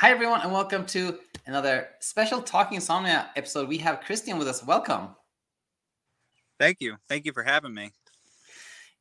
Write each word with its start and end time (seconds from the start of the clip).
Hi, 0.00 0.10
everyone, 0.10 0.40
and 0.40 0.50
welcome 0.50 0.86
to 0.86 1.18
another 1.44 1.88
special 2.00 2.40
Talking 2.40 2.76
Insomnia 2.76 3.28
episode. 3.36 3.68
We 3.68 3.76
have 3.76 4.00
Christian 4.00 4.38
with 4.38 4.48
us. 4.48 4.64
Welcome. 4.64 5.10
Thank 6.58 6.80
you. 6.80 6.96
Thank 7.06 7.26
you 7.26 7.34
for 7.34 7.42
having 7.42 7.74
me. 7.74 7.90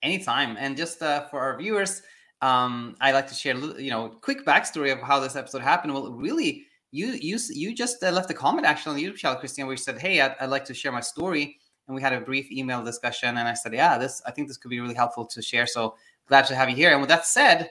Anytime. 0.04 0.58
And 0.60 0.76
just 0.76 1.02
uh, 1.02 1.30
for 1.30 1.40
our 1.40 1.58
viewers, 1.58 2.02
um, 2.42 2.98
I 3.00 3.14
like 3.14 3.28
to 3.28 3.34
share, 3.34 3.56
you 3.80 3.92
know, 3.92 4.10
quick 4.10 4.46
backstory 4.46 4.92
of 4.92 5.00
how 5.00 5.22
this 5.22 5.38
episode 5.38 5.62
happened. 5.62 5.94
Well, 5.94 6.12
really, 6.12 6.66
you 6.92 7.14
you 7.14 7.40
you 7.48 7.74
just 7.74 8.04
uh, 8.04 8.12
left 8.12 8.30
a 8.30 8.34
comment 8.34 8.68
actually 8.68 8.90
on 8.90 8.98
the 8.98 9.06
YouTube 9.06 9.20
channel, 9.20 9.40
Christian, 9.40 9.68
where 9.68 9.74
you 9.76 9.78
said, 9.78 10.00
"Hey, 10.00 10.20
I'd, 10.20 10.36
I'd 10.42 10.50
like 10.50 10.66
to 10.66 10.74
share 10.74 10.92
my 10.92 11.00
story," 11.00 11.60
and 11.88 11.96
we 11.96 12.02
had 12.02 12.12
a 12.12 12.20
brief 12.20 12.52
email 12.52 12.84
discussion. 12.84 13.38
And 13.38 13.48
I 13.48 13.54
said, 13.54 13.74
"Yeah, 13.74 13.98
this 13.98 14.22
I 14.26 14.32
think 14.32 14.50
this 14.50 14.58
could 14.58 14.68
be 14.68 14.82
really 14.82 14.96
helpful 14.96 15.26
to 15.28 15.42
share." 15.42 15.66
So 15.66 15.96
glad 16.28 16.46
to 16.48 16.56
have 16.56 16.70
you 16.70 16.76
here. 16.76 16.92
And 16.92 17.00
with 17.00 17.08
that 17.08 17.26
said, 17.26 17.70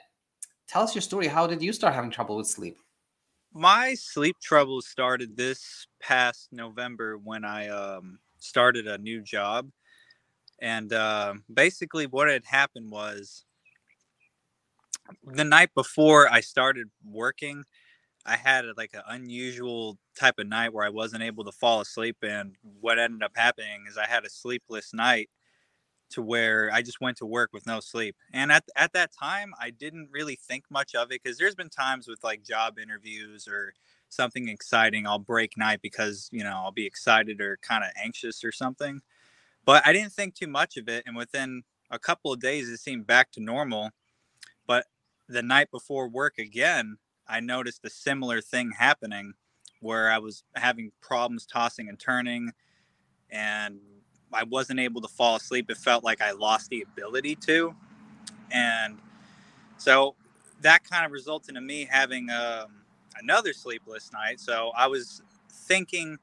tell 0.66 0.80
us 0.80 0.95
your 0.95 1.02
story. 1.02 1.26
How 1.26 1.46
did 1.46 1.60
you 1.60 1.74
start 1.74 1.95
having 1.95 2.10
trouble 2.10 2.38
with 2.38 2.46
sleep? 2.46 2.79
My 3.59 3.95
sleep 3.95 4.36
troubles 4.40 4.86
started 4.86 5.37
this 5.37 5.88
past 6.01 6.51
November 6.52 7.19
when 7.19 7.45
I 7.45 7.66
um, 7.66 8.20
started 8.38 8.87
a 8.87 8.98
new 8.98 9.20
job. 9.20 9.69
And 10.60 10.92
uh, 10.92 11.34
basically, 11.52 12.06
what 12.06 12.28
had 12.28 12.45
happened 12.45 12.92
was 12.92 13.45
the 15.24 15.42
night 15.42 15.70
before 15.74 16.33
I 16.33 16.38
started 16.38 16.86
working, 17.05 17.64
I 18.24 18.36
had 18.36 18.64
like 18.77 18.95
an 18.95 19.02
unusual 19.09 19.98
type 20.16 20.38
of 20.38 20.47
night 20.47 20.72
where 20.72 20.86
I 20.86 20.91
wasn't 20.91 21.25
able 21.25 21.42
to 21.42 21.50
fall 21.52 21.80
asleep. 21.80 22.19
And 22.22 22.55
what 22.80 23.00
ended 23.00 23.25
up 23.25 23.33
happening 23.34 23.86
is 23.88 23.98
I 23.98 24.06
had 24.06 24.25
a 24.25 24.30
sleepless 24.30 24.95
night 24.95 25.30
to 26.11 26.23
where 26.23 26.71
I 26.73 26.83
just 26.83 27.01
went 27.01 27.17
to 27.19 27.27
work 27.27 27.51
with 27.53 27.67
no 27.67 27.80
sleep. 27.80 28.17
And 28.33 28.51
at, 28.51 28.65
at 28.77 28.93
that 28.95 29.12
time, 29.12 29.53
I 29.61 29.71
didn't 29.71 30.09
really 30.11 30.37
think 30.37 30.65
much 30.71 30.95
of 30.95 31.11
it 31.11 31.23
because 31.23 31.39
there's 31.39 31.55
been 31.55 31.69
times 31.69 32.09
with 32.09 32.25
like 32.25 32.43
job 32.43 32.79
interviews 32.79 33.47
or 33.47 33.75
something 34.09 34.48
exciting, 34.48 35.07
I'll 35.07 35.19
break 35.19 35.57
night 35.57 35.81
because, 35.83 36.29
you 36.33 36.43
know, 36.43 36.55
I'll 36.55 36.73
be 36.73 36.87
excited 36.87 37.41
or 37.41 37.59
kind 37.62 37.84
of 37.84 37.91
anxious 38.03 38.42
or 38.42 38.53
something. 38.53 39.00
But 39.65 39.87
I 39.87 39.92
didn't 39.92 40.12
think 40.12 40.34
too 40.34 40.47
much 40.47 40.77
of 40.77 40.89
it. 40.89 41.05
And 41.06 41.17
within 41.17 41.62
a 41.91 41.98
couple 41.98 42.33
of 42.33 42.41
days, 42.41 42.69
it 42.69 42.78
seemed 42.78 43.06
back 43.06 43.31
to 43.33 43.41
normal. 43.41 43.91
But 44.67 44.87
the 45.28 45.43
night 45.43 45.70
before 45.70 46.09
work 46.09 46.39
again, 46.39 46.97
I 47.27 47.41
noticed 47.41 47.84
a 47.84 47.91
similar 47.91 48.41
thing 48.41 48.72
happening 48.78 49.34
where 49.81 50.11
I 50.11 50.19
was 50.19 50.43
having 50.55 50.93
problems 51.00 51.47
tossing 51.47 51.89
and 51.89 51.98
turning 51.98 52.53
and 53.31 53.78
I 54.33 54.45
wasn't 54.45 54.81
able 54.81 55.01
to 55.01 55.09
fall 55.09 55.37
asleep. 55.37 55.71
It 55.71 55.77
felt 55.77 56.05
like 56.05 56.21
I 56.21 56.33
lost 56.33 56.71
the 56.71 56.83
ability 56.83 57.37
to. 57.47 57.75
And 58.51 58.98
so 59.77 60.15
that 60.61 60.84
kind 60.84 61.05
of 61.05 61.12
resulted 61.12 61.57
in 61.57 61.67
me 61.67 61.87
having 61.91 62.31
um, 62.31 62.83
another 63.21 63.53
sleepless 63.53 64.12
night. 64.12 64.41
So 64.41 64.73
I 64.77 64.87
was 64.87 65.23
thinking 65.51 66.19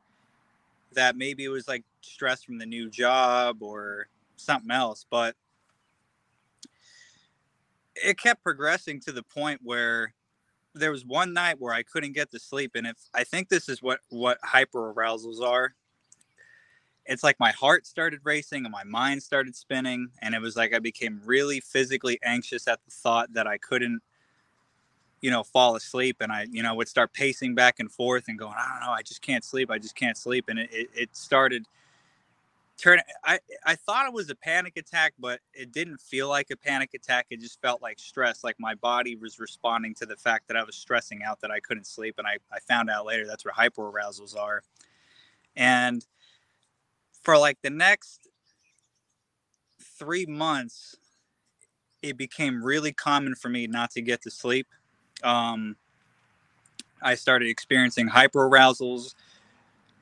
that 0.93 1.15
maybe 1.15 1.43
it 1.43 1.49
was 1.49 1.67
like 1.67 1.83
stress 2.01 2.43
from 2.43 2.57
the 2.57 2.65
new 2.65 2.89
job 2.89 3.61
or 3.61 4.07
something 4.37 4.71
else, 4.71 5.05
but 5.09 5.35
it 7.95 8.17
kept 8.17 8.43
progressing 8.43 8.99
to 9.01 9.11
the 9.11 9.23
point 9.23 9.61
where 9.63 10.13
there 10.73 10.91
was 10.91 11.05
one 11.05 11.33
night 11.33 11.59
where 11.59 11.73
I 11.73 11.83
couldn't 11.83 12.13
get 12.13 12.31
to 12.31 12.39
sleep, 12.39 12.71
and 12.75 12.85
if 12.85 12.97
I 13.13 13.23
think 13.23 13.47
this 13.47 13.69
is 13.69 13.81
what 13.81 13.99
what 14.09 14.37
hyper 14.43 14.91
arousals 14.91 15.41
are, 15.41 15.73
it's 17.05 17.23
like 17.23 17.39
my 17.39 17.51
heart 17.51 17.85
started 17.85 18.19
racing 18.23 18.65
and 18.65 18.71
my 18.71 18.83
mind 18.83 19.23
started 19.23 19.55
spinning, 19.55 20.09
and 20.21 20.33
it 20.33 20.41
was 20.41 20.55
like 20.55 20.73
I 20.73 20.79
became 20.79 21.21
really 21.25 21.59
physically 21.59 22.19
anxious 22.23 22.67
at 22.67 22.79
the 22.85 22.91
thought 22.91 23.33
that 23.33 23.47
I 23.47 23.57
couldn't 23.57 24.01
you 25.25 25.31
know, 25.31 25.43
fall 25.43 25.75
asleep 25.75 26.17
and 26.19 26.31
I, 26.31 26.45
you 26.51 26.61
know, 26.61 26.75
would 26.75 26.87
start 26.87 27.11
pacing 27.11 27.55
back 27.55 27.79
and 27.79 27.91
forth 27.91 28.25
and 28.27 28.37
going, 28.37 28.53
I 28.55 28.69
don't 28.69 28.85
know, 28.85 28.93
I 28.93 29.01
just 29.01 29.23
can't 29.23 29.43
sleep. 29.43 29.71
I 29.71 29.79
just 29.79 29.95
can't 29.95 30.15
sleep. 30.15 30.45
And 30.49 30.59
it, 30.59 30.69
it, 30.71 30.89
it 30.93 31.17
started 31.17 31.65
turning, 32.77 33.03
I, 33.23 33.39
I 33.65 33.73
thought 33.73 34.05
it 34.05 34.13
was 34.13 34.29
a 34.29 34.35
panic 34.35 34.77
attack, 34.77 35.13
but 35.17 35.39
it 35.51 35.71
didn't 35.71 35.99
feel 35.99 36.29
like 36.29 36.51
a 36.51 36.55
panic 36.55 36.91
attack. 36.93 37.25
It 37.31 37.39
just 37.39 37.59
felt 37.59 37.81
like 37.81 37.97
stress. 37.97 38.43
Like 38.43 38.59
my 38.59 38.75
body 38.75 39.15
was 39.15 39.39
responding 39.39 39.95
to 39.95 40.05
the 40.05 40.15
fact 40.15 40.47
that 40.47 40.57
I 40.57 40.63
was 40.63 40.75
stressing 40.75 41.23
out 41.23 41.41
that 41.41 41.49
I 41.49 41.59
couldn't 41.59 41.87
sleep. 41.87 42.19
And 42.19 42.27
I, 42.27 42.37
I 42.53 42.59
found 42.59 42.91
out 42.91 43.07
later 43.07 43.25
that's 43.25 43.45
where 43.45 43.53
hyperarousals 43.53 44.37
are. 44.37 44.61
And 45.55 46.05
for 47.25 47.37
like 47.37 47.61
the 47.61 47.69
next 47.69 48.29
three 49.99 50.25
months, 50.25 50.95
it 52.01 52.17
became 52.17 52.63
really 52.63 52.93
common 52.93 53.35
for 53.35 53.49
me 53.49 53.67
not 53.67 53.91
to 53.91 54.01
get 54.01 54.21
to 54.21 54.31
sleep 54.31 54.67
um, 55.23 55.75
I 57.01 57.15
started 57.15 57.49
experiencing 57.49 58.09
hyperarousals, 58.09 59.15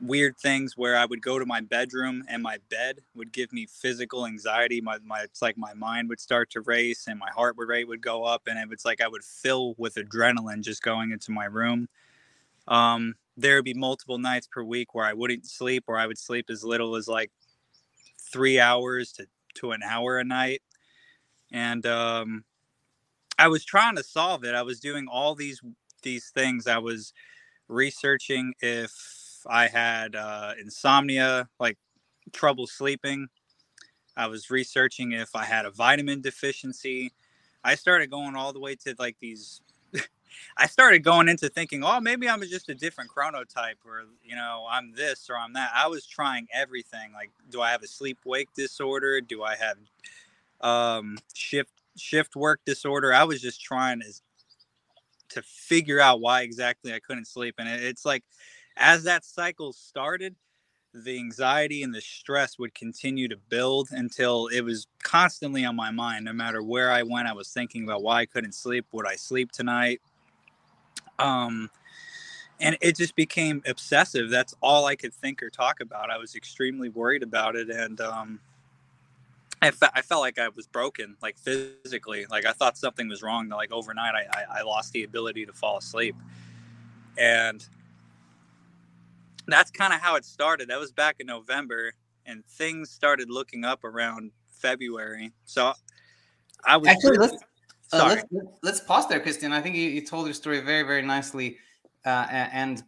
weird 0.01 0.37
things 0.37 0.77
where 0.77 0.97
I 0.97 1.05
would 1.05 1.21
go 1.21 1.39
to 1.39 1.45
my 1.45 1.61
bedroom 1.61 2.23
and 2.27 2.43
my 2.43 2.57
bed 2.69 2.99
would 3.15 3.31
give 3.31 3.53
me 3.53 3.65
physical 3.65 4.25
anxiety. 4.25 4.81
My, 4.81 4.97
my 5.05 5.21
it's 5.21 5.41
like 5.41 5.57
my 5.57 5.73
mind 5.73 6.09
would 6.09 6.19
start 6.19 6.49
to 6.51 6.61
race 6.61 7.07
and 7.07 7.19
my 7.19 7.29
heart 7.31 7.55
rate 7.57 7.87
would 7.87 8.01
go 8.01 8.23
up, 8.23 8.43
and 8.47 8.59
it 8.59 8.69
was 8.69 8.85
like 8.85 9.01
I 9.01 9.07
would 9.07 9.23
fill 9.23 9.75
with 9.77 9.95
adrenaline 9.95 10.61
just 10.61 10.81
going 10.81 11.11
into 11.11 11.31
my 11.31 11.45
room. 11.45 11.87
Um, 12.67 13.15
there 13.37 13.55
would 13.55 13.65
be 13.65 13.73
multiple 13.73 14.17
nights 14.17 14.47
per 14.47 14.63
week 14.63 14.93
where 14.93 15.05
I 15.05 15.13
wouldn't 15.13 15.47
sleep, 15.47 15.85
or 15.87 15.97
I 15.97 16.07
would 16.07 16.17
sleep 16.17 16.47
as 16.49 16.63
little 16.63 16.95
as 16.95 17.07
like 17.07 17.31
three 18.31 18.59
hours 18.59 19.11
to 19.13 19.27
to 19.55 19.71
an 19.71 19.83
hour 19.83 20.17
a 20.17 20.23
night, 20.23 20.61
and 21.51 21.85
um, 21.85 22.43
I 23.37 23.47
was 23.47 23.65
trying 23.65 23.95
to 23.97 24.03
solve 24.03 24.43
it. 24.43 24.55
I 24.55 24.63
was 24.63 24.79
doing 24.79 25.07
all 25.07 25.35
these 25.35 25.61
these 26.03 26.29
things. 26.29 26.67
I 26.67 26.77
was 26.79 27.13
researching 27.67 28.53
if 28.61 28.91
I 29.47 29.67
had 29.67 30.15
uh, 30.15 30.53
insomnia, 30.59 31.49
like 31.59 31.77
trouble 32.31 32.67
sleeping. 32.67 33.27
I 34.15 34.27
was 34.27 34.49
researching 34.49 35.13
if 35.13 35.35
I 35.35 35.43
had 35.45 35.65
a 35.65 35.71
vitamin 35.71 36.21
deficiency. 36.21 37.11
I 37.63 37.75
started 37.75 38.11
going 38.11 38.35
all 38.35 38.53
the 38.53 38.59
way 38.59 38.75
to 38.75 38.95
like 38.99 39.17
these. 39.19 39.61
I 40.57 40.67
started 40.67 40.99
going 41.03 41.29
into 41.29 41.49
thinking, 41.49 41.83
oh, 41.83 41.99
maybe 41.99 42.29
I'm 42.29 42.41
just 42.41 42.69
a 42.69 42.75
different 42.75 43.09
chronotype, 43.09 43.85
or 43.85 44.05
you 44.23 44.35
know, 44.35 44.65
I'm 44.69 44.93
this 44.93 45.29
or 45.29 45.37
I'm 45.37 45.53
that. 45.53 45.71
I 45.75 45.87
was 45.87 46.05
trying 46.05 46.47
everything. 46.53 47.13
Like, 47.13 47.31
do 47.49 47.61
I 47.61 47.71
have 47.71 47.83
a 47.83 47.87
sleep 47.87 48.19
wake 48.25 48.53
disorder? 48.53 49.21
Do 49.21 49.43
I 49.43 49.55
have 49.55 49.77
um, 50.63 51.17
shift 51.33 51.71
shift 51.95 52.35
work 52.35 52.61
disorder. 52.65 53.13
I 53.13 53.23
was 53.25 53.41
just 53.41 53.61
trying 53.61 54.01
to 54.01 54.13
to 55.29 55.41
figure 55.41 55.99
out 55.99 56.21
why 56.21 56.41
exactly 56.41 56.93
I 56.93 56.99
couldn't 56.99 57.27
sleep, 57.27 57.55
and 57.59 57.67
it's 57.67 58.05
like 58.05 58.23
as 58.77 59.03
that 59.03 59.25
cycle 59.25 59.73
started, 59.73 60.35
the 60.93 61.17
anxiety 61.17 61.83
and 61.83 61.93
the 61.93 62.01
stress 62.01 62.57
would 62.57 62.73
continue 62.73 63.27
to 63.27 63.37
build 63.37 63.89
until 63.91 64.47
it 64.47 64.61
was 64.61 64.87
constantly 65.03 65.65
on 65.65 65.75
my 65.75 65.91
mind. 65.91 66.25
No 66.25 66.33
matter 66.33 66.63
where 66.63 66.91
I 66.91 67.03
went, 67.03 67.27
I 67.27 67.33
was 67.33 67.49
thinking 67.49 67.83
about 67.83 68.01
why 68.01 68.21
I 68.21 68.25
couldn't 68.25 68.53
sleep. 68.53 68.85
Would 68.91 69.07
I 69.07 69.15
sleep 69.15 69.51
tonight? 69.51 70.01
Um, 71.19 71.69
and 72.59 72.77
it 72.81 72.95
just 72.95 73.15
became 73.15 73.61
obsessive. 73.67 74.29
That's 74.29 74.55
all 74.61 74.85
I 74.85 74.95
could 74.95 75.13
think 75.13 75.43
or 75.43 75.49
talk 75.49 75.79
about. 75.79 76.09
I 76.09 76.17
was 76.17 76.35
extremely 76.35 76.89
worried 76.89 77.23
about 77.23 77.55
it, 77.55 77.69
and 77.69 77.99
um, 77.99 78.39
I, 79.61 79.71
fe- 79.71 79.89
I 79.93 80.01
felt 80.01 80.21
like 80.21 80.39
I 80.39 80.49
was 80.49 80.67
broken, 80.67 81.15
like 81.21 81.37
physically. 81.37 82.25
Like 82.29 82.45
I 82.45 82.51
thought 82.51 82.77
something 82.77 83.07
was 83.07 83.21
wrong. 83.21 83.49
Like 83.49 83.71
overnight, 83.71 84.13
I, 84.13 84.25
I, 84.39 84.59
I 84.59 84.61
lost 84.63 84.93
the 84.93 85.03
ability 85.03 85.45
to 85.45 85.53
fall 85.53 85.77
asleep. 85.77 86.15
And 87.17 87.65
that's 89.47 89.71
kind 89.71 89.93
of 89.93 89.99
how 89.99 90.15
it 90.15 90.25
started. 90.25 90.69
That 90.69 90.79
was 90.79 90.91
back 90.91 91.17
in 91.19 91.27
November, 91.27 91.93
and 92.25 92.45
things 92.45 92.89
started 92.89 93.29
looking 93.29 93.63
up 93.65 93.83
around 93.83 94.31
February. 94.47 95.31
So 95.45 95.73
I 96.65 96.77
was 96.77 96.89
actually 96.89 97.17
let's, 97.17 97.43
uh, 97.93 98.07
let's, 98.07 98.23
let's 98.61 98.79
pause 98.79 99.07
there, 99.07 99.19
Christian. 99.19 99.51
I 99.51 99.61
think 99.61 99.75
you, 99.75 99.89
you, 99.89 100.05
told 100.05 100.25
your 100.25 100.33
story 100.33 100.59
very 100.61 100.83
very 100.83 101.01
nicely, 101.01 101.57
uh, 102.05 102.25
and 102.29 102.83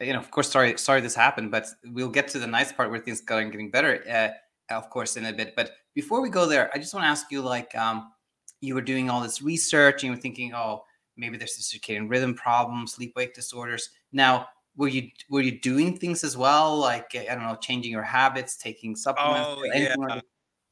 you 0.00 0.12
know, 0.12 0.18
of 0.18 0.30
course, 0.30 0.50
sorry 0.50 0.78
sorry 0.78 1.00
this 1.00 1.14
happened, 1.14 1.50
but 1.50 1.66
we'll 1.92 2.08
get 2.08 2.28
to 2.28 2.38
the 2.38 2.46
nice 2.46 2.72
part 2.72 2.90
where 2.90 3.00
things 3.00 3.22
are 3.28 3.44
getting 3.44 3.70
better. 3.70 4.02
Uh, 4.08 4.74
of 4.74 4.90
course, 4.90 5.16
in 5.16 5.26
a 5.26 5.32
bit. 5.32 5.54
But 5.56 5.72
before 5.94 6.20
we 6.20 6.30
go 6.30 6.46
there, 6.46 6.70
I 6.74 6.78
just 6.78 6.94
want 6.94 7.04
to 7.04 7.08
ask 7.08 7.30
you 7.30 7.42
like, 7.42 7.76
um, 7.76 8.12
you 8.60 8.74
were 8.74 8.80
doing 8.80 9.10
all 9.10 9.20
this 9.20 9.42
research 9.42 10.02
and 10.02 10.04
you 10.04 10.10
were 10.12 10.20
thinking, 10.20 10.54
oh, 10.54 10.84
maybe 11.16 11.36
there's 11.36 11.58
a 11.58 11.60
circadian 11.60 12.08
rhythm 12.08 12.34
problem, 12.34 12.86
sleep 12.86 13.12
wake 13.16 13.34
disorders. 13.34 13.90
Now, 14.12 14.48
were 14.76 14.88
you 14.88 15.10
were 15.30 15.40
you 15.40 15.60
doing 15.60 15.96
things 15.96 16.24
as 16.24 16.36
well, 16.36 16.76
like 16.76 17.14
I 17.14 17.34
don't 17.34 17.44
know, 17.44 17.56
changing 17.56 17.92
your 17.92 18.02
habits, 18.02 18.56
taking 18.56 18.96
supplements? 18.96 19.48
Oh 19.48 19.64
yeah. 19.64 19.94
Like 19.96 20.24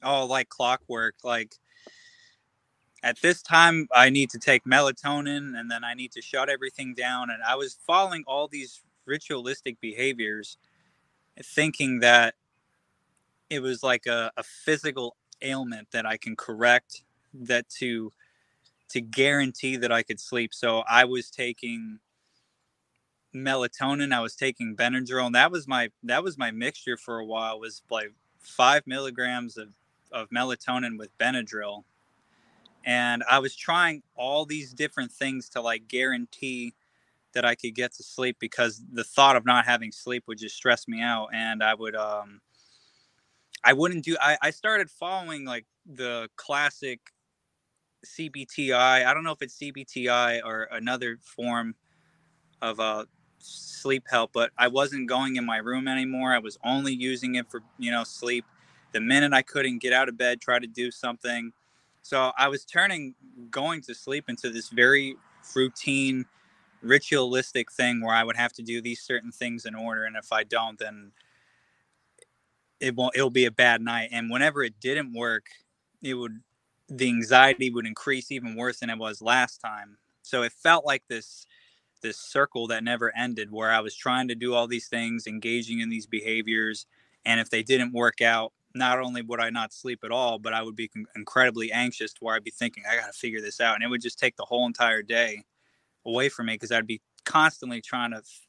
oh, 0.02 0.26
like 0.26 0.48
clockwork. 0.48 1.16
Like 1.22 1.56
at 3.02 3.20
this 3.20 3.42
time, 3.42 3.88
I 3.92 4.10
need 4.10 4.30
to 4.30 4.38
take 4.38 4.64
melatonin, 4.64 5.58
and 5.58 5.70
then 5.70 5.82
I 5.84 5.94
need 5.94 6.12
to 6.12 6.22
shut 6.22 6.48
everything 6.48 6.94
down. 6.94 7.30
And 7.30 7.42
I 7.42 7.56
was 7.56 7.78
following 7.86 8.22
all 8.26 8.46
these 8.46 8.82
ritualistic 9.06 9.80
behaviors, 9.80 10.56
thinking 11.42 12.00
that 12.00 12.34
it 13.50 13.60
was 13.60 13.82
like 13.82 14.06
a, 14.06 14.30
a 14.36 14.42
physical 14.42 15.16
ailment 15.42 15.88
that 15.90 16.06
I 16.06 16.16
can 16.16 16.36
correct 16.36 17.02
that 17.34 17.68
to 17.80 18.12
to 18.90 19.00
guarantee 19.00 19.76
that 19.76 19.90
I 19.90 20.02
could 20.02 20.20
sleep. 20.20 20.52
So 20.52 20.84
I 20.88 21.06
was 21.06 21.30
taking 21.30 21.98
melatonin. 23.34 24.12
I 24.12 24.20
was 24.20 24.36
taking 24.36 24.76
Benadryl, 24.76 25.26
and 25.26 25.34
that 25.34 25.50
was 25.50 25.66
my 25.66 25.90
that 26.04 26.22
was 26.22 26.38
my 26.38 26.50
mixture 26.50 26.96
for 26.96 27.18
a 27.18 27.24
while. 27.24 27.58
Was 27.58 27.82
like 27.90 28.12
five 28.38 28.86
milligrams 28.86 29.56
of 29.56 29.70
of 30.12 30.28
melatonin 30.30 30.98
with 30.98 31.16
Benadryl, 31.18 31.84
and 32.84 33.22
I 33.28 33.38
was 33.38 33.54
trying 33.54 34.02
all 34.14 34.44
these 34.44 34.72
different 34.72 35.12
things 35.12 35.48
to 35.50 35.60
like 35.60 35.88
guarantee 35.88 36.74
that 37.34 37.44
I 37.44 37.54
could 37.54 37.74
get 37.74 37.92
to 37.94 38.02
sleep 38.02 38.36
because 38.38 38.82
the 38.92 39.04
thought 39.04 39.36
of 39.36 39.44
not 39.46 39.64
having 39.64 39.92
sleep 39.92 40.24
would 40.26 40.38
just 40.38 40.56
stress 40.56 40.86
me 40.86 41.00
out, 41.00 41.28
and 41.32 41.62
I 41.62 41.74
would 41.74 41.96
um 41.96 42.40
I 43.64 43.72
wouldn't 43.72 44.04
do. 44.04 44.16
I 44.20 44.36
I 44.42 44.50
started 44.50 44.90
following 44.90 45.44
like 45.44 45.66
the 45.86 46.28
classic 46.36 47.00
CBTI. 48.04 49.06
I 49.06 49.14
don't 49.14 49.24
know 49.24 49.32
if 49.32 49.42
it's 49.42 49.58
CBTI 49.58 50.40
or 50.44 50.68
another 50.70 51.18
form 51.22 51.74
of 52.60 52.80
uh, 52.80 53.04
sleep 53.38 54.04
help, 54.10 54.32
but 54.32 54.50
I 54.58 54.68
wasn't 54.68 55.08
going 55.08 55.36
in 55.36 55.44
my 55.44 55.58
room 55.58 55.88
anymore. 55.88 56.32
I 56.32 56.38
was 56.38 56.58
only 56.64 56.92
using 56.92 57.34
it 57.36 57.50
for, 57.50 57.62
you 57.78 57.90
know, 57.90 58.04
sleep. 58.04 58.44
The 58.92 59.00
minute 59.00 59.32
I 59.32 59.42
couldn't 59.42 59.78
get 59.78 59.92
out 59.92 60.08
of 60.08 60.16
bed, 60.16 60.40
try 60.40 60.58
to 60.58 60.66
do 60.66 60.90
something. 60.90 61.52
So 62.02 62.32
I 62.36 62.48
was 62.48 62.64
turning 62.64 63.14
going 63.50 63.80
to 63.82 63.94
sleep 63.94 64.28
into 64.28 64.50
this 64.50 64.68
very 64.68 65.16
routine, 65.54 66.26
ritualistic 66.82 67.72
thing 67.72 68.00
where 68.02 68.14
I 68.14 68.24
would 68.24 68.36
have 68.36 68.52
to 68.54 68.62
do 68.62 68.82
these 68.82 69.00
certain 69.00 69.30
things 69.32 69.64
in 69.66 69.74
order. 69.74 70.04
And 70.04 70.16
if 70.16 70.32
I 70.32 70.44
don't, 70.44 70.78
then 70.78 71.12
it 72.80 72.96
won't, 72.96 73.14
it'll 73.16 73.30
be 73.30 73.44
a 73.44 73.50
bad 73.52 73.80
night. 73.80 74.08
And 74.12 74.30
whenever 74.30 74.62
it 74.62 74.80
didn't 74.80 75.14
work, 75.14 75.46
it 76.02 76.14
would 76.14 76.40
the 76.88 77.08
anxiety 77.08 77.70
would 77.70 77.86
increase 77.86 78.30
even 78.30 78.56
worse 78.56 78.80
than 78.80 78.90
it 78.90 78.98
was 78.98 79.22
last 79.22 79.58
time. 79.58 79.96
So 80.22 80.42
it 80.42 80.52
felt 80.52 80.84
like 80.84 81.04
this 81.08 81.46
this 82.02 82.18
circle 82.18 82.66
that 82.66 82.82
never 82.82 83.16
ended 83.16 83.52
where 83.52 83.70
I 83.70 83.80
was 83.80 83.94
trying 83.94 84.26
to 84.28 84.34
do 84.34 84.54
all 84.54 84.66
these 84.66 84.88
things, 84.88 85.28
engaging 85.28 85.78
in 85.78 85.88
these 85.88 86.06
behaviors, 86.06 86.86
and 87.24 87.40
if 87.40 87.48
they 87.48 87.62
didn't 87.62 87.92
work 87.92 88.20
out, 88.20 88.52
not 88.74 88.98
only 88.98 89.22
would 89.22 89.40
I 89.40 89.50
not 89.50 89.72
sleep 89.72 90.00
at 90.04 90.10
all, 90.10 90.38
but 90.38 90.52
I 90.52 90.62
would 90.62 90.76
be 90.76 90.90
incredibly 91.16 91.72
anxious 91.72 92.12
to 92.14 92.24
where 92.24 92.34
I'd 92.34 92.44
be 92.44 92.50
thinking, 92.50 92.84
I 92.90 92.96
got 92.96 93.06
to 93.06 93.12
figure 93.12 93.40
this 93.40 93.60
out. 93.60 93.74
And 93.74 93.84
it 93.84 93.88
would 93.88 94.02
just 94.02 94.18
take 94.18 94.36
the 94.36 94.44
whole 94.44 94.66
entire 94.66 95.02
day 95.02 95.44
away 96.04 96.28
from 96.28 96.46
me 96.46 96.54
because 96.54 96.72
I'd 96.72 96.86
be 96.86 97.00
constantly 97.24 97.80
trying 97.80 98.10
to 98.10 98.18
f- 98.18 98.40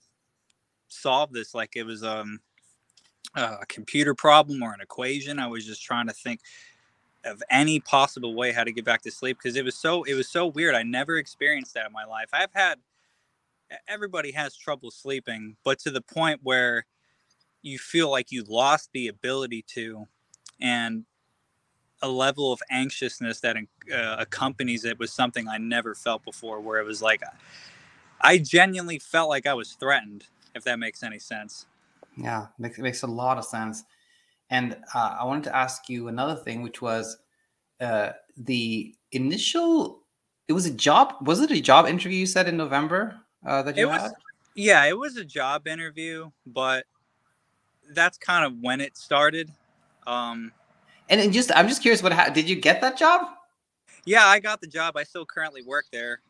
solve 0.88 1.32
this 1.32 1.54
like 1.54 1.76
it 1.76 1.84
was 1.84 2.04
um, 2.04 2.40
a 3.36 3.66
computer 3.68 4.14
problem 4.14 4.62
or 4.62 4.74
an 4.74 4.82
equation. 4.82 5.40
I 5.40 5.48
was 5.48 5.66
just 5.66 5.84
trying 5.84 6.08
to 6.08 6.14
think, 6.14 6.42
of 7.26 7.42
any 7.50 7.80
possible 7.80 8.36
way 8.36 8.52
how 8.52 8.64
to 8.64 8.72
get 8.72 8.86
back 8.86 9.02
to 9.04 9.12
sleep 9.12 9.38
because 9.42 9.56
it 9.56 9.64
was 9.64 9.76
so 9.76 10.04
it 10.04 10.14
was 10.14 10.28
so 10.28 10.48
weird. 10.48 10.76
I 10.76 10.84
never 10.84 11.18
experienced 11.18 11.74
that 11.74 11.88
in 11.88 11.94
my 11.94 12.06
life. 12.06 12.30
I've 12.34 12.54
had 12.54 12.80
everybody 13.88 14.32
has 14.32 14.56
trouble 14.56 14.92
sleeping, 14.92 15.56
but 15.64 15.80
to 15.80 15.92
the 15.92 16.02
point 16.02 16.42
where 16.44 16.86
you 17.64 17.80
feel 17.80 18.12
like 18.12 18.32
you 18.32 18.44
lost 18.44 18.90
the 18.94 19.08
ability 19.08 19.64
to 19.70 20.06
and 20.62 21.06
a 22.02 22.08
level 22.08 22.52
of 22.52 22.62
anxiousness 22.70 23.40
that 23.40 23.56
uh, 23.58 24.16
accompanies 24.20 24.86
it 24.86 25.00
was 25.00 25.12
something 25.12 25.48
I 25.48 25.58
never 25.58 25.96
felt 25.96 26.24
before 26.24 26.60
where 26.60 26.80
it 26.80 26.86
was 26.86 27.02
like 27.02 27.24
I 28.22 28.38
genuinely 28.38 29.00
felt 29.00 29.30
like 29.30 29.48
I 29.48 29.54
was 29.54 29.74
threatened 29.74 30.26
if 30.56 30.64
that 30.66 30.80
makes 30.80 31.04
any 31.04 31.20
sense. 31.20 31.66
Yeah, 32.18 32.48
makes 32.60 32.78
makes 32.78 33.04
a 33.04 33.08
lot 33.08 33.38
of 33.38 33.46
sense. 33.46 33.84
And 34.50 34.78
uh, 34.94 35.18
I 35.20 35.26
wanted 35.26 35.46
to 35.46 35.56
ask 35.56 35.90
you 35.90 36.10
another 36.10 36.36
thing, 36.36 36.62
which 36.62 36.82
was 36.82 37.18
uh, 37.82 38.12
the 38.38 38.94
initial. 39.12 40.04
It 40.48 40.54
was 40.54 40.66
a 40.66 40.72
job. 40.72 41.16
Was 41.26 41.40
it 41.40 41.52
a 41.52 41.62
job 41.62 41.88
interview 41.88 42.20
you 42.20 42.26
said 42.26 42.48
in 42.48 42.58
November 42.58 43.20
uh, 43.46 43.64
that 43.64 43.78
you 43.78 43.90
it 43.90 43.92
had? 43.92 44.02
Was, 44.02 44.14
yeah, 44.56 44.86
it 44.86 44.98
was 44.98 45.18
a 45.18 45.26
job 45.26 45.68
interview, 45.68 46.30
but 46.46 46.86
that's 47.92 48.18
kind 48.18 48.46
of 48.46 48.54
when 48.62 48.82
it 48.82 48.98
started. 48.98 49.52
Um, 50.08 50.52
and, 51.10 51.20
and 51.22 51.34
just, 51.34 51.52
I'm 51.56 51.68
just 51.68 51.82
curious, 51.82 52.02
what 52.02 52.34
did 52.34 52.50
you 52.50 52.56
get 52.56 52.82
that 52.82 52.98
job? 52.98 53.28
Yeah, 54.06 54.26
I 54.26 54.40
got 54.40 54.62
the 54.62 54.68
job. 54.68 54.98
I 54.98 55.04
still 55.04 55.26
currently 55.26 55.64
work 55.64 55.86
there. 55.92 56.22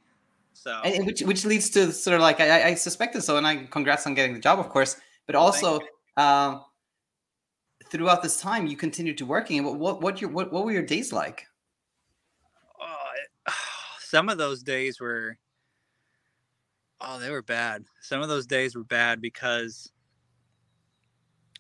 So, 0.56 0.72
and, 0.86 1.08
which 1.08 1.22
which 1.22 1.46
leads 1.46 1.72
to 1.72 1.92
sort 1.92 2.14
of 2.14 2.22
like 2.22 2.40
I, 2.40 2.70
I 2.70 2.74
suspected 2.76 3.24
so, 3.24 3.38
and 3.38 3.48
I 3.48 3.66
congrats 3.72 4.06
on 4.06 4.14
getting 4.14 4.36
the 4.36 4.40
job, 4.40 4.60
of 4.60 4.70
course. 4.70 4.98
But 5.26 5.34
also, 5.36 5.80
um, 6.16 6.62
throughout 7.94 8.24
this 8.24 8.40
time 8.40 8.66
you 8.66 8.76
continued 8.76 9.18
to 9.20 9.26
working 9.26 9.64
what 9.64 9.78
what 9.78 10.02
what 10.02 10.20
your 10.20 10.30
what, 10.32 10.52
what 10.52 10.66
were 10.66 10.72
your 10.72 10.82
days 10.82 11.14
like 11.14 11.46
uh, 12.82 13.52
some 14.00 14.30
of 14.30 14.38
those 14.40 14.64
days 14.64 15.00
were 15.00 15.38
oh 17.02 17.20
they 17.20 17.30
were 17.30 17.44
bad 17.44 17.84
some 18.02 18.22
of 18.22 18.30
those 18.30 18.48
days 18.48 18.76
were 18.76 18.84
bad 18.84 19.22
because 19.22 19.92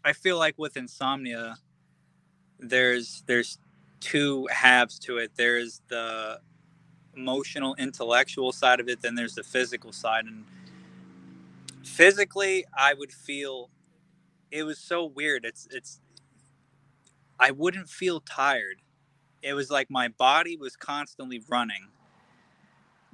i 0.05 0.13
feel 0.13 0.37
like 0.37 0.55
with 0.57 0.77
insomnia 0.77 1.57
there's 2.59 3.23
there's 3.27 3.59
two 3.99 4.47
halves 4.51 4.99
to 4.99 5.17
it 5.17 5.31
there's 5.35 5.81
the 5.89 6.39
emotional 7.15 7.75
intellectual 7.75 8.51
side 8.51 8.79
of 8.79 8.89
it 8.89 9.01
then 9.01 9.15
there's 9.15 9.35
the 9.35 9.43
physical 9.43 9.91
side 9.91 10.25
and 10.25 10.45
physically 11.85 12.65
i 12.77 12.93
would 12.93 13.11
feel 13.11 13.69
it 14.51 14.63
was 14.63 14.79
so 14.79 15.05
weird 15.05 15.45
it's 15.45 15.67
it's 15.71 15.99
I 17.39 17.51
wouldn't 17.51 17.89
feel 17.89 18.21
tired. 18.21 18.81
It 19.41 19.53
was 19.53 19.69
like 19.69 19.89
my 19.89 20.07
body 20.07 20.57
was 20.57 20.75
constantly 20.75 21.41
running. 21.49 21.89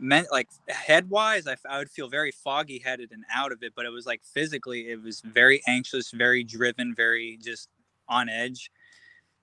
Meant 0.02 0.32
like 0.32 0.48
head 0.68 1.10
wise, 1.10 1.46
I, 1.48 1.58
I 1.70 1.78
would 1.78 1.90
feel 1.90 2.08
very 2.08 2.32
foggy 2.32 2.80
headed 2.80 3.12
and 3.12 3.26
out 3.34 3.52
of 3.52 3.64
it, 3.64 3.74
but 3.76 3.86
it 3.86 3.90
was 3.90 4.06
like 4.06 4.22
physically, 4.24 4.90
it 4.90 5.04
was 5.04 5.22
very 5.22 5.62
anxious, 5.68 6.12
very 6.12 6.44
driven, 6.44 6.96
very 6.96 7.38
just 7.42 7.70
on 8.08 8.30
edge. 8.30 8.72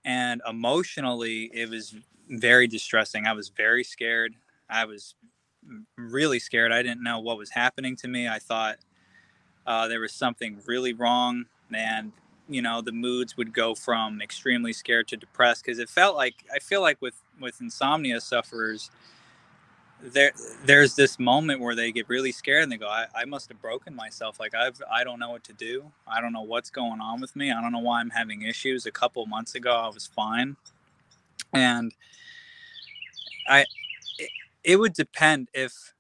And 0.05 0.41
emotionally, 0.49 1.51
it 1.53 1.69
was 1.69 1.95
very 2.29 2.67
distressing. 2.67 3.27
I 3.27 3.35
was 3.35 3.51
very 3.51 3.85
scared. 3.85 4.35
I 4.71 4.87
was 4.87 5.15
really 5.99 6.39
scared. 6.39 6.73
I 6.73 6.83
didn't 6.83 7.03
know 7.03 7.21
what 7.21 7.39
was 7.39 7.51
happening 7.51 7.97
to 7.97 8.09
me. 8.09 8.29
I 8.29 8.39
thought 8.39 8.77
uh, 9.67 9.89
there 9.89 10.01
was 10.01 10.13
something 10.13 10.59
really 10.67 10.93
wrong. 10.95 11.47
And 11.75 12.13
you 12.49 12.63
know 12.63 12.81
the 12.81 12.93
moods 12.93 13.37
would 13.37 13.53
go 13.53 13.75
from 13.75 14.23
extremely 14.23 14.73
scared 14.73 15.09
to 15.09 15.17
depressed 15.17 15.65
because 15.65 15.79
it 15.79 15.89
felt 15.89 16.17
like 16.17 16.45
i 16.55 16.59
feel 16.59 16.81
like 16.81 17.01
with 17.01 17.21
with 17.41 17.61
insomnia 17.61 18.21
sufferers 18.21 18.91
there 20.03 20.33
there's 20.65 20.95
this 20.95 21.19
moment 21.19 21.61
where 21.61 21.75
they 21.75 21.91
get 21.91 22.09
really 22.09 22.33
scared 22.33 22.63
and 22.63 22.71
they 22.71 22.77
go 22.77 22.89
I, 22.89 23.07
I 23.15 23.25
must 23.25 23.49
have 23.49 23.61
broken 23.61 23.95
myself. 23.95 24.39
Like 24.39 24.55
i've 24.55 24.81
i 24.91 25.05
don't 25.05 25.19
know 25.19 25.31
what 25.31 25.45
to 25.45 25.53
do. 25.53 25.91
I 26.07 26.21
don't 26.21 26.33
know 26.33 26.43
what's 26.43 26.71
going 26.71 27.01
on 27.01 27.21
with 27.21 27.35
me. 27.35 27.51
I 27.51 27.61
don't 27.61 27.73
know 27.73 27.79
why 27.79 28.01
i'm 28.01 28.11
having 28.11 28.43
issues. 28.43 28.87
A 28.87 28.91
couple 28.93 29.25
months 29.27 29.55
ago 29.55 29.75
i 29.75 29.89
was 29.89 30.07
fine. 30.07 30.57
And 31.53 31.95
i 33.49 33.65
it, 34.19 34.31
it 34.65 34.77
would 34.77 34.93
depend 34.93 35.49
if 35.55 35.95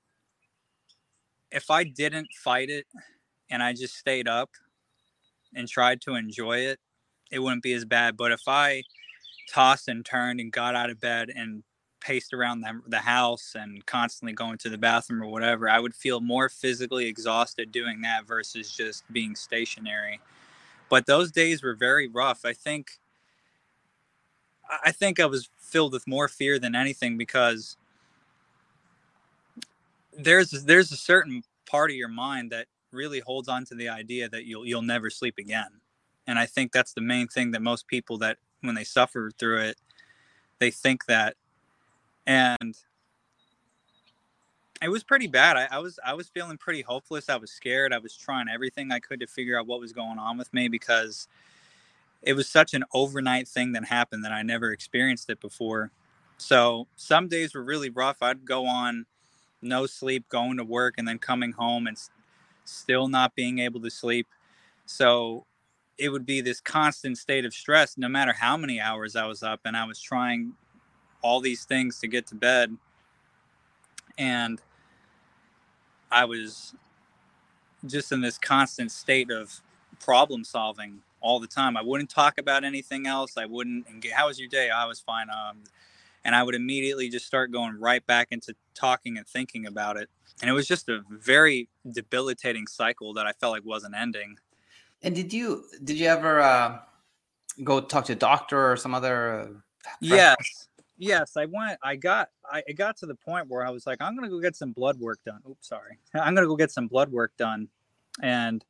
if 1.50 1.70
i 1.70 1.84
didn't 1.84 2.28
fight 2.44 2.68
it 2.70 2.86
and 3.50 3.62
i 3.62 3.72
just 3.72 3.96
stayed 3.96 4.28
up 4.28 4.50
and 5.54 5.68
tried 5.68 6.00
to 6.02 6.14
enjoy 6.14 6.58
it, 6.58 6.78
it 7.32 7.40
wouldn't 7.40 7.62
be 7.62 7.72
as 7.72 7.84
bad. 7.84 8.16
But 8.16 8.30
if 8.30 8.42
I 8.46 8.82
tossed 9.50 9.88
and 9.88 10.04
turned 10.04 10.38
and 10.38 10.52
got 10.52 10.74
out 10.74 10.90
of 10.90 11.00
bed 11.00 11.30
and 11.34 11.64
paced 12.06 12.32
around 12.32 12.60
the, 12.60 12.80
the 12.86 13.00
house 13.00 13.56
and 13.58 13.84
constantly 13.84 14.32
going 14.32 14.56
to 14.58 14.68
the 14.68 14.78
bathroom 14.78 15.20
or 15.20 15.26
whatever, 15.26 15.68
I 15.68 15.80
would 15.80 15.94
feel 15.94 16.20
more 16.20 16.48
physically 16.48 17.06
exhausted 17.06 17.72
doing 17.72 18.00
that 18.02 18.26
versus 18.26 18.70
just 18.70 19.02
being 19.12 19.34
stationary. 19.34 20.20
But 20.88 21.06
those 21.06 21.32
days 21.32 21.64
were 21.64 21.74
very 21.74 22.06
rough. 22.06 22.44
I 22.44 22.52
think 22.52 22.92
I 24.84 24.92
think 24.92 25.18
I 25.18 25.26
was 25.26 25.48
filled 25.58 25.92
with 25.92 26.06
more 26.06 26.28
fear 26.28 26.58
than 26.60 26.76
anything 26.76 27.16
because 27.18 27.76
there's 30.16 30.50
there's 30.50 30.92
a 30.92 30.96
certain 30.96 31.42
part 31.68 31.90
of 31.90 31.96
your 31.96 32.08
mind 32.08 32.52
that 32.52 32.66
really 32.92 33.20
holds 33.20 33.48
on 33.48 33.64
to 33.64 33.74
the 33.74 33.88
idea 33.88 34.28
that 34.28 34.44
you'll 34.44 34.64
you'll 34.64 34.82
never 34.82 35.10
sleep 35.10 35.38
again. 35.38 35.80
And 36.28 36.38
I 36.38 36.46
think 36.46 36.70
that's 36.70 36.92
the 36.92 37.00
main 37.00 37.26
thing 37.26 37.50
that 37.50 37.62
most 37.62 37.88
people 37.88 38.18
that 38.18 38.38
when 38.60 38.76
they 38.76 38.84
suffer 38.84 39.32
through 39.36 39.62
it, 39.62 39.76
they 40.60 40.70
think 40.70 41.06
that. 41.06 41.34
And 42.26 42.76
it 44.82 44.88
was 44.88 45.04
pretty 45.04 45.26
bad. 45.26 45.56
I, 45.56 45.68
I, 45.70 45.78
was 45.78 45.98
I 46.04 46.14
was 46.14 46.28
feeling 46.28 46.58
pretty 46.58 46.82
hopeless. 46.82 47.28
I 47.28 47.36
was 47.36 47.50
scared. 47.50 47.92
I 47.92 47.98
was 47.98 48.16
trying 48.16 48.48
everything 48.48 48.92
I 48.92 48.98
could 48.98 49.20
to 49.20 49.26
figure 49.26 49.58
out 49.58 49.66
what 49.66 49.80
was 49.80 49.92
going 49.92 50.18
on 50.18 50.36
with 50.36 50.52
me 50.52 50.68
because 50.68 51.28
it 52.22 52.34
was 52.34 52.48
such 52.48 52.74
an 52.74 52.84
overnight 52.92 53.48
thing 53.48 53.72
that 53.72 53.84
happened 53.84 54.24
that 54.24 54.32
I 54.32 54.42
never 54.42 54.72
experienced 54.72 55.30
it 55.30 55.40
before. 55.40 55.92
So 56.38 56.86
some 56.96 57.28
days 57.28 57.54
were 57.54 57.62
really 57.62 57.88
rough. 57.88 58.18
I'd 58.20 58.44
go 58.44 58.66
on 58.66 59.06
no 59.62 59.86
sleep, 59.86 60.28
going 60.28 60.58
to 60.58 60.64
work, 60.64 60.94
and 60.98 61.08
then 61.08 61.18
coming 61.18 61.52
home 61.52 61.86
and 61.86 61.96
still 62.64 63.08
not 63.08 63.34
being 63.34 63.58
able 63.60 63.80
to 63.80 63.90
sleep. 63.90 64.26
So 64.84 65.46
it 65.98 66.10
would 66.10 66.26
be 66.26 66.40
this 66.40 66.60
constant 66.60 67.16
state 67.16 67.44
of 67.44 67.54
stress 67.54 67.96
no 67.96 68.08
matter 68.08 68.34
how 68.34 68.56
many 68.56 68.80
hours 68.80 69.16
I 69.16 69.26
was 69.26 69.42
up 69.42 69.60
and 69.64 69.76
I 69.76 69.84
was 69.86 70.00
trying 70.00 70.52
all 71.26 71.40
these 71.40 71.64
things 71.64 71.98
to 72.00 72.06
get 72.06 72.26
to 72.26 72.34
bed 72.34 72.76
and 74.18 74.60
I 76.10 76.24
was 76.24 76.74
just 77.84 78.12
in 78.12 78.20
this 78.20 78.38
constant 78.38 78.90
state 78.90 79.30
of 79.30 79.60
problem 80.00 80.44
solving 80.44 81.00
all 81.20 81.40
the 81.40 81.46
time. 81.46 81.76
I 81.76 81.82
wouldn't 81.82 82.10
talk 82.10 82.38
about 82.38 82.64
anything 82.64 83.06
else. 83.06 83.36
I 83.36 83.46
wouldn't. 83.46 83.86
How 84.12 84.28
was 84.28 84.38
your 84.38 84.48
day? 84.48 84.70
I 84.70 84.86
was 84.86 85.00
fine. 85.00 85.28
Um, 85.30 85.58
and 86.24 86.34
I 86.34 86.42
would 86.42 86.54
immediately 86.54 87.08
just 87.08 87.26
start 87.26 87.52
going 87.52 87.78
right 87.78 88.04
back 88.06 88.28
into 88.30 88.54
talking 88.74 89.16
and 89.16 89.26
thinking 89.26 89.66
about 89.66 89.96
it. 89.96 90.08
And 90.40 90.50
it 90.50 90.52
was 90.52 90.66
just 90.66 90.88
a 90.88 91.02
very 91.10 91.68
debilitating 91.90 92.66
cycle 92.66 93.14
that 93.14 93.26
I 93.26 93.32
felt 93.32 93.52
like 93.52 93.64
wasn't 93.64 93.94
ending. 93.94 94.38
And 95.02 95.14
did 95.14 95.32
you 95.32 95.64
did 95.84 95.98
you 95.98 96.06
ever 96.08 96.40
uh, 96.40 96.78
go 97.62 97.80
talk 97.80 98.04
to 98.06 98.12
a 98.12 98.16
doctor 98.16 98.72
or 98.72 98.76
some 98.76 98.94
other? 98.94 99.40
Uh, 99.40 99.46
yes, 100.00 100.68
yes. 100.98 101.36
I 101.36 101.46
went. 101.46 101.78
I 101.82 101.96
got. 101.96 102.30
I 102.50 102.62
it 102.66 102.74
got 102.74 102.96
to 102.98 103.06
the 103.06 103.14
point 103.14 103.48
where 103.48 103.66
I 103.66 103.70
was 103.70 103.86
like, 103.86 104.00
I'm 104.00 104.14
gonna 104.14 104.28
go 104.28 104.40
get 104.40 104.56
some 104.56 104.72
blood 104.72 104.98
work 104.98 105.18
done. 105.24 105.40
Oops, 105.48 105.66
sorry. 105.66 105.98
I'm 106.14 106.34
gonna 106.34 106.46
go 106.46 106.56
get 106.56 106.70
some 106.70 106.86
blood 106.86 107.10
work 107.10 107.32
done, 107.36 107.68
and 108.22 108.64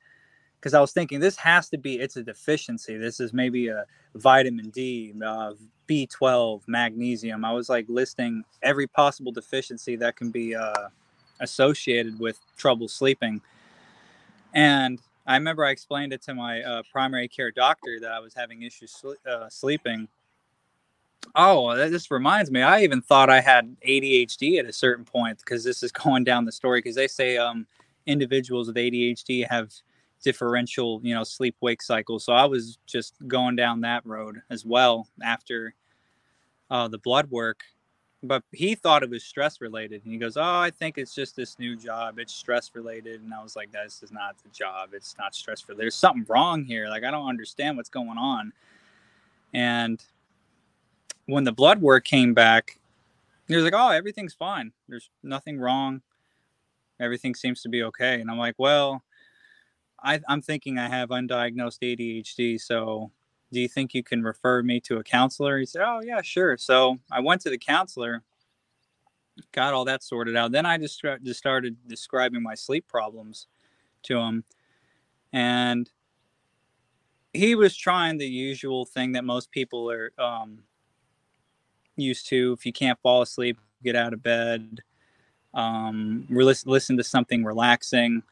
because 0.61 0.75
I 0.75 0.80
was 0.80 0.92
thinking 0.92 1.21
this 1.21 1.37
has 1.37 1.68
to 1.71 1.78
be 1.78 2.00
it's 2.00 2.16
a 2.16 2.23
deficiency. 2.23 2.97
This 2.97 3.21
is 3.21 3.33
maybe 3.33 3.68
a 3.68 3.85
vitamin 4.14 4.71
D, 4.71 5.12
uh, 5.25 5.52
B12, 5.88 6.62
magnesium. 6.66 7.45
I 7.45 7.52
was 7.52 7.68
like 7.68 7.87
listing 7.88 8.45
every 8.62 8.87
possible 8.87 9.33
deficiency 9.33 9.97
that 9.97 10.16
can 10.16 10.30
be 10.30 10.54
uh, 10.54 10.88
associated 11.40 12.18
with 12.18 12.40
trouble 12.56 12.88
sleeping, 12.88 13.40
and 14.54 15.00
I 15.26 15.35
remember 15.35 15.64
I 15.64 15.71
explained 15.71 16.12
it 16.12 16.23
to 16.23 16.35
my 16.35 16.62
uh, 16.62 16.83
primary 16.90 17.28
care 17.28 17.50
doctor 17.50 17.99
that 18.00 18.12
I 18.12 18.21
was 18.21 18.33
having 18.35 18.62
issues 18.62 18.92
sl- 18.92 19.28
uh, 19.28 19.49
sleeping. 19.49 20.09
Oh, 21.35 21.75
this 21.75 22.11
reminds 22.11 22.50
me. 22.50 22.62
I 22.62 22.83
even 22.83 23.02
thought 23.02 23.30
I 23.30 23.40
had 23.40 23.76
ADHD 23.87 24.59
at 24.59 24.66
a 24.66 24.73
certain 24.73 25.04
point 25.04 25.38
because 25.38 25.64
this 25.64 25.83
is 25.83 25.92
going 26.04 26.25
down 26.25 26.45
the 26.45 26.52
story. 26.52 26.78
Because 26.78 26.97
they 26.97 27.09
say 27.09 27.37
um, 27.37 27.66
individuals 28.06 28.68
with 28.68 28.76
ADHD 28.76 29.49
have 29.49 29.73
differential, 30.23 31.00
you 31.02 31.14
know, 31.14 31.25
sleep 31.25 31.56
wake 31.61 31.83
cycles. 31.83 32.25
So 32.25 32.33
I 32.33 32.45
was 32.45 32.78
just 32.87 33.14
going 33.26 33.56
down 33.56 33.80
that 33.83 34.04
road 34.06 34.40
as 34.50 34.64
well 34.64 35.09
after 35.23 35.75
uh, 36.71 36.88
the 36.88 36.99
blood 36.99 37.30
work 37.30 37.62
but 38.23 38.42
he 38.52 38.75
thought 38.75 39.02
it 39.02 39.11
was 39.11 39.25
stress 39.25 39.61
related 39.61 40.02
and 40.04 40.12
he 40.12 40.18
goes 40.18 40.37
oh 40.37 40.42
i 40.42 40.71
think 40.71 40.99
it's 40.99 41.14
just 41.14 41.37
this 41.37 41.59
new 41.59 41.76
job 41.76 42.18
it's 42.18 42.33
stress 42.33 42.71
related 42.75 43.21
and 43.23 43.33
i 43.33 43.42
was 43.42 43.56
like 43.56 43.71
this 43.73 44.02
is 44.02 44.11
not 44.11 44.37
the 44.42 44.49
job 44.50 44.90
it's 44.92 45.16
not 45.18 45.35
stress 45.35 45.68
related 45.68 45.83
there's 45.83 45.95
something 45.95 46.25
wrong 46.28 46.64
here 46.64 46.88
like 46.88 47.04
i 47.04 47.11
don't 47.11 47.28
understand 47.28 47.76
what's 47.76 47.90
going 47.90 48.18
on 48.18 48.52
and 49.54 50.04
when 51.26 51.45
the 51.45 51.52
blood 51.52 51.80
work 51.80 52.04
came 52.04 52.35
back 52.35 52.78
he 53.49 53.54
was 53.54 53.64
like 53.64 53.75
oh 53.75 53.90
everything's 53.90 54.35
fine 54.35 54.73
there's 54.88 55.11
nothing 55.23 55.59
wrong 55.59 56.00
everything 57.00 57.35
seems 57.35 57.61
to 57.62 57.68
be 57.68 57.83
okay 57.83 58.21
and 58.21 58.30
i'm 58.30 58.38
like 58.38 58.54
well 58.59 59.02
I, 60.02 60.21
i'm 60.28 60.42
thinking 60.42 60.78
i 60.78 60.88
have 60.88 61.11
undiagnosed 61.11 61.80
adhd 61.80 62.61
so 62.61 63.11
do 63.52 63.61
you 63.61 63.68
think 63.68 63.95
you 63.95 64.02
can 64.02 64.23
refer 64.23 64.62
me 64.62 64.80
to 64.80 64.99
a 64.99 65.04
counselor? 65.04 65.59
He 65.59 65.66
said, 65.66 65.83
oh, 65.83 66.00
yeah, 66.04 66.23
sure. 66.23 66.56
So 66.56 66.99
I 67.11 67.21
went 67.21 67.40
to 67.42 67.50
the 67.50 67.59
counselor, 67.59 68.23
got 69.52 69.73
all 69.73 69.85
that 69.85 70.02
sorted 70.02 70.37
out. 70.37 70.52
Then 70.52 70.66
I 70.66 70.78
just, 70.78 71.02
just 71.23 71.38
started 71.38 71.76
describing 71.87 72.42
my 72.42 72.54
sleep 72.54 72.88
problems 72.88 73.47
to 74.04 74.18
him. 74.18 74.45
And 75.33 75.90
he 77.33 77.54
was 77.54 77.76
trying 77.76 78.18
the 78.18 78.26
usual 78.26 78.85
thing 78.85 79.12
that 79.12 79.25
most 79.25 79.50
people 79.50 79.90
are 79.90 80.12
um, 80.18 80.61
used 81.97 82.29
to. 82.29 82.53
If 82.53 82.67
you 82.67 82.73
can't 82.73 82.99
fall 83.00 83.23
asleep, 83.23 83.59
get 83.83 83.97
out 83.97 84.12
of 84.12 84.23
bed, 84.23 84.81
um, 85.55 86.26
listen 86.31 86.97
to 86.97 87.05
something 87.05 87.45
relaxing, 87.45 88.23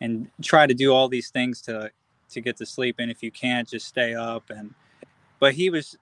and 0.00 0.28
try 0.42 0.66
to 0.66 0.74
do 0.74 0.92
all 0.92 1.08
these 1.08 1.30
things 1.30 1.60
to 1.62 1.90
to 2.32 2.40
get 2.40 2.56
to 2.56 2.66
sleep. 2.66 2.96
And 2.98 3.10
if 3.10 3.22
you 3.22 3.30
can't 3.30 3.68
just 3.68 3.86
stay 3.86 4.14
up. 4.14 4.50
And 4.50 4.74
but 5.38 5.54
he 5.54 5.70
was 5.70 5.96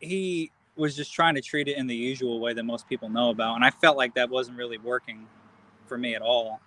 he 0.00 0.50
was 0.76 0.96
just 0.96 1.12
trying 1.12 1.34
to 1.36 1.40
treat 1.40 1.68
it 1.68 1.76
in 1.76 1.86
the 1.86 1.94
usual 1.94 2.40
way 2.40 2.52
that 2.52 2.64
most 2.64 2.88
people 2.88 3.08
know 3.08 3.30
about. 3.30 3.54
And 3.54 3.64
i 3.64 3.70
felt 3.70 3.96
like 3.96 4.14
that 4.14 4.28
wasn't 4.28 4.58
really 4.58 4.78
working 4.78 5.26
for 5.86 5.96
me 5.96 6.14
at 6.14 6.22
all. 6.22 6.60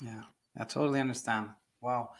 Yeah 0.00 0.22
i 0.58 0.64
totally 0.64 1.00
understand. 1.00 1.50
Wow. 1.82 2.10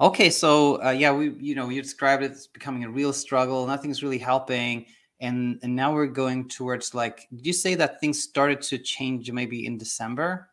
Okay 0.00 0.30
so 0.30 0.82
uh, 0.82 0.90
yeah 0.90 1.12
we 1.12 1.30
you 1.38 1.54
know 1.54 1.68
you 1.68 1.82
described 1.82 2.22
it 2.22 2.32
as 2.32 2.46
becoming 2.46 2.84
a 2.84 2.90
real 2.90 3.12
struggle. 3.12 3.66
Nothing's 3.66 4.02
really 4.02 4.18
helping 4.18 4.86
and 5.22 5.58
and 5.62 5.74
now 5.74 5.94
we're 5.94 6.06
going 6.06 6.46
towards 6.46 6.94
like 6.94 7.26
did 7.34 7.46
you 7.46 7.52
say 7.54 7.74
that 7.74 7.98
things 8.00 8.22
started 8.22 8.60
to 8.60 8.76
change 8.76 9.32
maybe 9.32 9.64
in 9.64 9.78
december 9.78 10.50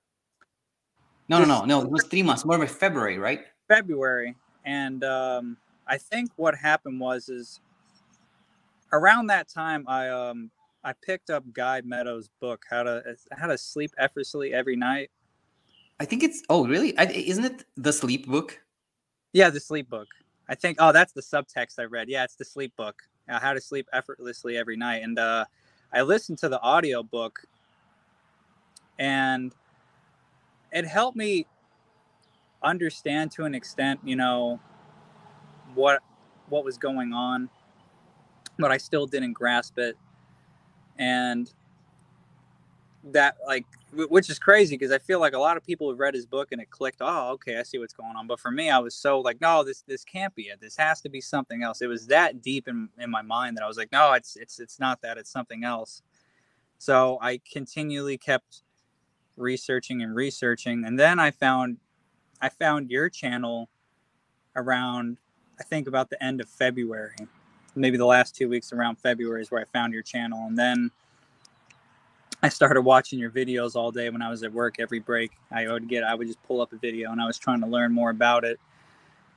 no 1.28 1.40
no 1.40 1.46
no 1.46 1.66
no 1.66 1.82
it 1.82 1.90
was 1.90 2.06
three 2.06 2.24
months 2.24 2.46
more 2.46 2.58
by 2.58 2.66
february 2.66 3.18
right 3.18 3.42
february 3.68 4.34
and 4.66 5.04
um, 5.04 5.58
I 5.88 5.98
think 5.98 6.30
what 6.36 6.56
happened 6.56 7.00
was 7.00 7.30
is 7.30 7.60
around 8.94 9.28
that 9.28 9.50
time 9.50 9.84
I 9.88 10.10
um 10.10 10.52
I 10.84 10.94
picked 10.94 11.30
up 11.30 11.44
Guy 11.52 11.82
Meadows' 11.82 12.30
book 12.40 12.64
How 12.70 12.84
to 12.84 13.04
How 13.32 13.48
to 13.48 13.58
Sleep 13.58 13.92
Effortlessly 13.98 14.54
Every 14.54 14.76
Night. 14.76 15.10
I 16.00 16.06
think 16.06 16.24
it's 16.24 16.44
oh 16.50 16.68
really? 16.68 16.98
I, 16.98 17.06
isn't 17.06 17.44
it 17.44 17.66
the 17.76 17.92
sleep 17.92 18.28
book? 18.28 18.60
Yeah, 19.34 19.50
the 19.50 19.60
sleep 19.60 19.90
book. 19.90 20.08
I 20.48 20.56
think 20.56 20.78
oh 20.80 20.92
that's 20.92 21.14
the 21.14 21.22
subtext 21.22 21.80
I 21.80 21.84
read. 21.84 22.10
Yeah, 22.10 22.24
it's 22.24 22.36
the 22.36 22.46
sleep 22.46 22.76
book. 22.76 23.02
Uh, 23.30 23.40
how 23.40 23.54
to 23.54 23.62
sleep 23.62 23.88
effortlessly 23.94 24.58
every 24.58 24.76
night. 24.76 25.04
And 25.04 25.20
uh, 25.20 25.46
I 25.94 26.02
listened 26.02 26.40
to 26.40 26.50
the 26.50 26.60
audio 26.62 27.04
book, 27.04 27.42
and 28.98 29.54
it 30.72 30.86
helped 30.86 31.16
me 31.16 31.46
understand 32.64 33.32
to 33.32 33.46
an 33.46 33.56
extent, 33.56 34.00
you 34.04 34.16
know, 34.16 34.60
what 35.76 36.02
what 36.50 36.66
was 36.66 36.78
going 36.78 37.14
on, 37.14 37.50
but 38.58 38.72
I 38.72 38.78
still 38.78 39.06
didn't 39.06 39.34
grasp 39.34 39.78
it. 39.78 39.96
And 40.98 41.52
that 43.04 43.38
like 43.48 43.66
which 43.94 44.30
is 44.30 44.38
crazy 44.38 44.76
because 44.76 44.92
I 44.92 45.00
feel 45.00 45.20
like 45.20 45.34
a 45.34 45.40
lot 45.40 45.58
of 45.58 45.66
people 45.66 45.90
have 45.90 46.00
read 46.00 46.14
his 46.14 46.26
book 46.26 46.52
and 46.52 46.62
it 46.62 46.70
clicked, 46.70 46.98
oh, 47.02 47.30
okay, 47.32 47.58
I 47.58 47.64
see 47.64 47.80
what's 47.80 47.94
going 47.94 48.16
on. 48.16 48.28
But 48.28 48.40
for 48.40 48.52
me, 48.52 48.70
I 48.70 48.78
was 48.78 48.94
so 48.94 49.20
like, 49.20 49.42
no, 49.42 49.64
this 49.64 49.84
this 49.88 50.04
can't 50.04 50.34
be 50.36 50.44
it. 50.44 50.62
This 50.62 50.78
has 50.78 51.02
to 51.02 51.10
be 51.10 51.22
something 51.22 51.64
else. 51.64 51.82
It 51.82 51.88
was 51.88 52.08
that 52.08 52.42
deep 52.42 52.68
in, 52.68 52.90
in 53.00 53.10
my 53.10 53.22
mind 53.22 53.58
that 53.58 53.64
I 53.64 53.68
was 53.68 53.78
like, 53.78 53.92
no, 53.92 54.14
it's 54.14 54.36
it's 54.36 54.60
it's 54.60 54.80
not 54.80 55.02
that, 55.02 55.18
it's 55.18 55.32
something 55.32 55.64
else. 55.64 56.02
So 56.78 57.18
I 57.22 57.42
continually 57.52 58.18
kept 58.18 58.64
researching 59.38 60.02
and 60.02 60.16
researching. 60.16 60.86
And 60.86 61.00
then 61.00 61.20
I 61.20 61.32
found 61.32 61.78
I 62.42 62.50
found 62.50 62.92
your 62.92 63.10
channel 63.10 63.70
around, 64.56 65.18
I 65.60 65.64
think 65.64 65.88
about 65.88 66.10
the 66.10 66.22
end 66.24 66.42
of 66.42 66.50
February, 66.50 67.16
maybe 67.76 67.98
the 67.98 68.06
last 68.06 68.36
two 68.36 68.50
weeks 68.50 68.72
around 68.72 68.98
February 68.98 69.42
is 69.42 69.52
where 69.52 69.62
I 69.62 69.66
found 69.66 69.94
your 69.94 70.04
channel. 70.04 70.46
And 70.48 70.58
then 70.58 70.92
I 72.44 72.50
started 72.50 72.82
watching 72.82 73.20
your 73.20 73.32
videos 73.32 73.76
all 73.76 73.92
day 73.92 74.10
when 74.10 74.22
I 74.22 74.30
was 74.30 74.44
at 74.44 74.54
work. 74.54 74.76
Every 74.80 75.00
break, 75.00 75.32
I 75.52 75.68
would 75.68 75.90
get, 75.90 76.04
I 76.04 76.16
would 76.16 76.28
just 76.28 76.42
pull 76.44 76.62
up 76.62 76.72
a 76.72 76.78
video 76.78 77.12
and 77.12 77.22
I 77.22 77.26
was 77.26 77.38
trying 77.38 77.60
to 77.62 77.68
learn 77.68 77.92
more 77.92 78.10
about 78.10 78.46
it. 78.46 78.60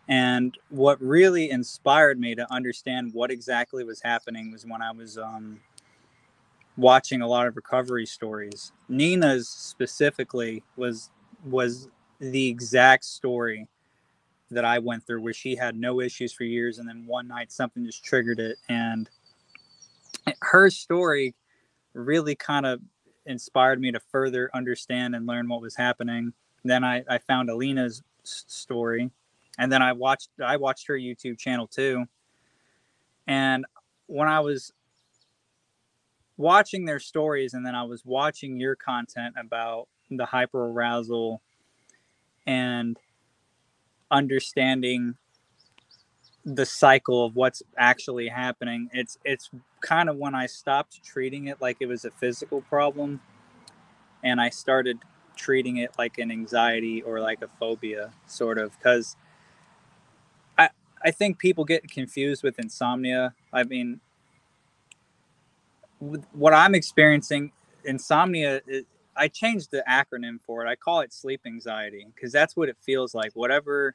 And 0.09 0.57
what 0.69 1.01
really 1.01 1.51
inspired 1.51 2.21
me 2.21 2.35
to 2.35 2.53
understand 2.53 3.13
what 3.15 3.31
exactly 3.31 3.85
was 3.85 4.01
happening 4.03 4.53
was 4.53 4.65
when 4.67 4.83
I 4.83 4.93
was 4.93 5.19
um, 5.19 5.61
watching 6.77 7.23
a 7.23 7.27
lot 7.27 7.47
of 7.47 7.57
recovery 7.57 8.07
stories. 8.07 8.73
Nina's 8.89 9.49
specifically 9.49 10.63
was 10.77 11.11
was 11.45 11.89
the 12.21 12.49
exact 12.49 13.05
story 13.05 13.69
that 14.51 14.65
I 14.65 14.79
went 14.79 15.07
through, 15.07 15.23
where 15.23 15.33
she 15.33 15.57
had 15.57 15.77
no 15.77 16.01
issues 16.01 16.33
for 16.33 16.45
years, 16.45 16.79
and 16.79 16.89
then 16.89 17.05
one 17.07 17.29
night 17.29 17.51
something 17.51 17.85
just 17.87 18.05
triggered 18.05 18.39
it, 18.39 18.59
and 18.69 19.09
her 20.41 20.69
story 20.69 21.35
really 21.95 22.35
kind 22.35 22.67
of 22.67 22.81
inspired 23.27 23.81
me 23.81 23.93
to 23.93 24.01
further 24.01 24.51
understand 24.55 25.15
and 25.15 25.27
learn 25.27 25.49
what 25.49 25.61
was 25.61 25.77
happening. 25.77 26.33
Then 26.65 26.85
I, 26.85 27.05
I 27.09 27.19
found 27.19 27.51
Alina's 27.51 28.03
story, 28.25 29.11
and 29.59 29.71
then 29.71 29.83
I 29.83 29.93
watched 29.93 30.31
I 30.45 30.57
watched 30.57 30.87
her 30.87 30.95
YouTube 30.95 31.39
channel 31.39 31.67
too. 31.67 32.07
And 33.27 33.65
when 34.07 34.29
I 34.29 34.41
was 34.41 34.73
watching 36.37 36.85
their 36.85 36.99
stories, 36.99 37.55
and 37.55 37.65
then 37.65 37.75
I 37.75 37.85
was 37.85 38.05
watching 38.05 38.59
your 38.59 38.77
content 38.77 39.35
about 39.39 39.89
the 40.11 40.27
hyperarousal 40.27 41.39
and 42.47 42.99
understanding 44.11 45.17
the 46.45 46.67
cycle 46.67 47.25
of 47.25 47.37
what's 47.37 47.63
actually 47.79 48.29
happening 48.29 48.89
it's 48.93 49.19
it's 49.25 49.51
kind 49.81 50.09
of 50.09 50.17
when 50.17 50.35
i 50.35 50.47
stopped 50.47 51.03
treating 51.05 51.47
it 51.47 51.61
like 51.61 51.77
it 51.81 51.87
was 51.87 52.05
a 52.05 52.11
physical 52.11 52.61
problem 52.63 53.21
and 54.25 54.41
i 54.41 54.49
started 54.49 54.99
treating 55.37 55.77
it 55.77 55.91
like 55.99 56.19
an 56.19 56.31
anxiety 56.31 57.03
or 57.03 57.21
like 57.21 57.43
a 57.43 57.49
phobia 57.61 58.13
sort 58.27 58.59
of 58.59 58.77
because 58.77 59.17
i 60.59 60.69
i 61.05 61.11
think 61.11 61.39
people 61.39 61.65
get 61.65 61.89
confused 61.89 62.43
with 62.43 62.59
insomnia 62.59 63.35
i 63.53 63.63
mean 63.63 64.01
what 66.33 66.53
i'm 66.53 66.75
experiencing 66.75 67.53
insomnia 67.85 68.61
I 69.17 69.29
changed 69.29 69.71
the 69.71 69.85
acronym 69.89 70.41
for 70.47 70.65
it. 70.65 70.69
I 70.69 70.75
call 70.75 71.01
it 71.01 71.13
sleep 71.13 71.43
anxiety 71.47 72.07
because 72.15 72.33
that's 72.33 72.57
what 72.57 72.69
it 72.69 72.77
feels 72.81 73.15
like. 73.15 73.33
Whatever 73.35 73.95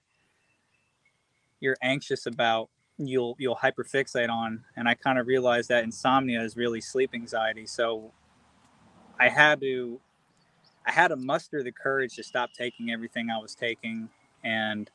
you're 1.59 1.77
anxious 1.81 2.25
about, 2.25 2.69
you'll 2.97 3.35
you'll 3.39 3.55
hyperfixate 3.55 4.29
on. 4.29 4.63
And 4.75 4.87
I 4.87 4.93
kind 4.95 5.19
of 5.19 5.27
realized 5.27 5.69
that 5.69 5.83
insomnia 5.83 6.41
is 6.41 6.57
really 6.57 6.81
sleep 6.81 7.11
anxiety. 7.13 7.65
So 7.65 8.11
I 9.19 9.29
had 9.29 9.61
to 9.61 9.99
I 10.85 10.91
had 10.91 11.09
to 11.09 11.15
muster 11.15 11.63
the 11.63 11.71
courage 11.71 12.15
to 12.15 12.23
stop 12.23 12.53
taking 12.53 12.91
everything 12.91 13.29
I 13.29 13.37
was 13.37 13.55
taking 13.55 14.09
and 14.43 14.89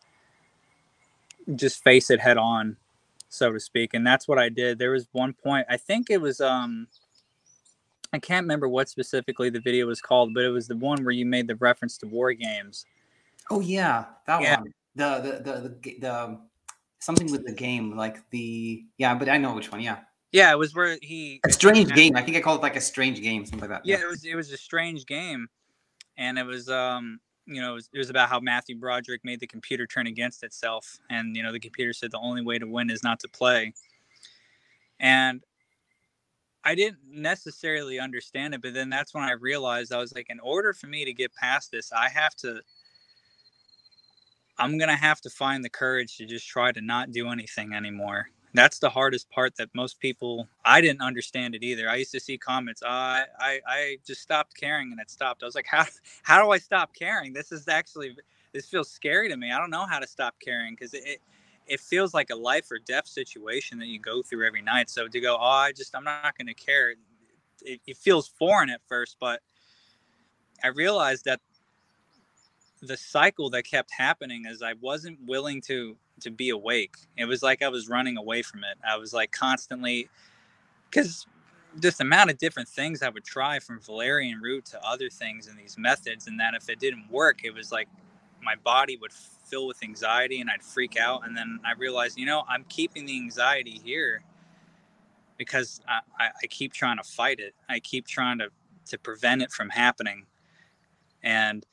just 1.54 1.83
face 1.83 2.11
it 2.11 2.21
head 2.21 2.38
on, 2.38 2.76
so 3.28 3.52
to 3.52 3.61
speak. 3.61 3.95
And 3.95 4.07
that's 4.07 4.26
what 4.26 4.38
I 4.38 4.49
did. 4.49 4.78
There 4.78 4.92
was 4.92 5.09
one 5.12 5.33
point, 5.33 5.66
I 5.69 5.76
think 5.76 6.11
it 6.11 6.21
was 6.21 6.40
um 6.40 6.88
I 8.14 8.19
can't 8.19 8.45
remember 8.45 8.69
what 8.69 8.88
specifically 8.90 9.49
the 9.49 9.61
video 9.61 9.87
was 9.87 10.00
called, 10.00 10.35
but 10.35 10.45
it 10.45 10.50
was 10.50 10.69
the 10.69 10.76
one 10.76 11.02
where 11.02 11.14
you 11.14 11.25
made 11.25 11.47
the 11.47 11.57
reference 11.57 11.97
to 11.99 12.07
war 12.07 12.33
games. 12.35 12.85
Oh 13.50 13.61
yeah, 13.61 14.04
that 14.26 14.42
yeah. 14.42 14.59
one. 14.59 14.75
The, 14.95 15.21
the 15.21 15.52
the 15.52 15.69
the 15.81 15.99
the 16.00 16.38
something 17.02 17.30
with 17.30 17.44
the 17.44 17.52
game, 17.52 17.97
like 17.97 18.28
the 18.30 18.85
yeah, 18.99 19.14
but 19.14 19.28
I 19.28 19.38
know 19.38 19.54
which 19.54 19.71
one. 19.71 19.80
Yeah. 19.80 19.99
Yeah, 20.30 20.50
it 20.50 20.59
was 20.59 20.75
where 20.75 20.97
he 21.02 21.40
a 21.44 21.52
strange 21.52 21.92
game. 21.92 22.16
I 22.16 22.23
think 22.23 22.38
I 22.38 22.40
called 22.40 22.61
it 22.61 22.62
like 22.62 22.76
a 22.76 22.80
strange 22.80 23.21
game, 23.21 23.44
something 23.44 23.61
like 23.61 23.68
that. 23.68 23.85
Yeah, 23.85 23.99
yeah. 23.99 24.04
it 24.04 24.09
was 24.09 24.25
it 24.25 24.35
was 24.35 24.50
a 24.50 24.56
strange 24.56 25.04
game, 25.04 25.47
and 26.16 26.38
it 26.38 26.47
was 26.47 26.71
um 26.71 27.21
you 27.44 27.61
know 27.61 27.73
it 27.73 27.75
was, 27.75 27.90
it 27.92 27.99
was 27.99 28.09
about 28.09 28.30
how 28.30 28.40
Matthew 28.40 28.78
Broderick 28.78 29.23
made 29.25 29.40
the 29.40 29.47
computer 29.47 29.87
turn 29.87 30.06
against 30.06 30.42
itself, 30.42 30.99
and 31.11 31.37
you 31.37 31.42
know 31.42 31.52
the 31.52 31.61
computer 31.61 31.92
said 31.92 32.12
the 32.12 32.18
only 32.18 32.40
way 32.40 32.59
to 32.59 32.66
win 32.66 32.88
is 32.88 33.02
not 33.02 33.21
to 33.21 33.28
play, 33.28 33.75
and 35.00 35.42
I 36.64 36.75
didn't 36.75 36.99
necessarily 37.11 37.99
understand 37.99 38.54
it, 38.54 38.62
but 38.62 38.75
then 38.75 38.88
that's 38.88 39.14
when 39.14 39.25
I 39.25 39.32
realized 39.32 39.92
I 39.92 39.99
was 39.99 40.14
like, 40.14 40.30
in 40.30 40.40
order 40.40 40.73
for 40.73 40.87
me 40.87 41.04
to 41.04 41.12
get 41.12 41.35
past 41.35 41.73
this, 41.73 41.92
I 41.92 42.09
have 42.09 42.35
to, 42.37 42.61
I'm 44.62 44.78
going 44.78 44.90
to 44.90 44.97
have 44.97 45.21
to 45.23 45.31
find 45.31 45.64
the 45.64 45.69
courage 45.69 46.16
to 46.19 46.26
just 46.26 46.49
try 46.49 46.71
to 46.73 46.81
not 46.81 47.11
do 47.11 47.28
anything 47.28 47.73
anymore. 47.73 48.31
That's 48.54 48.78
the 48.78 48.90
hardest 48.90 49.31
part 49.31 49.57
that 49.57 49.71
most 49.75 49.99
people, 49.99 50.47
I 50.64 50.81
didn't 50.81 51.00
understand 51.00 51.54
it 51.54 51.62
either. 51.62 51.88
I 51.88 51.97
used 51.97 52.12
to 52.12 52.21
see 52.21 52.38
comments, 52.38 52.83
I, 52.87 53.25
I, 53.38 53.61
I 53.66 53.97
just 54.07 54.21
stopped 54.21 54.54
caring 54.54 54.92
and 54.92 55.00
it 55.00 55.11
stopped. 55.11 55.42
I 55.42 55.47
was 55.47 55.54
like, 55.54 55.66
how, 55.66 55.87
how 56.23 56.42
do 56.42 56.50
I 56.50 56.59
stop 56.59 56.95
caring? 56.95 57.33
This 57.33 57.50
is 57.50 57.66
actually, 57.66 58.16
this 58.52 58.66
feels 58.66 58.90
scary 58.90 59.28
to 59.31 59.37
me. 59.37 59.50
I 59.50 59.59
don't 59.59 59.71
know 59.71 59.87
how 59.87 59.99
to 59.99 60.07
stop 60.07 60.35
caring 60.38 60.75
because 60.75 60.95
it, 60.95 61.02
it 61.04 61.21
it 61.66 61.81
feels 61.81 62.12
like 62.12 62.31
a 62.31 62.35
life 62.35 62.71
or 62.71 62.78
death 62.78 63.07
situation 63.07 63.78
that 63.78 63.87
you 63.87 63.99
go 63.99 64.21
through 64.21 64.47
every 64.47 64.62
night. 64.62 64.90
So 64.90 65.09
to 65.09 65.21
go, 65.21 65.37
oh, 65.40 65.45
I 65.45 65.73
just, 65.73 65.95
I'm 65.95 66.04
not 66.04 66.37
going 66.37 66.49
to 66.49 66.54
care. 66.54 66.95
It, 67.62 67.81
it, 67.87 67.97
feels 67.97 68.28
foreign 68.28 68.69
at 68.69 68.81
first, 68.88 69.16
but 69.21 69.40
I 70.62 70.69
realized 70.69 71.25
that 71.26 71.40
the 72.83 72.97
cycle 72.97 73.49
that 73.51 73.65
kept 73.65 73.91
happening 73.93 74.45
is 74.47 74.62
I 74.62 74.75
wasn't 74.81 75.19
willing 75.25 75.61
to 75.62 75.97
to 76.21 76.31
be 76.31 76.51
awake. 76.51 76.95
It 77.17 77.25
was 77.25 77.43
like 77.43 77.62
I 77.62 77.69
was 77.69 77.89
running 77.89 78.17
away 78.17 78.43
from 78.43 78.61
it. 78.65 78.79
I 78.89 78.97
was 78.97 79.12
like 79.12 79.33
constantly 79.33 80.09
because 80.91 81.27
just 81.81 81.99
the 81.99 82.05
amount 82.05 82.31
of 82.31 82.39
different 82.39 82.69
things 82.69 83.03
I 83.03 83.09
would 83.09 83.25
try 83.25 83.59
from 83.59 83.81
valerian 83.81 84.41
root 84.41 84.67
to 84.67 84.85
other 84.85 85.09
things 85.09 85.47
and 85.47 85.59
these 85.59 85.79
methods, 85.79 86.27
and 86.27 86.39
that 86.39 86.55
if 86.55 86.69
it 86.69 86.79
didn't 86.81 87.11
work, 87.11 87.45
it 87.45 87.55
was 87.55 87.73
like 87.73 87.89
my 88.43 88.57
body 88.57 88.97
would 88.99 89.12
fill 89.12 89.67
with 89.67 89.83
anxiety 89.83 90.41
and 90.41 90.51
I'd 90.51 90.62
freak 90.62 90.97
out. 90.99 91.27
And 91.27 91.37
then 91.37 91.61
I 91.65 91.73
realized, 91.79 92.19
you 92.19 92.27
know, 92.27 92.43
I'm 92.49 92.65
keeping 92.69 93.07
the 93.07 93.17
anxiety 93.17 93.81
here 93.83 94.23
because 95.39 95.81
I, 95.89 96.01
I, 96.19 96.31
I 96.43 96.47
keep 96.49 96.73
trying 96.73 96.99
to 96.99 97.05
fight 97.05 97.41
it. 97.41 97.55
I 97.69 97.81
keep 97.81 98.07
trying 98.07 98.39
to, 98.39 98.49
to 98.87 98.99
prevent 98.99 99.43
it 99.43 99.51
from 99.51 99.71
happening. 99.71 100.27
And 101.23 101.65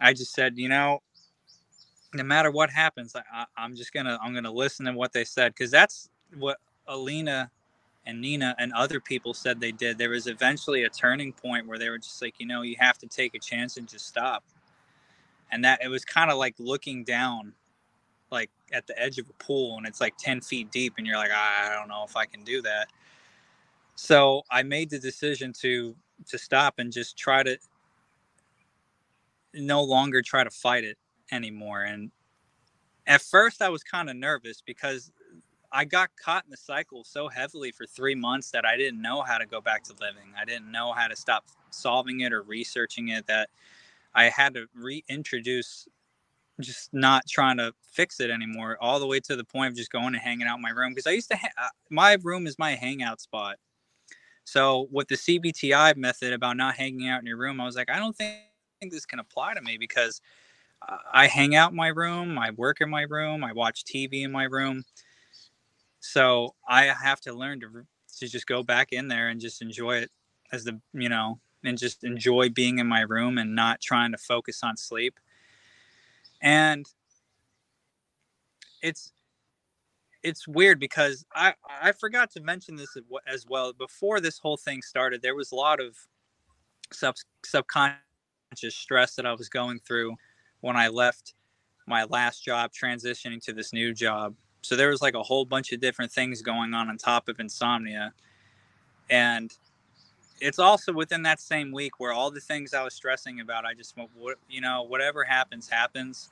I 0.00 0.12
just 0.12 0.32
said, 0.32 0.58
you 0.58 0.68
know, 0.68 1.00
no 2.14 2.22
matter 2.22 2.50
what 2.50 2.70
happens, 2.70 3.14
I, 3.16 3.44
am 3.56 3.74
just 3.74 3.92
gonna 3.92 4.18
I'm 4.22 4.34
gonna 4.34 4.52
listen 4.52 4.86
to 4.86 4.92
what 4.92 5.12
they 5.12 5.24
said. 5.24 5.54
Because 5.54 5.70
that's 5.70 6.08
what 6.36 6.58
Alina 6.86 7.50
and 8.06 8.20
Nina 8.20 8.54
and 8.58 8.72
other 8.72 9.00
people 9.00 9.34
said 9.34 9.60
they 9.60 9.72
did. 9.72 9.98
There 9.98 10.10
was 10.10 10.26
eventually 10.26 10.84
a 10.84 10.88
turning 10.88 11.32
point 11.32 11.66
where 11.66 11.78
they 11.78 11.90
were 11.90 11.98
just 11.98 12.20
like, 12.22 12.34
you 12.38 12.46
know, 12.46 12.62
you 12.62 12.76
have 12.78 12.98
to 12.98 13.06
take 13.06 13.34
a 13.34 13.38
chance 13.38 13.76
and 13.76 13.86
just 13.86 14.06
stop. 14.06 14.42
And 15.50 15.64
that 15.64 15.82
it 15.82 15.88
was 15.88 16.04
kind 16.04 16.30
of 16.30 16.38
like 16.38 16.54
looking 16.58 17.04
down 17.04 17.52
like 18.30 18.50
at 18.72 18.86
the 18.86 18.98
edge 19.00 19.18
of 19.18 19.28
a 19.28 19.32
pool 19.44 19.78
and 19.78 19.86
it's 19.86 20.00
like 20.00 20.14
10 20.18 20.40
feet 20.42 20.70
deep 20.70 20.94
and 20.98 21.06
you're 21.06 21.16
like 21.16 21.30
i 21.30 21.74
don't 21.74 21.88
know 21.88 22.04
if 22.06 22.14
i 22.14 22.26
can 22.26 22.44
do 22.44 22.60
that. 22.62 22.88
So 23.94 24.42
i 24.50 24.62
made 24.62 24.90
the 24.90 24.98
decision 24.98 25.52
to 25.60 25.96
to 26.26 26.38
stop 26.38 26.74
and 26.78 26.92
just 26.92 27.16
try 27.16 27.42
to 27.42 27.58
no 29.54 29.82
longer 29.82 30.22
try 30.22 30.44
to 30.44 30.50
fight 30.50 30.84
it 30.84 30.98
anymore 31.32 31.82
and 31.82 32.10
at 33.06 33.20
first 33.20 33.62
i 33.62 33.68
was 33.68 33.82
kind 33.82 34.08
of 34.08 34.16
nervous 34.16 34.62
because 34.64 35.10
i 35.72 35.84
got 35.84 36.10
caught 36.22 36.44
in 36.44 36.50
the 36.50 36.56
cycle 36.56 37.04
so 37.04 37.28
heavily 37.28 37.70
for 37.70 37.86
three 37.86 38.14
months 38.14 38.50
that 38.50 38.64
i 38.64 38.76
didn't 38.76 39.00
know 39.00 39.22
how 39.22 39.38
to 39.38 39.46
go 39.46 39.60
back 39.60 39.82
to 39.82 39.92
living 40.00 40.32
i 40.40 40.44
didn't 40.44 40.70
know 40.70 40.92
how 40.92 41.06
to 41.06 41.16
stop 41.16 41.44
solving 41.70 42.20
it 42.20 42.32
or 42.32 42.42
researching 42.42 43.08
it 43.08 43.26
that 43.26 43.48
I 44.14 44.24
had 44.24 44.54
to 44.54 44.66
reintroduce 44.74 45.86
just 46.60 46.92
not 46.92 47.24
trying 47.28 47.56
to 47.58 47.72
fix 47.92 48.18
it 48.18 48.30
anymore, 48.30 48.76
all 48.80 48.98
the 48.98 49.06
way 49.06 49.20
to 49.20 49.36
the 49.36 49.44
point 49.44 49.70
of 49.70 49.76
just 49.76 49.92
going 49.92 50.14
and 50.14 50.16
hanging 50.16 50.46
out 50.46 50.56
in 50.56 50.62
my 50.62 50.70
room. 50.70 50.92
Because 50.92 51.06
I 51.06 51.12
used 51.12 51.30
to, 51.30 51.36
ha- 51.36 51.52
uh, 51.56 51.68
my 51.88 52.16
room 52.22 52.46
is 52.48 52.58
my 52.58 52.74
hangout 52.74 53.20
spot. 53.20 53.58
So 54.44 54.88
with 54.90 55.08
the 55.08 55.14
CBTI 55.14 55.96
method 55.96 56.32
about 56.32 56.56
not 56.56 56.74
hanging 56.74 57.08
out 57.08 57.20
in 57.20 57.26
your 57.26 57.36
room, 57.36 57.60
I 57.60 57.64
was 57.64 57.76
like, 57.76 57.90
I 57.90 57.98
don't 57.98 58.16
think, 58.16 58.38
think 58.80 58.92
this 58.92 59.06
can 59.06 59.18
apply 59.18 59.54
to 59.54 59.62
me 59.62 59.76
because 59.78 60.20
uh, 60.86 60.96
I 61.12 61.26
hang 61.26 61.54
out 61.54 61.70
in 61.70 61.76
my 61.76 61.88
room, 61.88 62.38
I 62.38 62.50
work 62.50 62.80
in 62.80 62.90
my 62.90 63.02
room, 63.02 63.44
I 63.44 63.52
watch 63.52 63.84
TV 63.84 64.22
in 64.22 64.32
my 64.32 64.44
room. 64.44 64.84
So 66.00 66.54
I 66.68 66.84
have 66.84 67.20
to 67.22 67.32
learn 67.32 67.60
to 67.60 67.86
to 68.18 68.28
just 68.28 68.46
go 68.46 68.62
back 68.62 68.92
in 68.92 69.08
there 69.08 69.28
and 69.28 69.40
just 69.40 69.62
enjoy 69.62 69.98
it 69.98 70.10
as 70.52 70.64
the 70.64 70.80
you 70.92 71.08
know 71.08 71.40
and 71.64 71.76
just 71.76 72.04
enjoy 72.04 72.48
being 72.48 72.78
in 72.78 72.86
my 72.86 73.00
room 73.00 73.38
and 73.38 73.54
not 73.54 73.80
trying 73.80 74.12
to 74.12 74.18
focus 74.18 74.62
on 74.62 74.76
sleep. 74.76 75.18
And 76.40 76.86
it's 78.80 79.12
it's 80.22 80.46
weird 80.46 80.78
because 80.78 81.24
I 81.34 81.54
I 81.68 81.92
forgot 81.92 82.30
to 82.32 82.40
mention 82.40 82.76
this 82.76 82.96
as 83.26 83.46
well. 83.48 83.72
Before 83.72 84.20
this 84.20 84.38
whole 84.38 84.56
thing 84.56 84.82
started, 84.82 85.22
there 85.22 85.34
was 85.34 85.52
a 85.52 85.56
lot 85.56 85.80
of 85.80 85.96
sub 86.92 87.16
subconscious 87.44 87.98
stress 88.56 89.14
that 89.14 89.26
I 89.26 89.32
was 89.32 89.48
going 89.48 89.80
through 89.80 90.16
when 90.60 90.76
I 90.76 90.88
left 90.88 91.34
my 91.86 92.04
last 92.04 92.44
job, 92.44 92.72
transitioning 92.72 93.42
to 93.44 93.52
this 93.52 93.72
new 93.72 93.94
job. 93.94 94.34
So 94.62 94.76
there 94.76 94.88
was 94.90 95.00
like 95.00 95.14
a 95.14 95.22
whole 95.22 95.44
bunch 95.44 95.72
of 95.72 95.80
different 95.80 96.12
things 96.12 96.42
going 96.42 96.74
on 96.74 96.88
on 96.88 96.98
top 96.98 97.28
of 97.28 97.40
insomnia, 97.40 98.12
and 99.08 99.56
it's 100.40 100.58
also 100.58 100.92
within 100.92 101.22
that 101.22 101.40
same 101.40 101.72
week 101.72 101.98
where 101.98 102.12
all 102.12 102.30
the 102.30 102.40
things 102.40 102.74
I 102.74 102.82
was 102.82 102.94
stressing 102.94 103.40
about, 103.40 103.64
I 103.64 103.74
just 103.74 103.96
went, 103.96 104.10
you 104.48 104.60
know, 104.60 104.82
whatever 104.82 105.24
happens, 105.24 105.68
happens. 105.68 106.30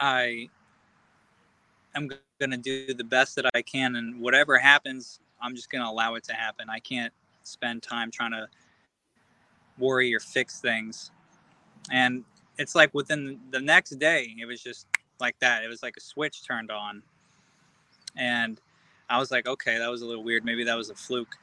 I 0.00 0.48
am 1.94 2.08
going 2.40 2.50
to 2.50 2.56
do 2.56 2.92
the 2.92 3.04
best 3.04 3.36
that 3.36 3.46
I 3.54 3.62
can. 3.62 3.96
And 3.96 4.20
whatever 4.20 4.58
happens, 4.58 5.20
I'm 5.40 5.54
just 5.54 5.70
going 5.70 5.84
to 5.84 5.88
allow 5.88 6.14
it 6.14 6.24
to 6.24 6.32
happen. 6.32 6.68
I 6.68 6.80
can't 6.80 7.12
spend 7.44 7.82
time 7.82 8.10
trying 8.10 8.32
to 8.32 8.48
worry 9.78 10.14
or 10.14 10.20
fix 10.20 10.60
things. 10.60 11.10
And 11.90 12.24
it's 12.58 12.74
like 12.74 12.94
within 12.94 13.40
the 13.50 13.60
next 13.60 13.90
day, 13.98 14.34
it 14.38 14.46
was 14.46 14.62
just 14.62 14.86
like 15.20 15.38
that. 15.40 15.64
It 15.64 15.68
was 15.68 15.82
like 15.82 15.96
a 15.96 16.00
switch 16.00 16.46
turned 16.46 16.70
on. 16.70 17.02
And 18.16 18.60
I 19.10 19.18
was 19.18 19.30
like, 19.30 19.46
okay, 19.46 19.78
that 19.78 19.90
was 19.90 20.02
a 20.02 20.06
little 20.06 20.24
weird. 20.24 20.44
Maybe 20.44 20.64
that 20.64 20.76
was 20.76 20.90
a 20.90 20.94
fluke 20.94 21.36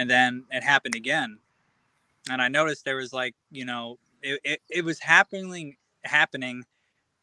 and 0.00 0.08
then 0.08 0.44
it 0.50 0.62
happened 0.62 0.94
again 0.94 1.38
and 2.30 2.40
i 2.40 2.48
noticed 2.48 2.84
there 2.84 2.96
was 2.96 3.12
like 3.12 3.34
you 3.50 3.64
know 3.66 3.98
it, 4.22 4.40
it, 4.44 4.62
it 4.70 4.84
was 4.84 4.98
happening 4.98 5.76
happening 6.04 6.64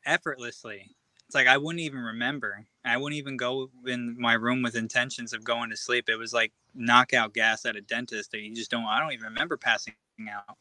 effortlessly 0.06 0.91
it's 1.26 1.36
like 1.36 1.48
i 1.48 1.58
wouldn't 1.58 1.82
even 1.82 2.00
remember 2.00 2.65
i 2.89 2.97
wouldn't 2.97 3.17
even 3.17 3.38
go 3.38 3.69
in 3.86 4.19
my 4.19 4.34
room 4.34 4.62
with 4.62 4.76
intentions 4.76 5.34
of 5.34 5.43
going 5.43 5.69
to 5.69 5.78
sleep. 5.78 6.10
It 6.10 6.15
was 6.17 6.34
like 6.34 6.52
knockout 6.76 7.34
gas 7.34 7.65
at 7.65 7.76
a 7.76 7.82
dentist 7.82 8.32
that 8.32 8.39
you 8.39 8.56
just 8.56 8.71
don't 8.71 8.86
i 8.86 9.00
don't 9.00 9.13
even 9.13 9.26
remember 9.26 9.58
passing 9.58 9.93
out. 10.32 10.58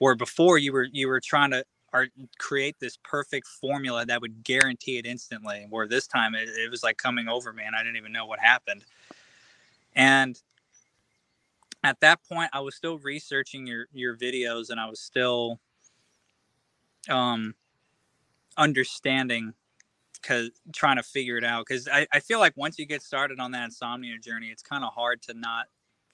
Or 0.00 0.14
before 0.14 0.58
you 0.58 0.72
were 0.72 0.84
you 0.84 1.08
were 1.08 1.20
trying 1.20 1.50
to 1.50 1.64
art, 1.92 2.10
create 2.38 2.76
this 2.80 2.98
perfect 3.02 3.46
formula 3.46 4.04
that 4.06 4.20
would 4.20 4.44
guarantee 4.44 4.98
it 4.98 5.06
instantly. 5.06 5.66
Where 5.70 5.88
this 5.88 6.06
time 6.06 6.34
it, 6.34 6.48
it 6.48 6.70
was 6.70 6.82
like 6.82 6.96
coming 6.96 7.28
over 7.28 7.52
me 7.52 7.64
and 7.64 7.74
i 7.74 7.82
didn't 7.82 7.96
even 7.96 8.12
know 8.12 8.26
what 8.26 8.38
happened. 8.38 8.84
And 9.96 10.40
at 11.84 12.00
that 12.00 12.20
point 12.28 12.50
I 12.52 12.60
was 12.60 12.74
still 12.74 12.98
researching 12.98 13.66
your 13.66 13.86
your 13.92 14.16
videos 14.16 14.70
and 14.70 14.80
I 14.80 14.86
was 14.88 15.00
still 15.00 15.58
um 17.08 17.54
understanding 18.56 19.54
because 20.20 20.50
trying 20.72 20.96
to 20.96 21.02
figure 21.02 21.36
it 21.36 21.44
out 21.44 21.64
because 21.66 21.88
I, 21.88 22.06
I 22.12 22.20
feel 22.20 22.38
like 22.38 22.56
once 22.56 22.78
you 22.78 22.86
get 22.86 23.02
started 23.02 23.40
on 23.40 23.52
that 23.52 23.64
insomnia 23.64 24.18
journey 24.18 24.48
it's 24.48 24.62
kind 24.62 24.84
of 24.84 24.92
hard 24.92 25.22
to 25.22 25.34
not 25.34 25.66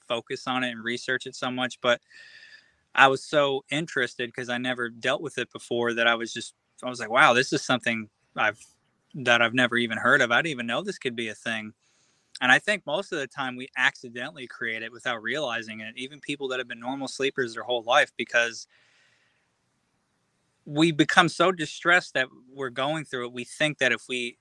focus 0.07 0.47
on 0.47 0.63
it 0.63 0.71
and 0.71 0.85
research 0.85 1.27
it 1.27 1.35
so 1.35 1.51
much 1.51 1.81
but 1.81 2.01
I 2.95 3.09
was 3.09 3.25
so 3.25 3.65
interested 3.71 4.29
because 4.29 4.49
I 4.49 4.59
never 4.59 4.89
dealt 4.89 5.21
with 5.21 5.39
it 5.39 5.53
before 5.53 5.95
that 5.95 6.07
I 6.07 6.15
was 6.15 6.33
just 6.33 6.55
I 6.83 6.89
was 6.89 7.01
like, 7.01 7.11
wow, 7.11 7.33
this 7.33 7.53
is 7.53 7.63
something 7.63 8.09
I've 8.37 8.61
that 9.15 9.43
I've 9.43 9.55
never 9.55 9.77
even 9.77 9.99
heard 9.99 10.21
of. 10.21 10.31
I 10.31 10.39
didn't 10.39 10.53
even 10.53 10.67
know 10.67 10.83
this 10.83 10.99
could 10.99 11.17
be 11.17 11.29
a 11.29 11.35
thing. 11.35 11.73
And 12.41 12.51
I 12.51 12.59
think 12.59 12.85
most 12.85 13.13
of 13.13 13.19
the 13.19 13.29
time 13.29 13.57
we 13.57 13.69
accidentally 13.77 14.47
create 14.47 14.83
it 14.83 14.91
without 14.91 15.23
realizing 15.23 15.81
it. 15.81 15.95
Even 15.97 16.21
people 16.21 16.49
that 16.49 16.59
have 16.59 16.67
been 16.67 16.81
normal 16.81 17.07
sleepers 17.07 17.55
their 17.55 17.63
whole 17.63 17.85
life 17.85 18.13
because 18.17 18.67
we 20.67 20.93
become 20.93 21.29
so 21.29 21.53
distressed 21.53 22.15
that 22.15 22.29
we're 22.53 22.71
going 22.71 23.05
through 23.05 23.27
it. 23.27 23.33
We 23.33 23.45
think 23.45 23.79
that 23.79 23.93
if 23.93 24.09
we 24.09 24.39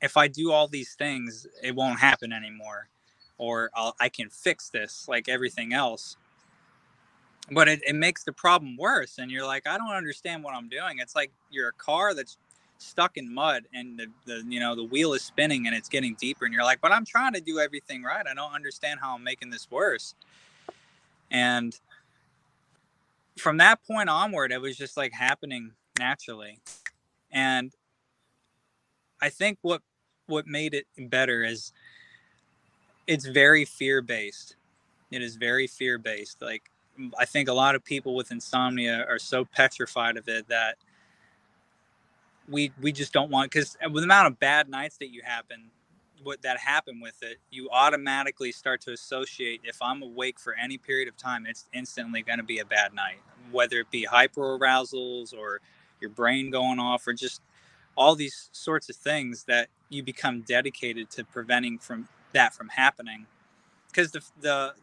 if 0.00 0.16
I 0.16 0.28
do 0.28 0.50
all 0.50 0.66
these 0.66 0.94
things, 0.94 1.46
it 1.62 1.74
won't 1.74 1.98
happen 1.98 2.32
anymore, 2.32 2.88
or 3.38 3.70
I'll, 3.74 3.94
I 4.00 4.08
can 4.08 4.30
fix 4.30 4.70
this 4.70 5.06
like 5.08 5.28
everything 5.28 5.72
else. 5.72 6.16
But 7.50 7.68
it, 7.68 7.80
it 7.86 7.94
makes 7.94 8.24
the 8.24 8.32
problem 8.32 8.76
worse. 8.76 9.18
And 9.18 9.30
you're 9.30 9.46
like, 9.46 9.66
I 9.66 9.76
don't 9.76 9.92
understand 9.92 10.44
what 10.44 10.54
I'm 10.54 10.68
doing. 10.68 11.00
It's 11.00 11.16
like 11.16 11.32
you're 11.50 11.68
a 11.68 11.72
car 11.72 12.14
that's 12.14 12.38
stuck 12.80 13.16
in 13.16 13.32
mud 13.32 13.64
and 13.74 13.98
the, 13.98 14.06
the 14.24 14.42
you 14.48 14.58
know 14.58 14.74
the 14.74 14.84
wheel 14.84 15.12
is 15.12 15.20
spinning 15.20 15.66
and 15.66 15.76
it's 15.76 15.88
getting 15.88 16.14
deeper 16.14 16.46
and 16.46 16.54
you're 16.54 16.64
like 16.64 16.80
but 16.80 16.90
i'm 16.90 17.04
trying 17.04 17.32
to 17.32 17.40
do 17.40 17.58
everything 17.58 18.02
right 18.02 18.26
i 18.26 18.32
don't 18.32 18.54
understand 18.54 18.98
how 18.98 19.14
i'm 19.14 19.22
making 19.22 19.50
this 19.50 19.70
worse 19.70 20.14
and 21.30 21.78
from 23.40 23.56
that 23.56 23.82
point 23.86 24.08
onward 24.08 24.52
it 24.52 24.60
was 24.60 24.76
just 24.76 24.96
like 24.96 25.12
happening 25.12 25.72
naturally. 25.98 26.58
And 27.32 27.72
i 29.20 29.28
think 29.28 29.58
what 29.62 29.82
what 30.26 30.46
made 30.46 30.74
it 30.74 30.86
better 31.10 31.42
is 31.42 31.72
it's 33.06 33.26
very 33.26 33.64
fear 33.64 34.00
based 34.02 34.56
it 35.10 35.22
is 35.22 35.36
very 35.36 35.66
fear 35.66 35.98
based 35.98 36.40
like 36.40 36.70
i 37.18 37.24
think 37.24 37.48
a 37.48 37.52
lot 37.52 37.74
of 37.74 37.84
people 37.84 38.14
with 38.14 38.30
insomnia 38.30 39.04
are 39.08 39.18
so 39.18 39.44
petrified 39.44 40.16
of 40.16 40.28
it 40.28 40.48
that 40.48 40.76
we 42.48 42.72
we 42.80 42.92
just 42.92 43.12
don't 43.12 43.30
want 43.30 43.50
because 43.50 43.76
with 43.84 44.02
the 44.02 44.04
amount 44.04 44.26
of 44.26 44.38
bad 44.38 44.68
nights 44.68 44.96
that 44.98 45.10
you 45.10 45.22
happen 45.24 45.70
what 46.22 46.42
that 46.42 46.58
happen 46.58 47.00
with 47.00 47.22
it 47.22 47.38
you 47.50 47.68
automatically 47.70 48.52
start 48.52 48.80
to 48.80 48.92
associate 48.92 49.60
if 49.64 49.80
i'm 49.82 50.02
awake 50.02 50.38
for 50.38 50.54
any 50.54 50.78
period 50.78 51.08
of 51.08 51.16
time 51.16 51.46
it's 51.46 51.66
instantly 51.72 52.22
going 52.22 52.38
to 52.38 52.44
be 52.44 52.58
a 52.58 52.64
bad 52.64 52.92
night 52.92 53.18
whether 53.52 53.80
it 53.80 53.90
be 53.90 54.04
hyper 54.04 54.56
arousals 54.56 55.32
or 55.32 55.60
your 56.00 56.10
brain 56.10 56.50
going 56.50 56.78
off 56.78 57.06
or 57.06 57.12
just 57.12 57.42
all 57.96 58.14
these 58.14 58.48
sorts 58.52 58.88
of 58.88 58.96
things 58.96 59.44
that 59.44 59.68
you 59.88 60.02
become 60.02 60.40
dedicated 60.42 61.10
to 61.10 61.24
preventing 61.24 61.78
from 61.78 62.08
that 62.32 62.54
from 62.54 62.68
happening 62.68 63.26
because 63.88 64.12
the 64.12 64.22
the 64.40 64.74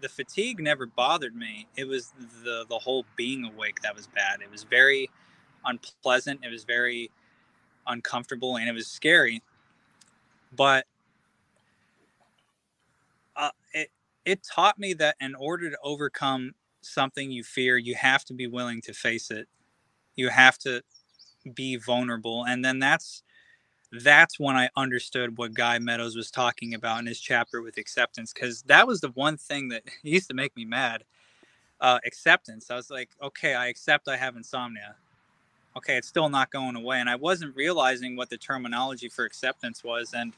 the 0.00 0.08
fatigue 0.08 0.60
never 0.60 0.86
bothered 0.86 1.36
me 1.36 1.66
it 1.76 1.86
was 1.86 2.12
the 2.42 2.64
the 2.68 2.78
whole 2.78 3.04
being 3.16 3.44
awake 3.44 3.80
that 3.82 3.94
was 3.94 4.06
bad 4.08 4.40
it 4.42 4.50
was 4.50 4.64
very 4.64 5.08
unpleasant. 5.64 6.40
It 6.44 6.50
was 6.50 6.64
very 6.64 7.10
uncomfortable 7.86 8.56
and 8.56 8.68
it 8.68 8.72
was 8.72 8.86
scary. 8.86 9.42
But 10.54 10.86
uh, 13.36 13.50
it 13.72 13.90
it 14.24 14.42
taught 14.42 14.78
me 14.78 14.94
that 14.94 15.16
in 15.20 15.34
order 15.34 15.70
to 15.70 15.76
overcome 15.82 16.54
something 16.84 17.30
you 17.30 17.44
fear, 17.44 17.76
you 17.76 17.94
have 17.94 18.24
to 18.26 18.34
be 18.34 18.46
willing 18.46 18.80
to 18.82 18.92
face 18.92 19.30
it. 19.30 19.48
You 20.16 20.28
have 20.28 20.58
to 20.58 20.82
be 21.54 21.76
vulnerable, 21.76 22.44
and 22.44 22.64
then 22.64 22.78
that's 22.78 23.22
that's 23.92 24.40
when 24.40 24.56
I 24.56 24.70
understood 24.76 25.38
what 25.38 25.54
Guy 25.54 25.78
Meadows 25.78 26.16
was 26.16 26.30
talking 26.30 26.74
about 26.74 27.00
in 27.00 27.06
his 27.06 27.20
chapter 27.20 27.62
with 27.62 27.76
acceptance, 27.76 28.32
because 28.32 28.62
that 28.62 28.86
was 28.86 29.00
the 29.00 29.10
one 29.10 29.36
thing 29.36 29.68
that 29.68 29.82
used 30.02 30.28
to 30.28 30.34
make 30.34 30.56
me 30.56 30.64
mad. 30.64 31.04
Uh, 31.80 31.98
acceptance. 32.06 32.70
I 32.70 32.76
was 32.76 32.90
like, 32.90 33.10
okay, 33.22 33.54
I 33.54 33.66
accept 33.66 34.08
I 34.08 34.16
have 34.16 34.36
insomnia 34.36 34.96
okay, 35.76 35.96
it's 35.96 36.08
still 36.08 36.28
not 36.28 36.50
going 36.50 36.76
away. 36.76 37.00
And 37.00 37.08
I 37.08 37.16
wasn't 37.16 37.56
realizing 37.56 38.16
what 38.16 38.30
the 38.30 38.36
terminology 38.36 39.08
for 39.08 39.24
acceptance 39.24 39.82
was. 39.82 40.14
And 40.14 40.32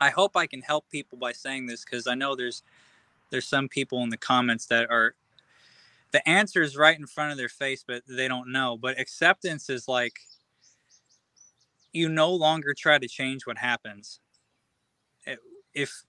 I 0.00 0.10
hope 0.10 0.36
I 0.36 0.46
can 0.46 0.62
help 0.62 0.88
people 0.90 1.18
by 1.18 1.32
saying 1.32 1.66
this 1.66 1.84
because 1.84 2.06
I 2.06 2.14
know 2.14 2.34
there's 2.34 2.62
there's 3.30 3.48
some 3.48 3.68
people 3.68 4.02
in 4.02 4.10
the 4.10 4.16
comments 4.16 4.66
that 4.66 4.90
are 4.90 5.14
the 6.12 6.26
answer 6.28 6.62
is 6.62 6.76
right 6.76 6.98
in 6.98 7.06
front 7.06 7.32
of 7.32 7.38
their 7.38 7.48
face, 7.48 7.84
but 7.86 8.02
they 8.08 8.28
don't 8.28 8.52
know. 8.52 8.78
But 8.78 8.98
acceptance 8.98 9.68
is 9.68 9.88
like 9.88 10.14
you 11.92 12.08
no 12.08 12.32
longer 12.32 12.74
try 12.74 12.98
to 12.98 13.08
change 13.08 13.46
what 13.46 13.58
happens. 13.58 14.20
If 15.74 16.04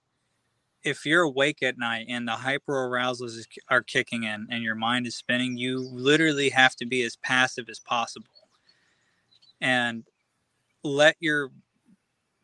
if 0.84 1.04
you're 1.04 1.22
awake 1.22 1.62
at 1.62 1.76
night 1.76 2.06
and 2.08 2.26
the 2.26 2.32
hyper 2.32 2.84
arousals 2.84 3.46
are 3.68 3.82
kicking 3.82 4.22
in 4.22 4.46
and 4.50 4.62
your 4.62 4.76
mind 4.76 5.06
is 5.06 5.16
spinning, 5.16 5.58
you 5.58 5.80
literally 5.80 6.50
have 6.50 6.76
to 6.76 6.86
be 6.86 7.02
as 7.02 7.16
passive 7.16 7.68
as 7.68 7.80
possible 7.80 8.30
and 9.60 10.04
let 10.84 11.16
your 11.20 11.50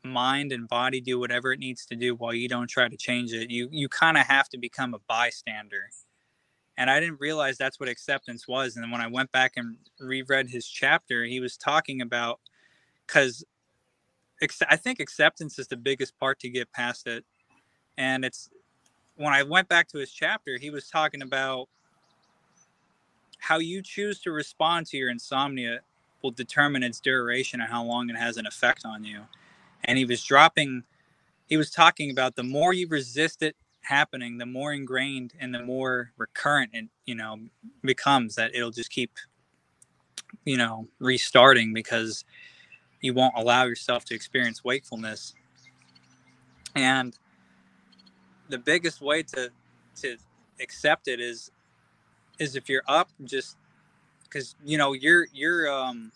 mind 0.05 0.53
and 0.53 0.69
body 0.69 1.01
do 1.01 1.19
whatever 1.19 1.53
it 1.53 1.59
needs 1.59 1.87
to 1.87 1.97
do 1.97 2.15
while 2.15 2.35
you 2.35 2.49
don't 2.49 2.69
try 2.69 2.89
to 2.89 2.97
change 2.97 3.33
it. 3.33 3.51
You 3.51 3.69
you 3.71 3.89
kind 3.89 4.17
of 4.17 4.27
have 4.27 4.49
to 4.51 4.59
become 4.59 4.95
a 4.95 4.99
bystander. 5.09 5.91
And 6.77 6.91
I 6.91 6.99
didn't 7.01 7.21
realize 7.21 7.57
that's 7.57 7.79
what 7.79 7.89
acceptance 7.89 8.49
was. 8.49 8.75
And 8.75 8.83
then 8.83 8.91
when 8.91 9.01
I 9.01 9.07
went 9.07 9.31
back 9.31 9.53
and 9.57 9.77
reread 10.01 10.49
his 10.51 10.67
chapter, 10.67 11.25
he 11.25 11.39
was 11.39 11.57
talking 11.57 12.01
about 12.01 12.41
because 13.07 13.45
I 14.69 14.77
think 14.77 15.01
acceptance 15.01 15.59
is 15.59 15.69
the 15.69 15.77
biggest 15.77 16.19
part 16.19 16.41
to 16.41 16.51
get 16.51 16.73
past 16.73 17.07
it 17.07 17.25
and 17.97 18.25
it's 18.25 18.51
when 19.17 19.33
I 19.33 19.43
went 19.43 19.69
back 19.69 19.89
to 19.89 19.99
his 19.99 20.11
chapter, 20.11 20.59
he 20.59 20.71
was 20.71 20.89
talking 20.89 21.23
about 21.23 21.69
how 23.39 23.59
you 23.59 23.83
choose 23.83 24.21
to 24.21 24.33
respond 24.33 24.87
to 24.87 24.97
your 24.97 25.11
insomnia 25.11 25.81
will 26.23 26.31
determine 26.31 26.83
its 26.83 27.01
duration 27.01 27.61
and 27.61 27.71
how 27.71 27.85
long 27.85 28.09
it 28.11 28.17
has 28.17 28.37
an 28.37 28.47
effect 28.47 28.85
on 28.85 29.05
you. 29.05 29.21
And 29.85 29.99
he 29.99 30.05
was 30.05 30.23
dropping, 30.25 30.85
he 31.47 31.57
was 31.57 31.71
talking 31.71 32.11
about 32.11 32.37
the 32.37 32.43
more 32.43 32.73
you 32.73 32.89
resist 32.89 33.43
it 33.43 33.57
happening, 33.83 34.39
the 34.39 34.47
more 34.47 34.73
ingrained 34.73 35.35
and 35.41 35.55
the 35.55 35.63
more 35.63 36.13
recurrent 36.17 36.71
it, 36.75 36.87
you 37.07 37.15
know, 37.15 37.39
becomes 37.83 38.35
that 38.37 38.55
it'll 38.55 38.71
just 38.71 38.91
keep, 38.91 39.13
you 40.45 40.57
know, 40.57 40.89
restarting 40.99 41.73
because 41.75 42.25
you 43.01 43.15
won't 43.15 43.35
allow 43.37 43.65
yourself 43.65 44.05
to 44.07 44.15
experience 44.15 44.65
wakefulness. 44.65 45.35
And 46.75 47.17
the 48.49 48.59
biggest 48.59 49.01
way 49.01 49.23
to 49.23 49.51
to 49.97 50.17
accept 50.61 51.09
it 51.09 51.21
is 51.21 51.51
is 52.39 52.57
if 52.57 52.69
you're 52.69 52.83
up 52.89 53.11
just 53.25 53.57
because 54.25 54.57
you 54.65 54.79
know 54.79 54.93
your 54.93 55.27
your 55.33 55.71
um 55.73 56.13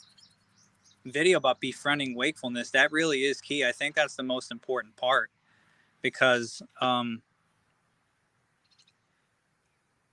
video 1.04 1.38
about 1.38 1.60
befriending 1.60 2.14
wakefulness 2.14 2.70
that 2.70 2.92
really 2.92 3.24
is 3.24 3.40
key. 3.40 3.64
I 3.64 3.72
think 3.72 3.94
that's 3.94 4.16
the 4.16 4.22
most 4.22 4.50
important 4.50 4.96
part 4.96 5.30
because 6.02 6.62
um 6.80 7.22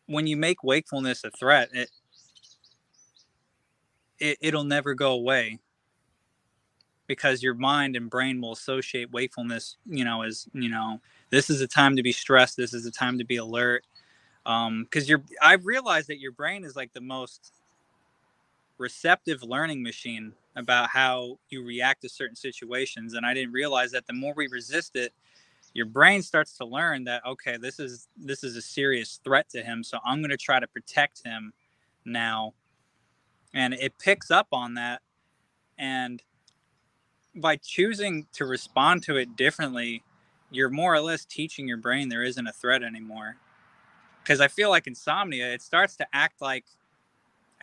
when 0.08 0.28
you 0.28 0.38
make 0.38 0.64
wakefulness 0.64 1.24
a 1.24 1.32
threat 1.32 1.70
it, 1.74 1.90
it 4.20 4.38
it'll 4.42 4.64
never 4.64 4.94
go 4.94 5.12
away 5.12 5.60
because 7.08 7.44
your 7.44 7.54
mind 7.54 7.96
and 7.96 8.10
brain 8.10 8.42
will 8.42 8.54
associate 8.54 9.12
wakefulness 9.12 9.78
you 9.86 10.04
know 10.04 10.22
as 10.22 10.48
you 10.54 10.70
know 10.70 11.00
this 11.30 11.50
is 11.50 11.62
a 11.62 11.68
time 11.68 11.96
to 11.96 12.04
be 12.04 12.12
stressed 12.12 12.58
this 12.58 12.74
is 12.74 12.86
a 12.86 12.92
time 12.92 13.18
to 13.18 13.26
be 13.26 13.38
alert 13.38 13.84
um 14.46 14.84
because 14.84 15.10
you're 15.10 15.24
i've 15.42 15.66
realized 15.66 16.08
that 16.08 16.20
your 16.20 16.32
brain 16.32 16.64
is 16.64 16.76
like 16.76 16.94
the 16.94 17.02
most 17.02 17.54
receptive 18.78 19.44
learning 19.44 19.82
machine 19.82 20.34
about 20.56 20.90
how 20.90 21.38
you 21.50 21.64
react 21.64 22.02
to 22.02 22.10
certain 22.10 22.36
situations 22.36 23.14
and 23.14 23.26
i 23.26 23.34
didn't 23.34 23.54
realize 23.54 23.92
that 23.92 24.06
the 24.08 24.14
more 24.14 24.34
we 24.36 24.48
resist 24.48 24.96
it 24.96 25.14
your 25.74 25.86
brain 25.86 26.22
starts 26.22 26.58
to 26.58 26.66
learn 26.66 27.04
that 27.04 27.26
okay 27.26 27.58
this 27.58 27.80
is 27.80 28.08
this 28.18 28.44
is 28.44 28.56
a 28.56 28.62
serious 28.62 29.20
threat 29.24 29.50
to 29.50 29.62
him 29.62 29.84
so 29.84 30.00
i'm 30.06 30.20
going 30.20 30.30
to 30.30 30.38
try 30.38 30.60
to 30.60 30.68
protect 30.68 31.24
him 31.26 31.54
now 32.06 32.54
and 33.54 33.74
it 33.74 33.94
picks 33.98 34.30
up 34.30 34.48
on 34.52 34.74
that 34.74 35.02
and 35.78 36.22
by 37.36 37.56
choosing 37.58 38.26
to 38.34 38.46
respond 38.46 39.04
to 39.04 39.16
it 39.18 39.36
differently 39.36 40.04
you're 40.56 40.70
more 40.70 40.94
or 40.94 41.02
less 41.02 41.26
teaching 41.26 41.68
your 41.68 41.78
brain 41.78 42.10
there 42.10 42.24
isn't 42.24 42.48
a 42.48 42.52
threat 42.52 42.84
anymore. 42.84 43.38
Because 44.24 44.42
I 44.42 44.48
feel 44.48 44.70
like 44.70 44.88
insomnia, 44.88 45.54
it 45.54 45.62
starts 45.62 45.96
to 45.98 46.08
act 46.14 46.42
like 46.42 46.66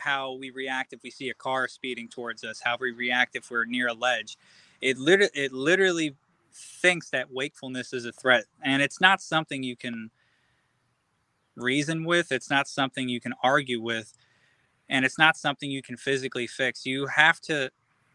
how 0.03 0.33
we 0.33 0.51
react 0.51 0.93
if 0.93 1.03
we 1.03 1.11
see 1.11 1.31
a 1.31 1.35
car 1.35 1.69
speeding 1.69 2.09
towards 2.09 2.45
us, 2.45 2.61
how 2.61 2.77
we 2.81 2.91
react 2.91 3.37
if 3.37 3.51
we're 3.51 3.65
near 3.65 3.89
a 3.89 3.93
ledge. 3.93 4.37
It 4.81 4.99
literally, 4.99 5.31
it 5.35 5.53
literally 5.53 6.17
thinks 6.53 7.11
that 7.11 7.33
wakefulness 7.33 7.93
is 7.93 8.05
a 8.05 8.13
threat, 8.13 8.45
and 8.63 8.83
it's 8.83 9.01
not 9.01 9.21
something 9.21 9.63
you 9.63 9.77
can 9.77 10.11
reason 11.57 12.05
with. 12.05 12.33
It's 12.33 12.51
not 12.51 12.67
something 12.69 13.09
you 13.09 13.21
can 13.21 13.35
argue 13.43 13.81
with, 13.81 14.13
and 14.89 15.05
it's 15.05 15.19
not 15.19 15.37
something 15.37 15.71
you 15.71 15.83
can 15.83 15.97
physically 15.97 16.47
fix. 16.47 16.85
You 16.85 17.07
have 17.07 17.41
to 17.43 17.71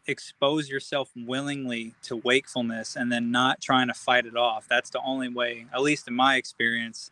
expose 0.08 0.70
yourself 0.70 1.10
willingly 1.16 1.94
to 2.02 2.16
wakefulness 2.16 2.96
and 2.96 3.12
then 3.12 3.32
not 3.32 3.62
trying 3.62 3.88
to 3.88 3.94
fight 3.94 4.26
it 4.26 4.38
off. 4.38 4.68
That's 4.70 4.90
the 4.90 5.02
only 5.02 5.30
way, 5.30 5.68
at 5.74 5.82
least 5.82 6.08
in 6.08 6.14
my 6.14 6.36
experience, 6.36 7.12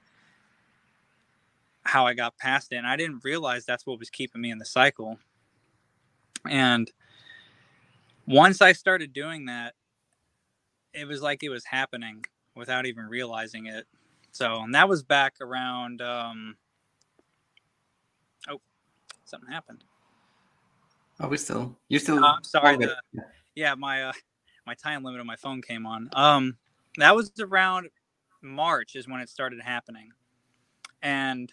how 1.85 2.07
I 2.07 2.13
got 2.13 2.37
past 2.37 2.71
it. 2.71 2.77
And 2.77 2.87
I 2.87 2.95
didn't 2.95 3.23
realize 3.23 3.65
that's 3.65 3.85
what 3.85 3.99
was 3.99 4.09
keeping 4.09 4.41
me 4.41 4.51
in 4.51 4.57
the 4.57 4.65
cycle. 4.65 5.19
And 6.49 6.91
once 8.25 8.61
I 8.61 8.73
started 8.73 9.13
doing 9.13 9.45
that, 9.45 9.75
it 10.93 11.07
was 11.07 11.21
like 11.21 11.43
it 11.43 11.49
was 11.49 11.65
happening 11.65 12.25
without 12.55 12.85
even 12.85 13.05
realizing 13.05 13.67
it. 13.67 13.85
So, 14.31 14.61
and 14.61 14.73
that 14.75 14.89
was 14.89 15.03
back 15.03 15.35
around, 15.41 16.01
um, 16.01 16.57
oh, 18.49 18.59
something 19.25 19.51
happened. 19.51 19.83
Oh, 21.19 21.27
we 21.27 21.37
still, 21.37 21.77
you're 21.87 21.99
still. 21.99 22.23
Uh, 22.23 22.33
I'm 22.33 22.43
sorry. 22.43 22.77
The, 22.77 22.97
yeah, 23.55 23.75
my, 23.75 24.03
uh, 24.03 24.13
my 24.65 24.73
time 24.73 25.03
limit 25.03 25.21
on 25.21 25.27
my 25.27 25.35
phone 25.35 25.61
came 25.61 25.85
on. 25.85 26.09
Um, 26.13 26.57
that 26.97 27.15
was 27.15 27.31
around 27.39 27.89
March 28.41 28.95
is 28.95 29.07
when 29.07 29.19
it 29.21 29.29
started 29.29 29.61
happening. 29.61 30.09
And, 31.01 31.51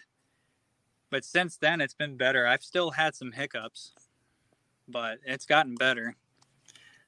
but 1.13 1.23
since 1.23 1.57
then 1.57 1.79
it's 1.79 1.93
been 1.93 2.17
better. 2.17 2.47
I've 2.47 2.63
still 2.63 2.89
had 2.89 3.15
some 3.15 3.31
hiccups, 3.31 3.93
but 4.87 5.19
it's 5.23 5.45
gotten 5.45 5.75
better. 5.75 6.15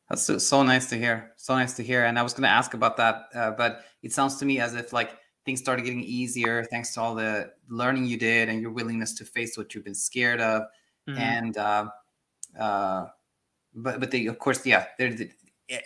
That's 0.07 0.21
so, 0.21 0.37
so 0.37 0.61
nice 0.61 0.87
to 0.91 0.95
hear. 0.95 1.33
So 1.37 1.55
nice 1.55 1.73
to 1.73 1.83
hear. 1.83 2.05
And 2.05 2.19
I 2.19 2.21
was 2.21 2.33
going 2.33 2.43
to 2.43 2.49
ask 2.49 2.75
about 2.75 2.97
that, 2.97 3.25
uh, 3.33 3.51
but 3.51 3.81
it 4.03 4.13
sounds 4.13 4.37
to 4.37 4.45
me 4.45 4.59
as 4.59 4.75
if 4.75 4.93
like 4.93 5.17
things 5.43 5.59
started 5.59 5.85
getting 5.85 6.03
easier 6.03 6.63
thanks 6.65 6.93
to 6.93 7.01
all 7.01 7.15
the 7.15 7.51
learning 7.67 8.05
you 8.05 8.15
did 8.15 8.47
and 8.47 8.61
your 8.61 8.69
willingness 8.69 9.13
to 9.15 9.25
face 9.25 9.57
what 9.57 9.73
you've 9.73 9.83
been 9.83 9.95
scared 9.95 10.39
of. 10.39 10.61
Mm-hmm. 11.09 11.19
And, 11.19 11.57
uh, 11.57 11.89
uh, 12.59 13.07
but 13.73 13.99
but 13.99 14.11
they, 14.11 14.27
of 14.27 14.37
course, 14.37 14.65
yeah, 14.65 14.85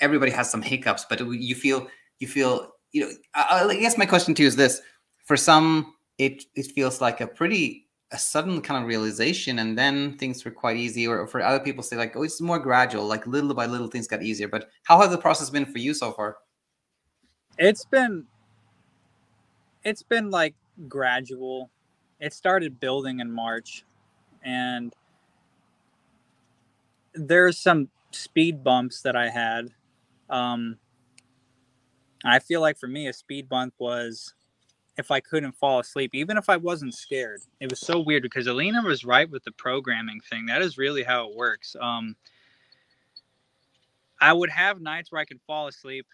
everybody 0.01 0.31
has 0.31 0.51
some 0.51 0.61
hiccups, 0.61 1.05
but 1.09 1.19
you 1.21 1.55
feel 1.55 1.87
you 2.19 2.27
feel 2.27 2.73
you 2.91 3.01
know. 3.01 3.11
I, 3.33 3.63
I 3.63 3.75
guess 3.77 3.97
my 3.97 4.05
question 4.05 4.35
to 4.35 4.43
you 4.43 4.47
is 4.47 4.55
this: 4.55 4.81
for 5.25 5.35
some, 5.35 5.95
it 6.19 6.43
it 6.53 6.67
feels 6.67 7.01
like 7.01 7.19
a 7.19 7.25
pretty 7.25 7.88
a 8.11 8.17
sudden 8.17 8.61
kind 8.61 8.81
of 8.81 8.87
realization 8.87 9.59
and 9.59 9.77
then 9.77 10.17
things 10.17 10.43
were 10.43 10.51
quite 10.51 10.77
easy 10.77 11.05
or 11.07 11.27
for 11.27 11.41
other 11.41 11.59
people 11.59 11.83
say 11.83 11.95
like 11.95 12.15
oh 12.15 12.23
it's 12.23 12.41
more 12.41 12.57
gradual 12.57 13.05
like 13.05 13.27
little 13.27 13.53
by 13.53 13.65
little 13.65 13.87
things 13.87 14.07
got 14.07 14.23
easier. 14.23 14.47
But 14.47 14.69
how 14.83 14.99
has 15.01 15.11
the 15.11 15.17
process 15.17 15.49
been 15.49 15.65
for 15.65 15.77
you 15.77 15.93
so 15.93 16.11
far? 16.11 16.37
It's 17.57 17.85
been 17.85 18.25
it's 19.83 20.03
been 20.03 20.31
like 20.31 20.55
gradual. 20.87 21.69
It 22.19 22.33
started 22.33 22.79
building 22.79 23.19
in 23.19 23.31
march 23.31 23.85
and 24.43 24.93
there's 27.13 27.57
some 27.57 27.89
speed 28.11 28.63
bumps 28.63 29.01
that 29.01 29.15
i 29.15 29.29
had. 29.29 29.69
Um 30.29 30.77
i 32.25 32.39
feel 32.39 32.59
like 32.59 32.77
for 32.77 32.87
me 32.87 33.07
a 33.07 33.13
speed 33.13 33.47
bump 33.47 33.73
was 33.77 34.33
if 34.99 35.11
I 35.11 35.21
couldn't 35.21 35.53
fall 35.53 35.79
asleep, 35.79 36.13
even 36.13 36.37
if 36.37 36.49
I 36.49 36.57
wasn't 36.57 36.93
scared. 36.93 37.41
It 37.59 37.69
was 37.69 37.79
so 37.79 37.99
weird 38.01 38.23
because 38.23 38.47
Alina 38.47 38.81
was 38.83 39.05
right 39.05 39.29
with 39.29 39.43
the 39.45 39.51
programming 39.53 40.19
thing. 40.19 40.45
That 40.45 40.61
is 40.61 40.77
really 40.77 41.03
how 41.03 41.29
it 41.29 41.35
works. 41.35 41.75
Um, 41.79 42.15
I 44.19 44.33
would 44.33 44.49
have 44.49 44.81
nights 44.81 45.11
where 45.11 45.21
I 45.21 45.25
could 45.25 45.39
fall 45.47 45.67
asleep, 45.67 46.05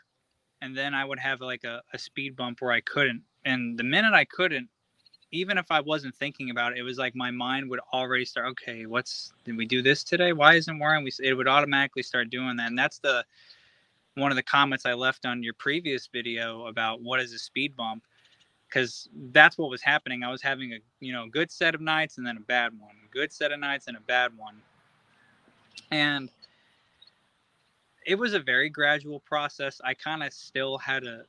and 0.62 0.78
then 0.78 0.94
I 0.94 1.04
would 1.04 1.20
have 1.20 1.42
like 1.42 1.64
a, 1.64 1.82
a 1.94 1.98
speed 1.98 2.36
bump 2.36 2.62
where 2.62 2.72
I 2.72 2.82
couldn't. 2.82 3.24
And 3.44 3.78
the 3.78 3.84
minute 3.84 4.14
I 4.14 4.26
couldn't, 4.26 4.70
even 5.32 5.58
if 5.58 5.72
I 5.72 5.82
wasn't 5.82 6.16
thinking 6.16 6.52
about 6.52 6.74
it, 6.74 6.78
it 6.78 6.84
was 6.84 7.00
like 7.00 7.16
my 7.16 7.32
mind 7.32 7.68
would 7.70 7.80
already 7.92 8.24
start. 8.24 8.48
Okay, 8.50 8.86
what's 8.86 9.34
did 9.44 9.58
we 9.58 9.66
do 9.66 9.82
this 9.82 10.04
today? 10.04 10.32
Why 10.32 10.54
isn't 10.54 10.80
wearing? 10.80 11.04
We 11.04 11.12
it 11.20 11.34
would 11.34 11.48
automatically 11.48 12.04
start 12.04 12.30
doing 12.30 12.56
that, 12.58 12.70
and 12.70 12.78
that's 12.78 13.00
the 13.00 13.26
one 14.14 14.32
of 14.32 14.38
the 14.38 14.44
comments 14.44 14.86
I 14.86 14.94
left 14.94 15.26
on 15.26 15.42
your 15.42 15.56
previous 15.56 16.08
video 16.08 16.68
about 16.68 17.02
what 17.02 17.20
is 17.20 17.34
a 17.34 17.40
speed 17.40 17.76
bump 17.76 18.04
because 18.76 19.08
that's 19.32 19.58
what 19.58 19.70
was 19.70 19.82
happening. 19.82 20.22
I 20.22 20.30
was 20.30 20.42
having 20.42 20.74
a 20.74 20.80
you 21.00 21.14
know 21.14 21.28
good 21.32 21.50
set 21.50 21.76
of 21.76 21.82
nights 21.82 22.18
and 22.18 22.28
then 22.28 22.36
a 22.36 22.42
bad 22.42 22.74
one, 22.78 22.96
good 23.10 23.32
set 23.32 23.54
of 23.54 23.60
nights 23.60 23.88
and 23.88 23.96
a 23.96 24.02
bad 24.02 24.38
one, 24.38 24.56
and 25.92 26.30
it 28.06 28.16
was 28.16 28.34
a 28.34 28.40
very 28.40 28.70
gradual 28.70 29.22
process. 29.22 29.80
I 29.84 29.94
kind 29.94 30.24
of 30.24 30.34
still 30.34 30.78
had 30.78 31.04
to 31.04 31.24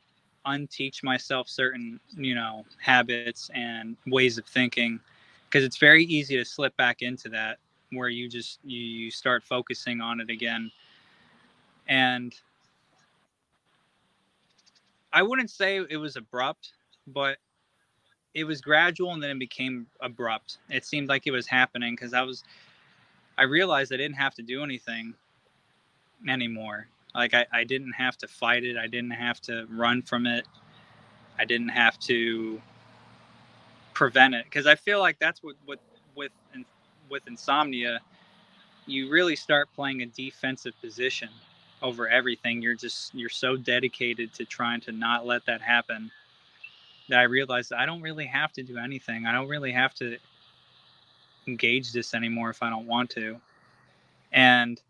unteach 0.45 1.05
myself 1.05 1.49
certain 1.49 2.01
you 2.17 2.35
know 2.35 2.65
habits 2.81 3.49
and 3.55 3.97
ways 4.09 4.39
of 4.39 4.47
thinking 4.47 4.99
because 5.45 5.65
it's 5.65 5.79
very 5.79 6.05
easy 6.05 6.37
to 6.37 6.45
slip 6.45 6.77
back 6.77 7.03
into 7.03 7.29
that 7.29 7.59
where 7.93 8.09
you 8.09 8.29
just 8.29 8.59
you, 8.65 8.81
you 8.81 9.11
start 9.11 9.43
focusing 9.45 10.01
on 10.01 10.21
it 10.21 10.31
again 10.31 10.71
and 11.89 12.35
I 15.13 15.23
wouldn't 15.23 15.51
say 15.51 15.85
it 15.89 15.97
was 15.97 16.15
abrupt 16.15 16.75
but 17.07 17.39
it 18.35 18.45
was 18.45 18.61
gradual 18.61 19.13
and 19.13 19.23
then 19.23 19.31
it 19.31 19.39
became 19.39 19.87
abrupt. 20.01 20.59
It 20.69 20.85
seemed 20.85 21.09
like 21.09 21.27
it 21.27 21.31
was 21.31 21.47
happening 21.47 21.95
because 21.95 22.13
I 22.13 22.23
was, 22.23 22.45
I 23.39 23.45
realized 23.45 23.93
I 23.93 23.97
didn't 23.97 24.17
have 24.17 24.35
to 24.35 24.43
do 24.43 24.63
anything 24.63 25.15
anymore. 26.29 26.89
Like 27.15 27.33
I, 27.35 27.47
I 27.53 27.65
didn't 27.65 27.93
have 27.93 28.19
to 28.19 28.29
fight 28.29 28.65
it. 28.65 28.77
I 28.77 28.87
didn't 28.89 29.13
have 29.13 29.41
to 29.43 29.67
run 29.71 30.03
from 30.03 30.27
it. 30.27 30.47
I 31.39 31.45
didn't 31.45 31.71
have 31.71 31.99
to 32.01 32.61
prevent 33.95 34.35
it 34.35 34.45
because 34.45 34.67
I 34.67 34.75
feel 34.75 35.01
like 35.01 35.19
that's 35.19 35.43
what, 35.43 35.57
what 35.65 35.81
with 36.15 36.33
with 37.09 37.27
insomnia, 37.27 38.01
you 38.87 39.11
really 39.11 39.37
start 39.37 39.69
playing 39.75 40.03
a 40.03 40.07
defensive 40.07 40.75
position 40.81 41.29
over 41.83 42.09
everything. 42.09 42.61
You're 42.61 42.75
just 42.75 43.15
you're 43.15 43.31
so 43.31 43.57
dedicated 43.57 44.35
to 44.35 44.45
trying 44.45 44.81
to 44.83 44.93
not 44.93 45.27
let 45.27 45.47
that 45.47 45.61
happen 45.61 46.11
that 47.09 47.19
I 47.19 47.23
realized 47.23 47.73
I 47.73 47.87
don't 47.87 48.03
really 48.03 48.27
have 48.27 48.53
to 48.53 48.63
do 48.63 48.79
anything. 48.79 49.27
I 49.27 49.33
don't 49.33 49.49
really 49.49 49.73
have 49.73 49.95
to 49.95 50.17
engage 51.47 51.93
this 51.93 52.15
anymore 52.15 52.51
if 52.51 52.63
I 52.63 52.71
don't 52.71 52.87
want 52.87 53.11
to. 53.11 53.41
And 54.33 54.81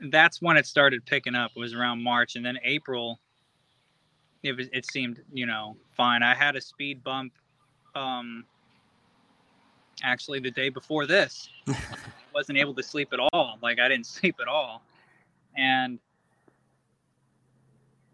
that's 0.00 0.40
when 0.40 0.56
it 0.56 0.66
started 0.66 1.04
picking 1.06 1.34
up. 1.34 1.52
It 1.54 1.60
was 1.60 1.74
around 1.74 2.02
March, 2.02 2.36
and 2.36 2.44
then 2.44 2.58
April. 2.64 3.20
It 4.42 4.56
was. 4.56 4.68
It 4.72 4.90
seemed, 4.90 5.22
you 5.32 5.46
know, 5.46 5.76
fine. 5.96 6.22
I 6.22 6.34
had 6.34 6.56
a 6.56 6.60
speed 6.60 7.04
bump. 7.04 7.32
Um, 7.94 8.44
actually, 10.02 10.40
the 10.40 10.50
day 10.50 10.70
before 10.70 11.06
this, 11.06 11.48
I 11.68 11.76
wasn't 12.34 12.58
able 12.58 12.74
to 12.74 12.82
sleep 12.82 13.12
at 13.12 13.20
all. 13.32 13.58
Like 13.62 13.78
I 13.78 13.88
didn't 13.88 14.06
sleep 14.06 14.36
at 14.40 14.48
all, 14.48 14.82
and 15.56 15.98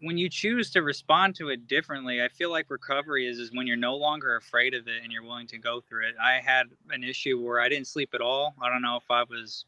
when 0.01 0.17
you 0.17 0.29
choose 0.29 0.69
to 0.71 0.81
respond 0.81 1.35
to 1.35 1.49
it 1.49 1.67
differently, 1.67 2.21
I 2.21 2.27
feel 2.27 2.51
like 2.51 2.69
recovery 2.69 3.27
is 3.27 3.39
is 3.39 3.51
when 3.53 3.65
you're 3.65 3.77
no 3.77 3.95
longer 3.95 4.35
afraid 4.35 4.73
of 4.73 4.87
it 4.87 5.03
and 5.03 5.11
you're 5.11 5.23
willing 5.23 5.47
to 5.47 5.57
go 5.57 5.81
through 5.81 6.07
it. 6.07 6.15
I 6.21 6.39
had 6.39 6.67
an 6.89 7.03
issue 7.03 7.41
where 7.41 7.59
I 7.59 7.69
didn't 7.69 7.87
sleep 7.87 8.09
at 8.13 8.21
all. 8.21 8.53
I 8.61 8.69
don't 8.69 8.81
know 8.81 8.97
if 8.97 9.09
I 9.09 9.23
was 9.23 9.65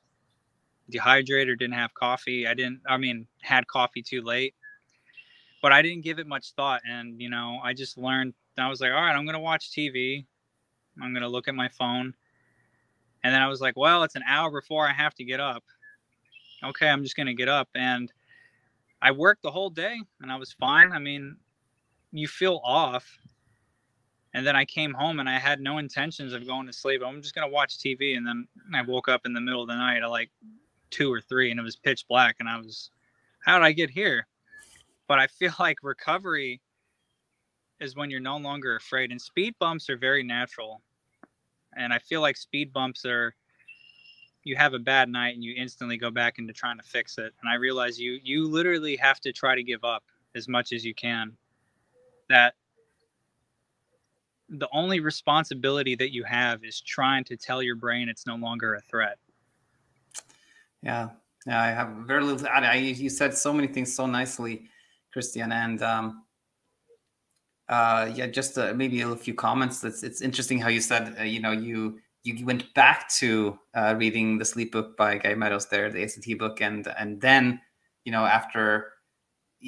dehydrated 0.90 1.50
or 1.50 1.56
didn't 1.56 1.74
have 1.76 1.94
coffee. 1.94 2.48
I 2.48 2.54
didn't 2.54 2.82
I 2.88 2.98
mean 2.98 3.28
had 3.42 3.68
coffee 3.68 4.04
too 4.04 4.22
late. 4.22 4.54
But 5.62 5.74
I 5.74 5.82
didn't 5.82 6.04
give 6.04 6.20
it 6.20 6.28
much 6.28 6.54
thought 6.54 6.82
and 6.88 7.20
you 7.20 7.30
know, 7.30 7.60
I 7.64 7.74
just 7.74 7.98
learned 7.98 8.34
I 8.58 8.68
was 8.68 8.82
like, 8.82 8.92
"All 8.92 9.02
right, 9.02 9.16
I'm 9.16 9.26
going 9.26 9.36
to 9.36 9.40
watch 9.40 9.72
TV. 9.72 10.26
I'm 11.02 11.14
going 11.14 11.24
to 11.24 11.30
look 11.30 11.48
at 11.48 11.56
my 11.56 11.70
phone." 11.70 12.14
And 13.24 13.34
then 13.34 13.42
I 13.42 13.48
was 13.48 13.62
like, 13.62 13.78
"Well, 13.78 14.04
it's 14.04 14.16
an 14.16 14.24
hour 14.28 14.52
before 14.52 14.88
I 14.88 14.92
have 14.92 15.16
to 15.16 15.24
get 15.24 15.40
up." 15.40 15.64
Okay, 16.64 16.90
I'm 16.90 17.04
just 17.04 17.16
going 17.16 17.28
to 17.28 17.34
get 17.34 17.48
up 17.48 17.70
and 17.74 18.12
I 19.02 19.12
worked 19.12 19.44
the 19.44 19.52
whole 19.52 19.70
day 19.70 19.98
and 20.22 20.32
I 20.32 20.36
was 20.36 20.54
fine. 20.54 20.92
I 20.92 21.00
mean, 21.00 21.38
you 22.12 22.28
feel 22.28 22.62
off. 22.64 23.08
And 24.34 24.46
then 24.46 24.56
I 24.56 24.66
came 24.66 24.94
home 24.94 25.20
and 25.20 25.28
I 25.28 25.40
had 25.40 25.60
no 25.60 25.80
intentions 25.80 26.34
of 26.34 26.46
going 26.46 26.68
to 26.68 26.74
sleep. 26.74 27.02
I'm 27.04 27.22
just 27.22 27.34
going 27.34 27.48
to 27.48 27.54
watch 27.54 27.78
TV. 27.78 28.16
And 28.16 28.28
then 28.28 28.48
I 28.76 28.84
woke 28.84 29.08
up 29.08 29.22
in 29.26 29.34
the 29.34 29.42
middle 29.42 29.64
of 29.64 29.68
the 29.68 29.76
night 29.76 30.04
at 30.04 30.10
like 30.10 30.30
two 30.92 31.12
or 31.12 31.22
three 31.22 31.52
and 31.52 31.60
it 31.60 31.64
was 31.64 31.76
pitch 31.76 32.06
black. 32.08 32.36
And 32.40 32.48
I 32.48 32.58
was, 32.58 32.92
how 33.44 33.58
did 33.58 33.66
I 33.66 33.72
get 33.72 33.90
here? 33.90 34.28
But 35.08 35.20
I 35.20 35.28
feel 35.28 35.54
like 35.60 35.78
recovery 35.82 36.62
is 37.80 37.96
when 37.96 38.10
you're 38.10 38.20
no 38.20 38.38
longer 38.38 38.76
afraid. 38.76 39.12
And 39.12 39.22
speed 39.22 39.56
bumps 39.60 39.90
are 39.90 39.98
very 39.98 40.24
natural. 40.24 40.82
And 41.76 41.94
I 41.94 42.00
feel 42.00 42.22
like 42.22 42.38
speed 42.38 42.74
bumps 42.74 43.06
are 43.06 43.34
you 44.44 44.56
have 44.56 44.74
a 44.74 44.80
bad 44.80 45.10
night 45.10 45.36
and 45.36 45.44
you 45.44 45.54
instantly 45.58 45.98
go 45.98 46.10
back 46.10 46.40
into 46.40 46.54
trying 46.54 46.78
to 46.78 46.84
fix 46.84 47.18
it. 47.18 47.34
And 47.42 47.50
i 47.50 47.56
realize 47.56 48.00
you 48.00 48.20
you 48.24 48.48
literally 48.48 48.96
have 48.98 49.20
to 49.22 49.32
try 49.32 49.56
to 49.56 49.64
give 49.64 49.84
up 49.84 50.04
as 50.36 50.48
much 50.48 50.72
as 50.72 50.86
you 50.86 50.94
can. 50.94 51.38
That 52.30 52.54
the 54.50 54.70
only 54.74 55.00
responsibility 55.00 55.96
that 55.96 56.12
you 56.14 56.24
have 56.24 56.64
is 56.64 56.82
trying 56.82 57.24
to 57.26 57.38
tell 57.38 57.62
your 57.62 57.76
brain 57.76 58.10
it's 58.10 58.26
no 58.26 58.36
longer 58.36 58.76
a 58.76 58.82
threat. 58.82 59.18
Yeah. 60.82 61.10
Yeah 61.46 61.62
i 61.62 61.68
have 61.68 61.90
very 62.06 62.24
little 62.24 62.48
I, 62.48 62.76
you 62.76 63.10
said 63.10 63.34
so 63.34 63.54
many 63.54 63.68
things 63.68 63.96
so 63.96 64.06
nicely 64.06 64.70
christian 65.12 65.52
and 65.52 65.82
um 65.82 66.24
uh 67.70 68.12
yeah 68.14 68.28
just 68.28 68.58
uh, 68.58 68.74
maybe 68.76 69.02
a 69.02 69.16
few 69.16 69.34
comments. 69.34 69.84
It's, 69.84 70.04
it's 70.04 70.22
interesting 70.22 70.60
how 70.60 70.70
you 70.70 70.82
said 70.82 71.16
uh, 71.20 71.24
you 71.24 71.40
know 71.40 71.52
you 71.52 72.00
you 72.24 72.46
went 72.46 72.74
back 72.74 73.10
to 73.10 73.58
uh, 73.74 73.96
reading 73.98 74.38
the 74.38 74.46
sleep 74.46 74.72
book 74.72 74.98
by 74.98 75.18
Guy 75.18 75.36
Meadows 75.36 75.68
there, 75.68 75.90
the 75.90 76.04
ACT 76.04 76.38
book, 76.38 76.62
and 76.62 76.88
and 76.98 77.22
then 77.22 77.62
you 78.04 78.12
know 78.12 78.26
after 78.26 78.94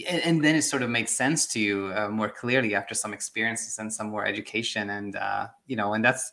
and 0.08 0.44
then 0.44 0.56
it 0.56 0.62
sort 0.62 0.84
of 0.84 0.90
makes 0.90 1.12
sense 1.12 1.46
to 1.48 1.60
you 1.60 1.92
uh, 1.96 2.08
more 2.08 2.30
clearly 2.30 2.76
after 2.76 2.96
some 2.96 3.14
experiences 3.14 3.78
and 3.78 3.92
some 3.94 4.08
more 4.08 4.26
education 4.26 4.90
and 4.90 5.16
uh, 5.18 5.48
you 5.68 5.76
know 5.76 5.94
and 5.94 6.04
that's 6.06 6.32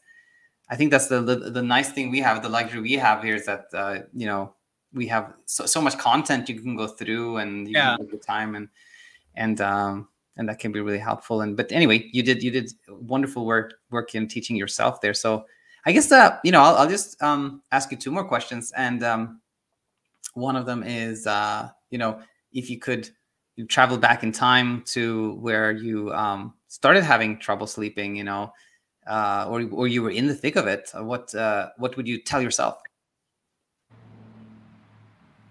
i 0.71 0.77
think 0.77 0.93
that's 0.93 1.09
the, 1.09 1.21
the, 1.21 1.37
the 1.51 1.63
nice 1.63 1.91
thing 1.91 2.09
we 2.09 2.21
have 2.21 2.41
the 2.43 2.49
luxury 2.49 2.81
we 2.81 2.93
have 2.93 3.23
here 3.23 3.35
is 3.35 3.47
that 3.47 3.67
uh, 3.75 3.99
you 4.15 4.27
know 4.27 4.55
we 4.93 5.07
have 5.09 5.35
so, 5.45 5.67
so 5.67 5.83
much 5.83 5.99
content 5.99 6.49
you 6.49 6.61
can 6.61 6.77
go 6.77 6.87
through 6.87 7.39
and 7.39 7.67
you 7.67 7.75
yeah. 7.75 7.97
can 7.97 8.07
the 8.07 8.17
time 8.17 8.55
and 8.55 8.69
and 9.35 9.61
um 9.61 10.09
and 10.37 10.49
that 10.49 10.61
can 10.61 10.71
be 10.71 10.81
really 10.81 10.99
helpful 10.99 11.41
and 11.41 11.57
but 11.57 11.71
anyway 11.73 12.09
you 12.13 12.23
did 12.23 12.43
you 12.43 12.53
did 12.53 12.73
wonderful 12.89 13.45
work 13.45 13.75
work 13.91 14.15
in 14.15 14.29
teaching 14.29 14.57
yourself 14.57 15.01
there 15.01 15.15
so 15.15 15.45
i 15.89 15.93
guess 15.93 16.09
that 16.09 16.41
you 16.45 16.53
know 16.53 16.63
i'll, 16.63 16.77
I'll 16.77 16.89
just 16.89 17.21
um 17.23 17.63
ask 17.73 17.91
you 17.91 17.97
two 17.97 18.13
more 18.13 18.25
questions 18.25 18.73
and 18.77 19.03
um 19.03 19.41
one 20.35 20.55
of 20.55 20.67
them 20.67 20.85
is 20.85 21.27
uh 21.27 21.69
you 21.91 21.99
know 21.99 22.21
if 22.53 22.71
you 22.71 22.79
could 22.79 23.11
you 23.59 23.67
travel 23.67 23.99
back 23.99 24.23
in 24.23 24.31
time 24.31 24.83
to 24.83 25.33
where 25.41 25.73
you 25.73 26.13
um, 26.13 26.55
started 26.69 27.03
having 27.03 27.41
trouble 27.41 27.67
sleeping, 27.67 28.15
you 28.15 28.23
know, 28.23 28.53
uh, 29.09 29.47
or 29.49 29.69
or 29.73 29.89
you 29.89 30.01
were 30.01 30.13
in 30.13 30.29
the 30.29 30.35
thick 30.35 30.55
of 30.55 30.69
it, 30.69 30.93
uh, 30.95 31.03
what 31.03 31.35
uh, 31.35 31.71
what 31.77 31.97
would 31.97 32.07
you 32.07 32.23
tell 32.23 32.41
yourself? 32.41 32.81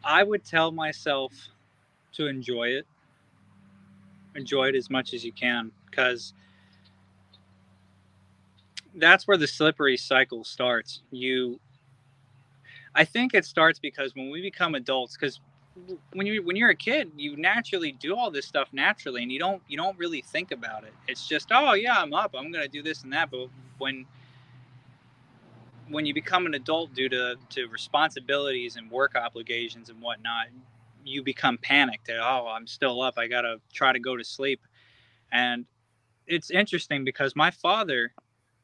I 0.06 0.24
would 0.24 0.46
tell 0.46 0.72
myself 0.72 1.34
to 2.14 2.28
enjoy 2.28 2.70
it, 2.70 2.88
enjoy 4.36 4.70
it 4.70 4.76
as 4.76 4.90
much 4.90 5.14
as 5.14 5.26
you 5.26 5.34
can, 5.34 5.70
because 5.92 6.34
that's 8.98 9.28
where 9.28 9.38
the 9.38 9.48
slippery 9.48 9.98
cycle 9.98 10.44
starts. 10.44 11.02
You, 11.12 11.60
I 12.96 13.06
think 13.06 13.34
it 13.34 13.46
starts 13.46 13.80
because 13.80 14.16
when 14.16 14.30
we 14.30 14.42
become 14.42 14.76
adults, 14.76 15.16
because 15.16 15.40
when 16.14 16.26
you 16.26 16.44
when 16.44 16.56
you're 16.56 16.72
a 16.72 16.76
kid, 16.76 17.12
you 17.16 17.38
naturally 17.38 17.92
do 17.92 18.16
all 18.16 18.32
this 18.32 18.46
stuff 18.48 18.70
naturally, 18.74 19.22
and 19.24 19.32
you 19.32 19.40
don't 19.40 19.62
you 19.68 19.78
don't 19.78 19.98
really 19.98 20.22
think 20.22 20.52
about 20.52 20.84
it. 20.84 20.94
It's 21.08 21.28
just 21.28 21.50
oh 21.52 21.74
yeah, 21.74 22.00
I'm 22.00 22.14
up, 22.14 22.36
I'm 22.38 22.52
gonna 22.52 22.68
do 22.68 22.82
this 22.82 23.04
and 23.04 23.14
that. 23.14 23.32
But 23.32 23.48
when 23.78 24.06
when 25.90 26.06
you 26.06 26.14
become 26.14 26.46
an 26.46 26.54
adult 26.56 26.94
due 26.94 27.10
to 27.10 27.36
to 27.50 27.68
responsibilities 27.68 28.76
and 28.76 28.90
work 28.90 29.16
obligations 29.16 29.90
and 29.90 30.02
whatnot, 30.02 30.48
you 31.06 31.24
become 31.24 31.58
panicked. 31.60 32.10
at, 32.10 32.18
oh, 32.20 32.48
I'm 32.48 32.68
still 32.68 33.02
up. 33.02 33.16
I 33.18 33.28
gotta 33.28 33.60
try 33.72 33.94
to 33.94 34.00
go 34.00 34.18
to 34.18 34.24
sleep, 34.24 34.62
and 35.32 35.66
it's 36.26 36.52
interesting 36.52 37.06
because 37.06 37.36
my 37.36 37.52
father, 37.52 38.14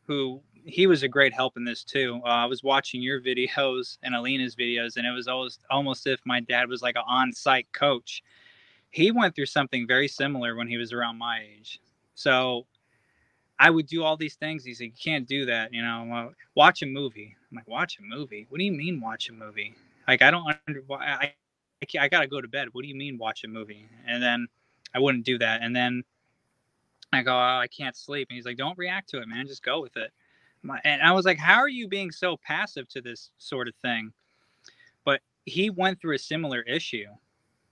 who 0.07 0.41
he 0.65 0.87
was 0.87 1.03
a 1.03 1.07
great 1.07 1.33
help 1.33 1.57
in 1.57 1.65
this 1.65 1.83
too. 1.83 2.21
Uh, 2.25 2.29
I 2.29 2.45
was 2.45 2.63
watching 2.63 3.01
your 3.01 3.21
videos 3.21 3.97
and 4.03 4.15
Alina's 4.15 4.55
videos, 4.55 4.97
and 4.97 5.05
it 5.05 5.11
was 5.11 5.27
almost 5.27 5.61
almost 5.69 6.07
if 6.07 6.19
my 6.25 6.39
dad 6.39 6.69
was 6.69 6.81
like 6.81 6.95
an 6.95 7.03
on-site 7.07 7.71
coach. 7.73 8.23
He 8.91 9.11
went 9.11 9.35
through 9.35 9.47
something 9.47 9.87
very 9.87 10.07
similar 10.07 10.55
when 10.55 10.67
he 10.67 10.77
was 10.77 10.93
around 10.93 11.17
my 11.17 11.41
age. 11.41 11.79
So 12.15 12.67
I 13.59 13.69
would 13.69 13.87
do 13.87 14.03
all 14.03 14.17
these 14.17 14.35
things. 14.35 14.63
He 14.63 14.73
said, 14.73 14.85
"You 14.85 14.91
can't 15.01 15.27
do 15.27 15.45
that," 15.45 15.73
you 15.73 15.81
know. 15.81 16.33
Watch 16.55 16.81
a 16.81 16.85
movie. 16.85 17.35
I'm 17.51 17.55
like, 17.55 17.67
"Watch 17.67 17.97
a 17.99 18.03
movie? 18.03 18.45
What 18.49 18.59
do 18.59 18.63
you 18.65 18.71
mean 18.71 19.01
watch 19.01 19.29
a 19.29 19.33
movie? 19.33 19.73
Like 20.07 20.21
I 20.21 20.31
don't 20.31 20.45
under 20.67 20.83
I 20.91 21.33
I, 21.81 21.99
I 21.99 22.07
gotta 22.07 22.27
go 22.27 22.41
to 22.41 22.47
bed. 22.47 22.69
What 22.71 22.83
do 22.83 22.87
you 22.87 22.95
mean 22.95 23.17
watch 23.17 23.43
a 23.43 23.47
movie?" 23.47 23.87
And 24.05 24.21
then 24.21 24.47
I 24.93 24.99
wouldn't 24.99 25.25
do 25.25 25.37
that. 25.39 25.61
And 25.63 25.75
then 25.75 26.03
I 27.15 27.23
go, 27.23 27.33
oh, 27.33 27.59
I 27.59 27.67
can't 27.67 27.95
sleep. 27.95 28.27
And 28.29 28.35
he's 28.35 28.45
like, 28.45 28.57
don't 28.57 28.77
react 28.77 29.09
to 29.09 29.21
it, 29.21 29.27
man. 29.27 29.47
Just 29.47 29.63
go 29.63 29.81
with 29.81 29.95
it 29.97 30.11
and 30.83 31.01
I 31.01 31.11
was 31.11 31.25
like, 31.25 31.37
how 31.37 31.59
are 31.59 31.69
you 31.69 31.87
being 31.87 32.11
so 32.11 32.37
passive 32.37 32.87
to 32.89 33.01
this 33.01 33.31
sort 33.37 33.67
of 33.67 33.75
thing? 33.81 34.11
But 35.03 35.21
he 35.45 35.69
went 35.69 35.99
through 35.99 36.15
a 36.15 36.19
similar 36.19 36.61
issue 36.61 37.07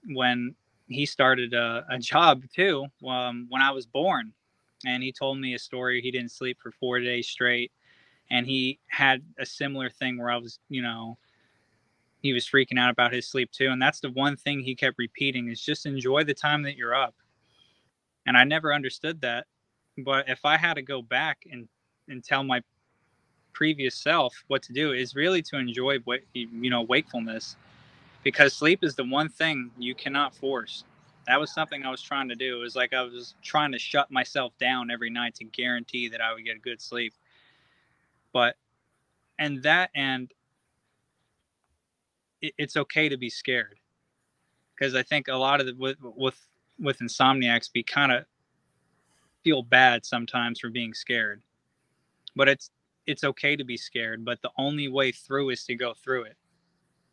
when 0.08 0.54
he 0.88 1.06
started 1.06 1.54
a, 1.54 1.86
a 1.90 1.98
job 1.98 2.42
too 2.54 2.86
um, 3.08 3.46
when 3.48 3.62
I 3.62 3.70
was 3.70 3.86
born. 3.86 4.32
And 4.84 5.02
he 5.02 5.12
told 5.12 5.38
me 5.38 5.54
a 5.54 5.58
story. 5.58 6.02
He 6.02 6.10
didn't 6.10 6.32
sleep 6.32 6.58
for 6.60 6.72
four 6.72 6.98
days 7.00 7.28
straight. 7.28 7.72
And 8.30 8.46
he 8.46 8.78
had 8.88 9.22
a 9.38 9.46
similar 9.46 9.90
thing 9.90 10.18
where 10.18 10.30
I 10.30 10.36
was, 10.36 10.58
you 10.68 10.82
know, 10.82 11.16
he 12.20 12.32
was 12.32 12.46
freaking 12.46 12.78
out 12.78 12.90
about 12.90 13.12
his 13.12 13.28
sleep 13.28 13.50
too. 13.52 13.68
And 13.70 13.80
that's 13.80 14.00
the 14.00 14.10
one 14.10 14.36
thing 14.36 14.60
he 14.60 14.74
kept 14.74 14.98
repeating 14.98 15.48
is 15.48 15.60
just 15.60 15.86
enjoy 15.86 16.24
the 16.24 16.34
time 16.34 16.62
that 16.62 16.76
you're 16.76 16.94
up. 16.94 17.14
And 18.26 18.36
I 18.36 18.44
never 18.44 18.72
understood 18.72 19.20
that. 19.22 19.46
But 19.98 20.28
if 20.28 20.44
I 20.44 20.56
had 20.56 20.74
to 20.74 20.82
go 20.82 21.02
back 21.02 21.44
and, 21.50 21.68
and 22.08 22.24
tell 22.24 22.42
my 22.42 22.62
previous 23.52 23.94
self 23.94 24.34
what 24.48 24.62
to 24.62 24.72
do 24.72 24.92
is 24.92 25.14
really 25.14 25.42
to 25.42 25.56
enjoy 25.58 25.98
you 26.32 26.70
know 26.70 26.82
wakefulness 26.82 27.56
because 28.24 28.52
sleep 28.54 28.82
is 28.82 28.94
the 28.94 29.04
one 29.04 29.28
thing 29.28 29.70
you 29.78 29.94
cannot 29.94 30.34
force 30.34 30.84
that 31.26 31.38
was 31.38 31.52
something 31.52 31.84
i 31.84 31.90
was 31.90 32.02
trying 32.02 32.28
to 32.28 32.34
do 32.34 32.56
it 32.56 32.60
was 32.60 32.74
like 32.74 32.92
i 32.92 33.02
was 33.02 33.34
trying 33.42 33.70
to 33.70 33.78
shut 33.78 34.10
myself 34.10 34.52
down 34.58 34.90
every 34.90 35.10
night 35.10 35.34
to 35.34 35.44
guarantee 35.44 36.08
that 36.08 36.20
i 36.20 36.32
would 36.32 36.44
get 36.44 36.56
a 36.56 36.60
good 36.60 36.80
sleep 36.80 37.14
but 38.32 38.56
and 39.38 39.62
that 39.62 39.90
and 39.94 40.32
it, 42.40 42.54
it's 42.58 42.76
okay 42.76 43.08
to 43.08 43.16
be 43.16 43.28
scared 43.28 43.78
because 44.74 44.94
i 44.94 45.02
think 45.02 45.28
a 45.28 45.36
lot 45.36 45.60
of 45.60 45.66
the 45.66 45.74
with 45.74 45.96
with 46.00 46.38
with 46.78 46.98
insomniacs 46.98 47.72
be 47.72 47.82
kind 47.82 48.12
of 48.12 48.24
feel 49.44 49.62
bad 49.62 50.04
sometimes 50.04 50.60
for 50.60 50.70
being 50.70 50.94
scared 50.94 51.42
but 52.34 52.48
it's 52.48 52.70
it's 53.06 53.24
okay 53.24 53.56
to 53.56 53.64
be 53.64 53.76
scared, 53.76 54.24
but 54.24 54.40
the 54.42 54.50
only 54.56 54.86
way 54.86 55.10
through 55.10 55.50
is 55.50 55.64
to 55.64 55.74
go 55.74 55.92
through 55.92 56.22
it. 56.22 56.36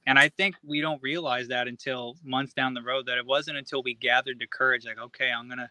And 0.06 0.20
I 0.20 0.30
think 0.30 0.56
we 0.64 0.82
don't 0.82 1.02
realize 1.02 1.48
that 1.48 1.68
until 1.68 2.16
months 2.24 2.54
down 2.54 2.76
the 2.76 2.82
road 2.82 3.08
that 3.08 3.18
it 3.18 3.26
wasn't 3.26 3.58
until 3.58 3.82
we 3.82 3.96
gathered 3.96 4.40
the 4.40 4.48
courage 4.48 4.86
like 4.86 5.00
okay, 5.00 5.32
I'm 5.32 5.50
to 5.50 5.70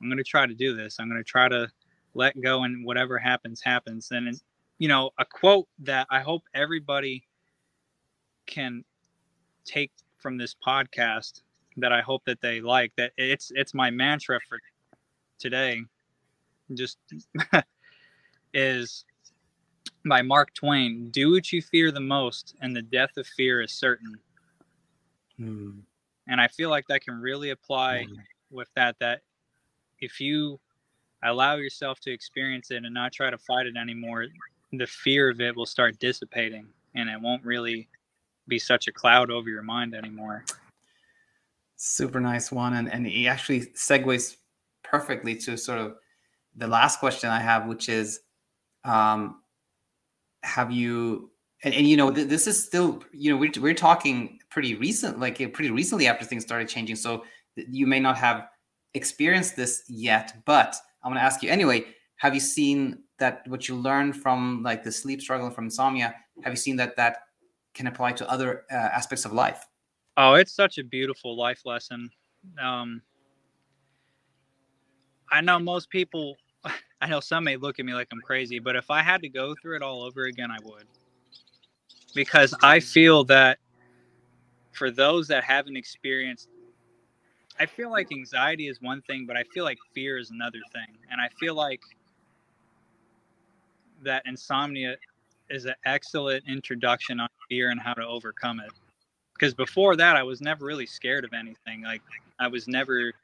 I'm 0.00 0.16
to 0.16 0.24
try 0.24 0.46
to 0.46 0.54
do 0.54 0.74
this. 0.74 0.98
I'm 0.98 1.10
to 1.10 1.22
try 1.24 1.48
to 1.48 1.70
let 2.14 2.40
go 2.40 2.64
and 2.64 2.84
whatever 2.84 3.18
happens 3.18 3.60
happens. 3.60 4.10
And 4.10 4.40
you 4.78 4.88
know, 4.88 5.10
a 5.18 5.24
quote 5.24 5.68
that 5.80 6.06
I 6.10 6.20
hope 6.20 6.44
everybody 6.54 7.26
can 8.46 8.82
take 9.64 9.92
from 10.18 10.36
this 10.36 10.56
podcast 10.66 11.42
that 11.80 11.92
I 11.92 12.00
hope 12.00 12.24
that 12.26 12.40
they 12.40 12.60
like 12.60 12.92
that 12.96 13.12
it's 13.16 13.52
it's 13.54 13.74
my 13.74 13.90
mantra 13.90 14.40
for 14.48 14.58
today 15.38 15.82
just 16.74 16.98
is 18.54 19.04
by 20.06 20.22
Mark 20.22 20.54
Twain 20.54 21.10
Do 21.10 21.32
what 21.32 21.52
you 21.52 21.62
fear 21.62 21.90
the 21.90 22.00
most, 22.00 22.54
and 22.60 22.74
the 22.74 22.82
death 22.82 23.16
of 23.16 23.26
fear 23.26 23.60
is 23.60 23.72
certain. 23.72 24.18
Hmm. 25.36 25.80
And 26.28 26.40
I 26.40 26.48
feel 26.48 26.70
like 26.70 26.86
that 26.88 27.02
can 27.02 27.20
really 27.20 27.50
apply 27.50 28.04
hmm. 28.04 28.14
with 28.50 28.68
that. 28.76 28.96
That 29.00 29.22
if 30.00 30.20
you 30.20 30.60
allow 31.22 31.56
yourself 31.56 32.00
to 32.00 32.12
experience 32.12 32.70
it 32.70 32.84
and 32.84 32.94
not 32.94 33.12
try 33.12 33.30
to 33.30 33.38
fight 33.38 33.66
it 33.66 33.76
anymore, 33.76 34.26
the 34.72 34.86
fear 34.86 35.30
of 35.30 35.40
it 35.40 35.54
will 35.56 35.66
start 35.66 35.98
dissipating 35.98 36.66
and 36.94 37.10
it 37.10 37.20
won't 37.20 37.44
really 37.44 37.88
be 38.48 38.58
such 38.58 38.88
a 38.88 38.92
cloud 38.92 39.30
over 39.30 39.48
your 39.48 39.62
mind 39.62 39.94
anymore. 39.94 40.44
Super 41.82 42.20
nice 42.20 42.52
one. 42.52 42.74
And, 42.74 42.92
and 42.92 43.06
he 43.06 43.26
actually 43.26 43.62
segues 43.74 44.36
perfectly 44.84 45.34
to 45.36 45.56
sort 45.56 45.78
of 45.78 45.94
the 46.54 46.66
last 46.66 47.00
question 47.00 47.30
I 47.30 47.40
have, 47.40 47.66
which 47.66 47.88
is 47.88 48.20
um, 48.84 49.40
have 50.42 50.70
you 50.70 51.30
and, 51.64 51.72
and 51.72 51.86
you 51.86 51.96
know 51.96 52.10
th- 52.10 52.28
this 52.28 52.46
is 52.46 52.62
still 52.62 53.02
you 53.12 53.30
know 53.30 53.38
we're, 53.38 53.50
we're 53.60 53.74
talking 53.74 54.38
pretty 54.50 54.74
recent 54.74 55.18
like 55.18 55.36
pretty 55.52 55.70
recently 55.70 56.06
after 56.06 56.24
things 56.24 56.42
started 56.42 56.68
changing 56.68 56.96
so 56.96 57.24
you 57.56 57.86
may 57.86 58.00
not 58.00 58.16
have 58.16 58.48
experienced 58.94 59.54
this 59.56 59.84
yet 59.88 60.34
but 60.46 60.74
i'm 61.04 61.10
going 61.10 61.20
to 61.20 61.24
ask 61.24 61.42
you 61.42 61.50
anyway 61.50 61.84
have 62.16 62.32
you 62.32 62.40
seen 62.40 62.98
that 63.18 63.42
what 63.48 63.68
you 63.68 63.76
learned 63.76 64.16
from 64.16 64.62
like 64.62 64.82
the 64.82 64.90
sleep 64.90 65.20
struggle 65.20 65.50
from 65.50 65.64
insomnia 65.64 66.14
have 66.42 66.52
you 66.52 66.56
seen 66.56 66.76
that 66.76 66.96
that 66.96 67.18
can 67.74 67.86
apply 67.86 68.12
to 68.12 68.28
other 68.30 68.64
uh, 68.72 68.74
aspects 68.74 69.26
of 69.26 69.32
life 69.32 69.66
oh 70.20 70.34
it's 70.34 70.52
such 70.52 70.78
a 70.78 70.84
beautiful 70.84 71.36
life 71.36 71.62
lesson 71.64 72.10
um 72.60 73.00
i 75.30 75.40
know 75.40 75.58
most 75.58 75.90
people 75.90 76.36
I 77.00 77.06
know 77.06 77.20
some 77.20 77.44
may 77.44 77.56
look 77.56 77.78
at 77.78 77.86
me 77.86 77.94
like 77.94 78.08
I'm 78.12 78.20
crazy, 78.20 78.58
but 78.58 78.76
if 78.76 78.90
I 78.90 79.02
had 79.02 79.22
to 79.22 79.28
go 79.28 79.54
through 79.60 79.76
it 79.76 79.82
all 79.82 80.02
over 80.02 80.24
again, 80.24 80.50
I 80.50 80.58
would. 80.62 80.84
Because 82.14 82.54
I 82.62 82.80
feel 82.80 83.24
that 83.24 83.58
for 84.72 84.90
those 84.90 85.28
that 85.28 85.44
haven't 85.44 85.76
experienced, 85.76 86.48
I 87.58 87.66
feel 87.66 87.90
like 87.90 88.12
anxiety 88.12 88.68
is 88.68 88.80
one 88.82 89.00
thing, 89.02 89.24
but 89.26 89.36
I 89.36 89.44
feel 89.54 89.64
like 89.64 89.78
fear 89.94 90.18
is 90.18 90.30
another 90.30 90.58
thing. 90.72 90.96
And 91.10 91.20
I 91.20 91.28
feel 91.38 91.54
like 91.54 91.80
that 94.02 94.22
insomnia 94.26 94.96
is 95.48 95.66
an 95.66 95.74
excellent 95.84 96.44
introduction 96.48 97.20
on 97.20 97.28
fear 97.48 97.70
and 97.70 97.80
how 97.80 97.94
to 97.94 98.06
overcome 98.06 98.60
it. 98.60 98.72
Because 99.40 99.54
before 99.54 99.96
that, 99.96 100.16
I 100.16 100.24
was 100.24 100.42
never 100.42 100.66
really 100.66 100.86
scared 100.86 101.24
of 101.24 101.32
anything. 101.34 101.82
Like, 101.82 102.02
I 102.40 102.48
was 102.48 102.68
never 102.68 103.14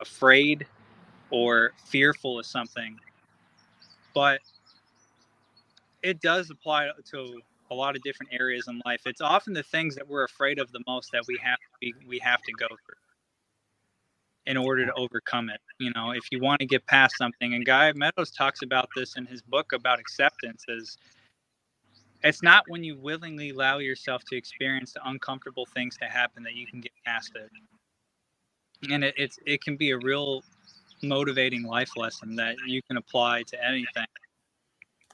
afraid 0.00 0.66
or 1.30 1.72
fearful 1.86 2.40
of 2.40 2.46
something 2.46 2.98
but 4.14 4.40
it 6.02 6.20
does 6.20 6.50
apply 6.50 6.90
to 7.12 7.40
a 7.70 7.74
lot 7.74 7.96
of 7.96 8.02
different 8.02 8.32
areas 8.32 8.66
in 8.68 8.80
life. 8.86 9.02
It's 9.06 9.20
often 9.20 9.54
the 9.54 9.62
things 9.64 9.94
that 9.96 10.08
we're 10.08 10.24
afraid 10.24 10.58
of 10.58 10.72
the 10.72 10.82
most 10.88 11.12
that 11.12 11.24
we 11.28 11.38
have 11.42 11.58
to 11.58 11.66
be, 11.80 11.94
we 12.08 12.18
have 12.20 12.42
to 12.42 12.52
go 12.52 12.68
through. 12.68 12.96
in 14.46 14.56
order 14.56 14.86
to 14.86 14.92
overcome 14.94 15.50
it. 15.50 15.60
You 15.78 15.92
know, 15.94 16.12
if 16.12 16.24
you 16.32 16.40
want 16.40 16.60
to 16.60 16.66
get 16.66 16.86
past 16.86 17.16
something, 17.16 17.54
and 17.54 17.64
Guy 17.64 17.92
Meadows 17.94 18.30
talks 18.30 18.62
about 18.62 18.88
this 18.96 19.16
in 19.16 19.26
his 19.26 19.42
book 19.42 19.72
about 19.72 20.00
acceptance 20.00 20.64
is 20.68 20.98
it's 22.22 22.42
not 22.42 22.64
when 22.68 22.84
you 22.84 22.98
willingly 22.98 23.50
allow 23.50 23.78
yourself 23.78 24.22
to 24.24 24.36
experience 24.36 24.92
the 24.92 25.00
uncomfortable 25.08 25.66
things 25.74 25.96
to 25.98 26.06
happen 26.06 26.42
that 26.42 26.54
you 26.54 26.66
can 26.66 26.80
get 26.80 26.92
past 27.06 27.32
it. 27.34 27.50
And 28.90 29.04
it, 29.04 29.14
it's 29.16 29.38
it 29.46 29.62
can 29.62 29.76
be 29.76 29.90
a 29.90 29.98
real 29.98 30.42
motivating 31.02 31.62
life 31.62 31.96
lesson 31.96 32.36
that 32.36 32.56
you 32.66 32.82
can 32.82 32.96
apply 32.96 33.42
to 33.44 33.64
anything. 33.64 34.06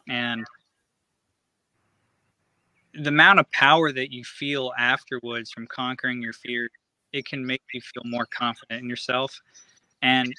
And 0.08 0.44
the 2.94 3.08
amount 3.08 3.40
of 3.40 3.50
power 3.50 3.92
that 3.92 4.12
you 4.12 4.24
feel 4.24 4.72
afterwards 4.78 5.50
from 5.50 5.66
conquering 5.66 6.22
your 6.22 6.32
fear, 6.32 6.70
it 7.12 7.26
can 7.26 7.44
make 7.44 7.62
you 7.72 7.80
feel 7.80 8.02
more 8.04 8.26
confident 8.26 8.82
in 8.82 8.88
yourself. 8.88 9.38
And 10.02 10.32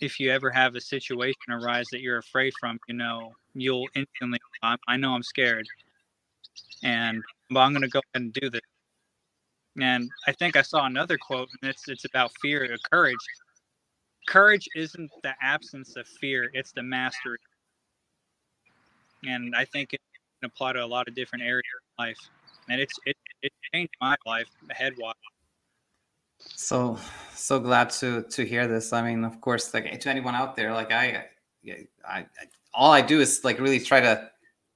if 0.00 0.18
you 0.18 0.30
ever 0.30 0.50
have 0.50 0.74
a 0.74 0.80
situation 0.80 1.50
arise 1.50 1.86
that 1.92 2.00
you're 2.00 2.18
afraid 2.18 2.52
from, 2.58 2.78
you 2.88 2.94
know, 2.94 3.32
you'll 3.60 3.88
instantly, 3.94 4.38
I, 4.62 4.76
I 4.88 4.96
know 4.96 5.14
I'm 5.14 5.22
scared, 5.22 5.66
and 6.82 7.22
but 7.50 7.60
I'm 7.60 7.72
going 7.72 7.82
to 7.82 7.88
go 7.88 8.00
ahead 8.14 8.22
and 8.22 8.32
do 8.32 8.50
this. 8.50 8.60
And 9.80 10.10
I 10.26 10.32
think 10.32 10.56
I 10.56 10.62
saw 10.62 10.86
another 10.86 11.18
quote, 11.18 11.48
and 11.60 11.70
it's 11.70 11.88
it's 11.88 12.04
about 12.04 12.30
fear 12.40 12.64
or 12.64 12.76
courage. 12.90 13.16
Courage 14.28 14.68
isn't 14.74 15.10
the 15.22 15.34
absence 15.40 15.96
of 15.96 16.06
fear; 16.06 16.50
it's 16.54 16.72
the 16.72 16.82
mastery. 16.82 17.38
And 19.24 19.54
I 19.54 19.64
think 19.64 19.92
it 19.92 20.00
can 20.40 20.50
apply 20.50 20.74
to 20.74 20.84
a 20.84 20.86
lot 20.86 21.08
of 21.08 21.14
different 21.14 21.44
areas 21.44 21.64
of 21.76 22.04
life, 22.04 22.18
and 22.68 22.80
it's 22.80 22.98
it 23.06 23.16
it 23.42 23.52
changed 23.72 23.94
my 24.00 24.16
life 24.26 24.48
head 24.70 24.94
wise. 24.98 25.14
So 26.38 26.98
so 27.34 27.60
glad 27.60 27.90
to 27.90 28.22
to 28.22 28.44
hear 28.44 28.66
this. 28.66 28.92
I 28.92 29.02
mean, 29.02 29.24
of 29.24 29.40
course, 29.40 29.72
like 29.74 30.00
to 30.00 30.10
anyone 30.10 30.34
out 30.34 30.56
there, 30.56 30.72
like 30.72 30.92
I, 30.92 31.26
I, 32.06 32.18
I 32.18 32.26
all 32.76 32.92
I 32.92 33.00
do 33.00 33.20
is 33.20 33.40
like 33.42 33.58
really 33.58 33.80
try 33.80 34.00
to, 34.00 34.30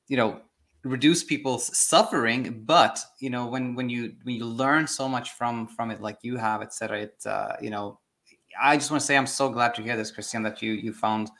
you 0.09 0.17
know, 0.17 0.41
reduce 0.83 1.23
people's 1.23 1.77
suffering. 1.77 2.65
But 2.65 2.99
you 3.21 3.31
know, 3.31 3.47
when 3.47 3.75
when 3.75 3.89
you 3.89 4.15
when 4.23 4.35
you 4.37 4.45
learn 4.45 4.87
so 4.87 5.09
much 5.09 5.33
from 5.33 5.69
from 5.69 5.91
it, 5.91 6.01
like 6.01 6.19
you 6.23 6.37
have, 6.37 6.63
etc. 6.63 7.03
It 7.03 7.23
uh, 7.27 7.57
you 7.61 7.71
know, 7.71 8.01
I 8.61 8.77
just 8.77 8.91
want 8.91 9.01
to 9.01 9.07
say 9.07 9.17
I'm 9.17 9.27
so 9.27 9.51
glad 9.51 9.75
to 9.75 9.83
hear 9.83 9.97
this, 9.97 10.11
Christian, 10.11 10.43
that 10.43 10.63
you 10.63 10.73
you 10.73 10.93
found 10.93 11.31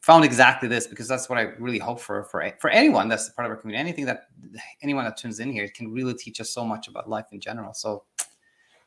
found 0.00 0.24
exactly 0.24 0.68
this 0.68 0.88
because 0.88 1.06
that's 1.06 1.28
what 1.28 1.38
I 1.38 1.42
really 1.60 1.78
hope 1.78 2.00
for 2.00 2.24
for 2.24 2.50
for 2.60 2.70
anyone 2.70 3.08
that's 3.08 3.30
part 3.30 3.46
of 3.46 3.50
our 3.50 3.56
community. 3.56 3.80
Anything 3.80 4.06
that 4.06 4.24
anyone 4.82 5.04
that 5.04 5.16
tunes 5.16 5.38
in 5.38 5.52
here 5.52 5.68
can 5.68 5.92
really 5.92 6.14
teach 6.14 6.40
us 6.40 6.50
so 6.50 6.64
much 6.64 6.88
about 6.88 7.08
life 7.08 7.26
in 7.30 7.40
general. 7.40 7.72
So 7.72 8.04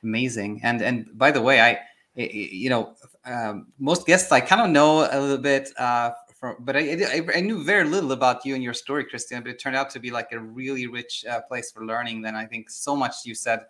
amazing. 0.03 0.59
And 0.63 0.82
and 0.82 1.17
by 1.17 1.32
the 1.32 1.41
way, 1.41 1.61
I 1.61 1.80
you 2.15 2.69
know 2.69 2.95
um, 3.26 3.67
most 3.80 4.05
guests 4.05 4.32
I 4.32 4.41
kind 4.41 4.61
of 4.61 4.69
know 4.69 5.07
a 5.09 5.19
little 5.19 5.38
bit, 5.38 5.69
uh, 5.78 6.11
from, 6.46 6.64
but 6.64 6.76
I, 6.76 6.82
I, 6.82 7.38
I 7.38 7.41
knew 7.41 7.64
very 7.64 7.86
little 7.86 8.12
about 8.12 8.46
you 8.46 8.54
and 8.54 8.64
your 8.64 8.74
story, 8.74 9.04
Christian. 9.04 9.41
But 9.41 9.50
it 9.50 9.60
turned 9.60 9.76
out 9.76 9.89
to 9.91 10.00
be 10.00 10.12
like 10.12 10.32
a 10.32 10.39
really 10.39 10.86
rich 10.86 11.26
uh, 11.28 11.41
place 11.41 11.72
for 11.72 11.86
learning. 11.86 12.22
Then 12.22 12.36
I 12.36 12.46
think 12.46 12.70
so 12.70 12.96
much 12.96 13.26
you 13.26 13.34
said 13.34 13.62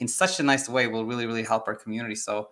in 0.00 0.08
such 0.08 0.38
a 0.38 0.42
nice 0.42 0.68
way 0.68 0.86
will 0.86 1.06
really 1.06 1.26
really 1.26 1.44
help 1.44 1.66
our 1.66 1.74
community. 1.74 2.14
So 2.14 2.50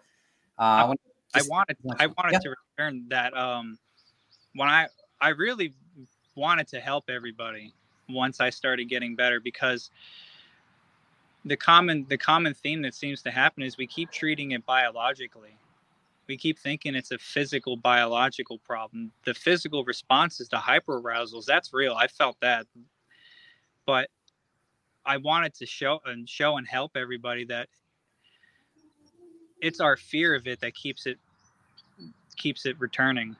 uh, 0.59 0.63
I, 0.63 0.85
wanted, 0.85 1.01
I 1.35 1.43
wanted 1.49 1.77
I 1.99 2.07
wanted 2.07 2.33
yeah. 2.33 2.39
to 2.39 2.55
return 2.79 3.05
that 3.09 3.37
um, 3.37 3.79
when 4.55 4.69
I 4.69 4.87
I 5.21 5.31
really 5.31 5.75
wanted 6.35 6.67
to 6.69 6.81
help 6.81 7.11
everybody 7.11 7.75
once 8.09 8.41
I 8.41 8.49
started 8.49 8.89
getting 8.89 9.15
better 9.15 9.39
because 9.39 9.91
the 11.45 11.57
common 11.57 12.07
the 12.09 12.17
common 12.17 12.55
theme 12.55 12.81
that 12.83 12.95
seems 12.95 13.21
to 13.23 13.31
happen 13.31 13.63
is 13.63 13.77
we 13.77 13.87
keep 13.87 14.11
treating 14.11 14.53
it 14.53 14.65
biologically 14.65 15.59
we 16.29 16.37
keep 16.37 16.59
thinking 16.59 16.95
it's 16.95 17.11
a 17.11 17.19
physical 17.19 17.77
biological 17.77 18.59
problem. 18.59 19.11
The 19.25 19.35
physical 19.35 19.85
responses 19.85 20.49
to 20.51 20.57
hyperarousals 20.57 21.47
that's 21.47 21.73
real. 21.73 21.95
I 21.95 22.07
felt 22.07 22.37
that. 22.41 22.67
But 23.87 24.11
i 25.07 25.17
wanted 25.17 25.55
to 25.55 25.65
show 25.65 26.01
and 26.05 26.29
show 26.29 26.59
and 26.59 26.67
help 26.67 26.93
everybody 26.95 27.45
that 27.47 27.69
it's 29.63 29.81
our 29.81 29.97
fear 29.97 30.35
of 30.35 30.47
it 30.47 30.61
that 30.61 30.75
keeps 30.75 31.07
it 31.07 31.19
keeps 32.37 32.67
it 32.67 32.79
returning. 32.79 33.35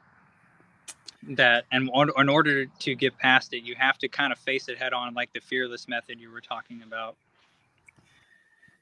That 1.31 1.65
and 1.71 1.91
in 2.17 2.29
order 2.29 2.65
to 2.67 2.95
get 2.95 3.19
past 3.19 3.53
it 3.53 3.63
you 3.65 3.75
have 3.75 3.99
to 3.99 4.09
kind 4.09 4.33
of 4.33 4.39
face 4.39 4.69
it 4.69 4.79
head 4.79 4.95
on 4.95 5.13
like 5.13 5.33
the 5.35 5.41
fearless 5.41 5.87
method 5.89 6.19
you 6.19 6.31
were 6.31 6.41
talking 6.41 6.83
about. 6.83 7.17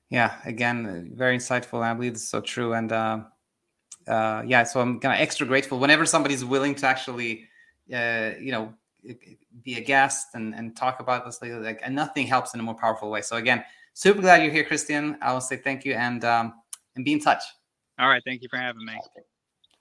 Yeah 0.09 0.37
again 0.45 1.11
very 1.15 1.37
insightful 1.37 1.83
i 1.83 1.93
believe 1.93 2.13
it's 2.13 2.29
so 2.29 2.41
true 2.41 2.75
and 2.75 2.93
uh, 2.93 3.21
uh, 4.09 4.43
yeah 4.47 4.63
so 4.63 4.81
i'm 4.81 5.01
kind 5.01 5.15
of 5.15 5.21
extra 5.21 5.47
grateful 5.47 5.79
whenever 5.79 6.07
somebody's 6.07 6.45
willing 6.45 6.75
to 6.75 6.87
actually 6.87 7.49
uh, 7.95 8.31
you 8.41 8.53
know 8.53 8.75
be 9.63 9.77
a 9.77 9.81
guest 9.81 10.29
and, 10.35 10.55
and 10.55 10.77
talk 10.77 11.01
about 11.01 11.25
this 11.25 11.41
like 11.43 11.81
and 11.83 11.95
nothing 11.95 12.27
helps 12.27 12.55
in 12.55 12.61
a 12.61 12.63
more 12.63 12.75
powerful 12.75 13.11
way. 13.11 13.23
So 13.23 13.37
again 13.37 13.65
super 13.95 14.21
glad 14.21 14.43
you're 14.43 14.53
here 14.53 14.65
christian. 14.65 15.17
I 15.23 15.33
will 15.33 15.41
say 15.41 15.57
thank 15.57 15.85
you 15.85 15.95
and 15.95 16.25
um, 16.25 16.55
and 16.95 17.05
be 17.05 17.13
in 17.13 17.21
touch. 17.21 17.43
All 17.99 18.09
right 18.09 18.23
thank 18.25 18.43
you 18.43 18.49
for 18.49 18.59
having 18.59 18.85
me. 18.85 18.99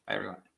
Bye 0.07 0.15
everyone 0.15 0.54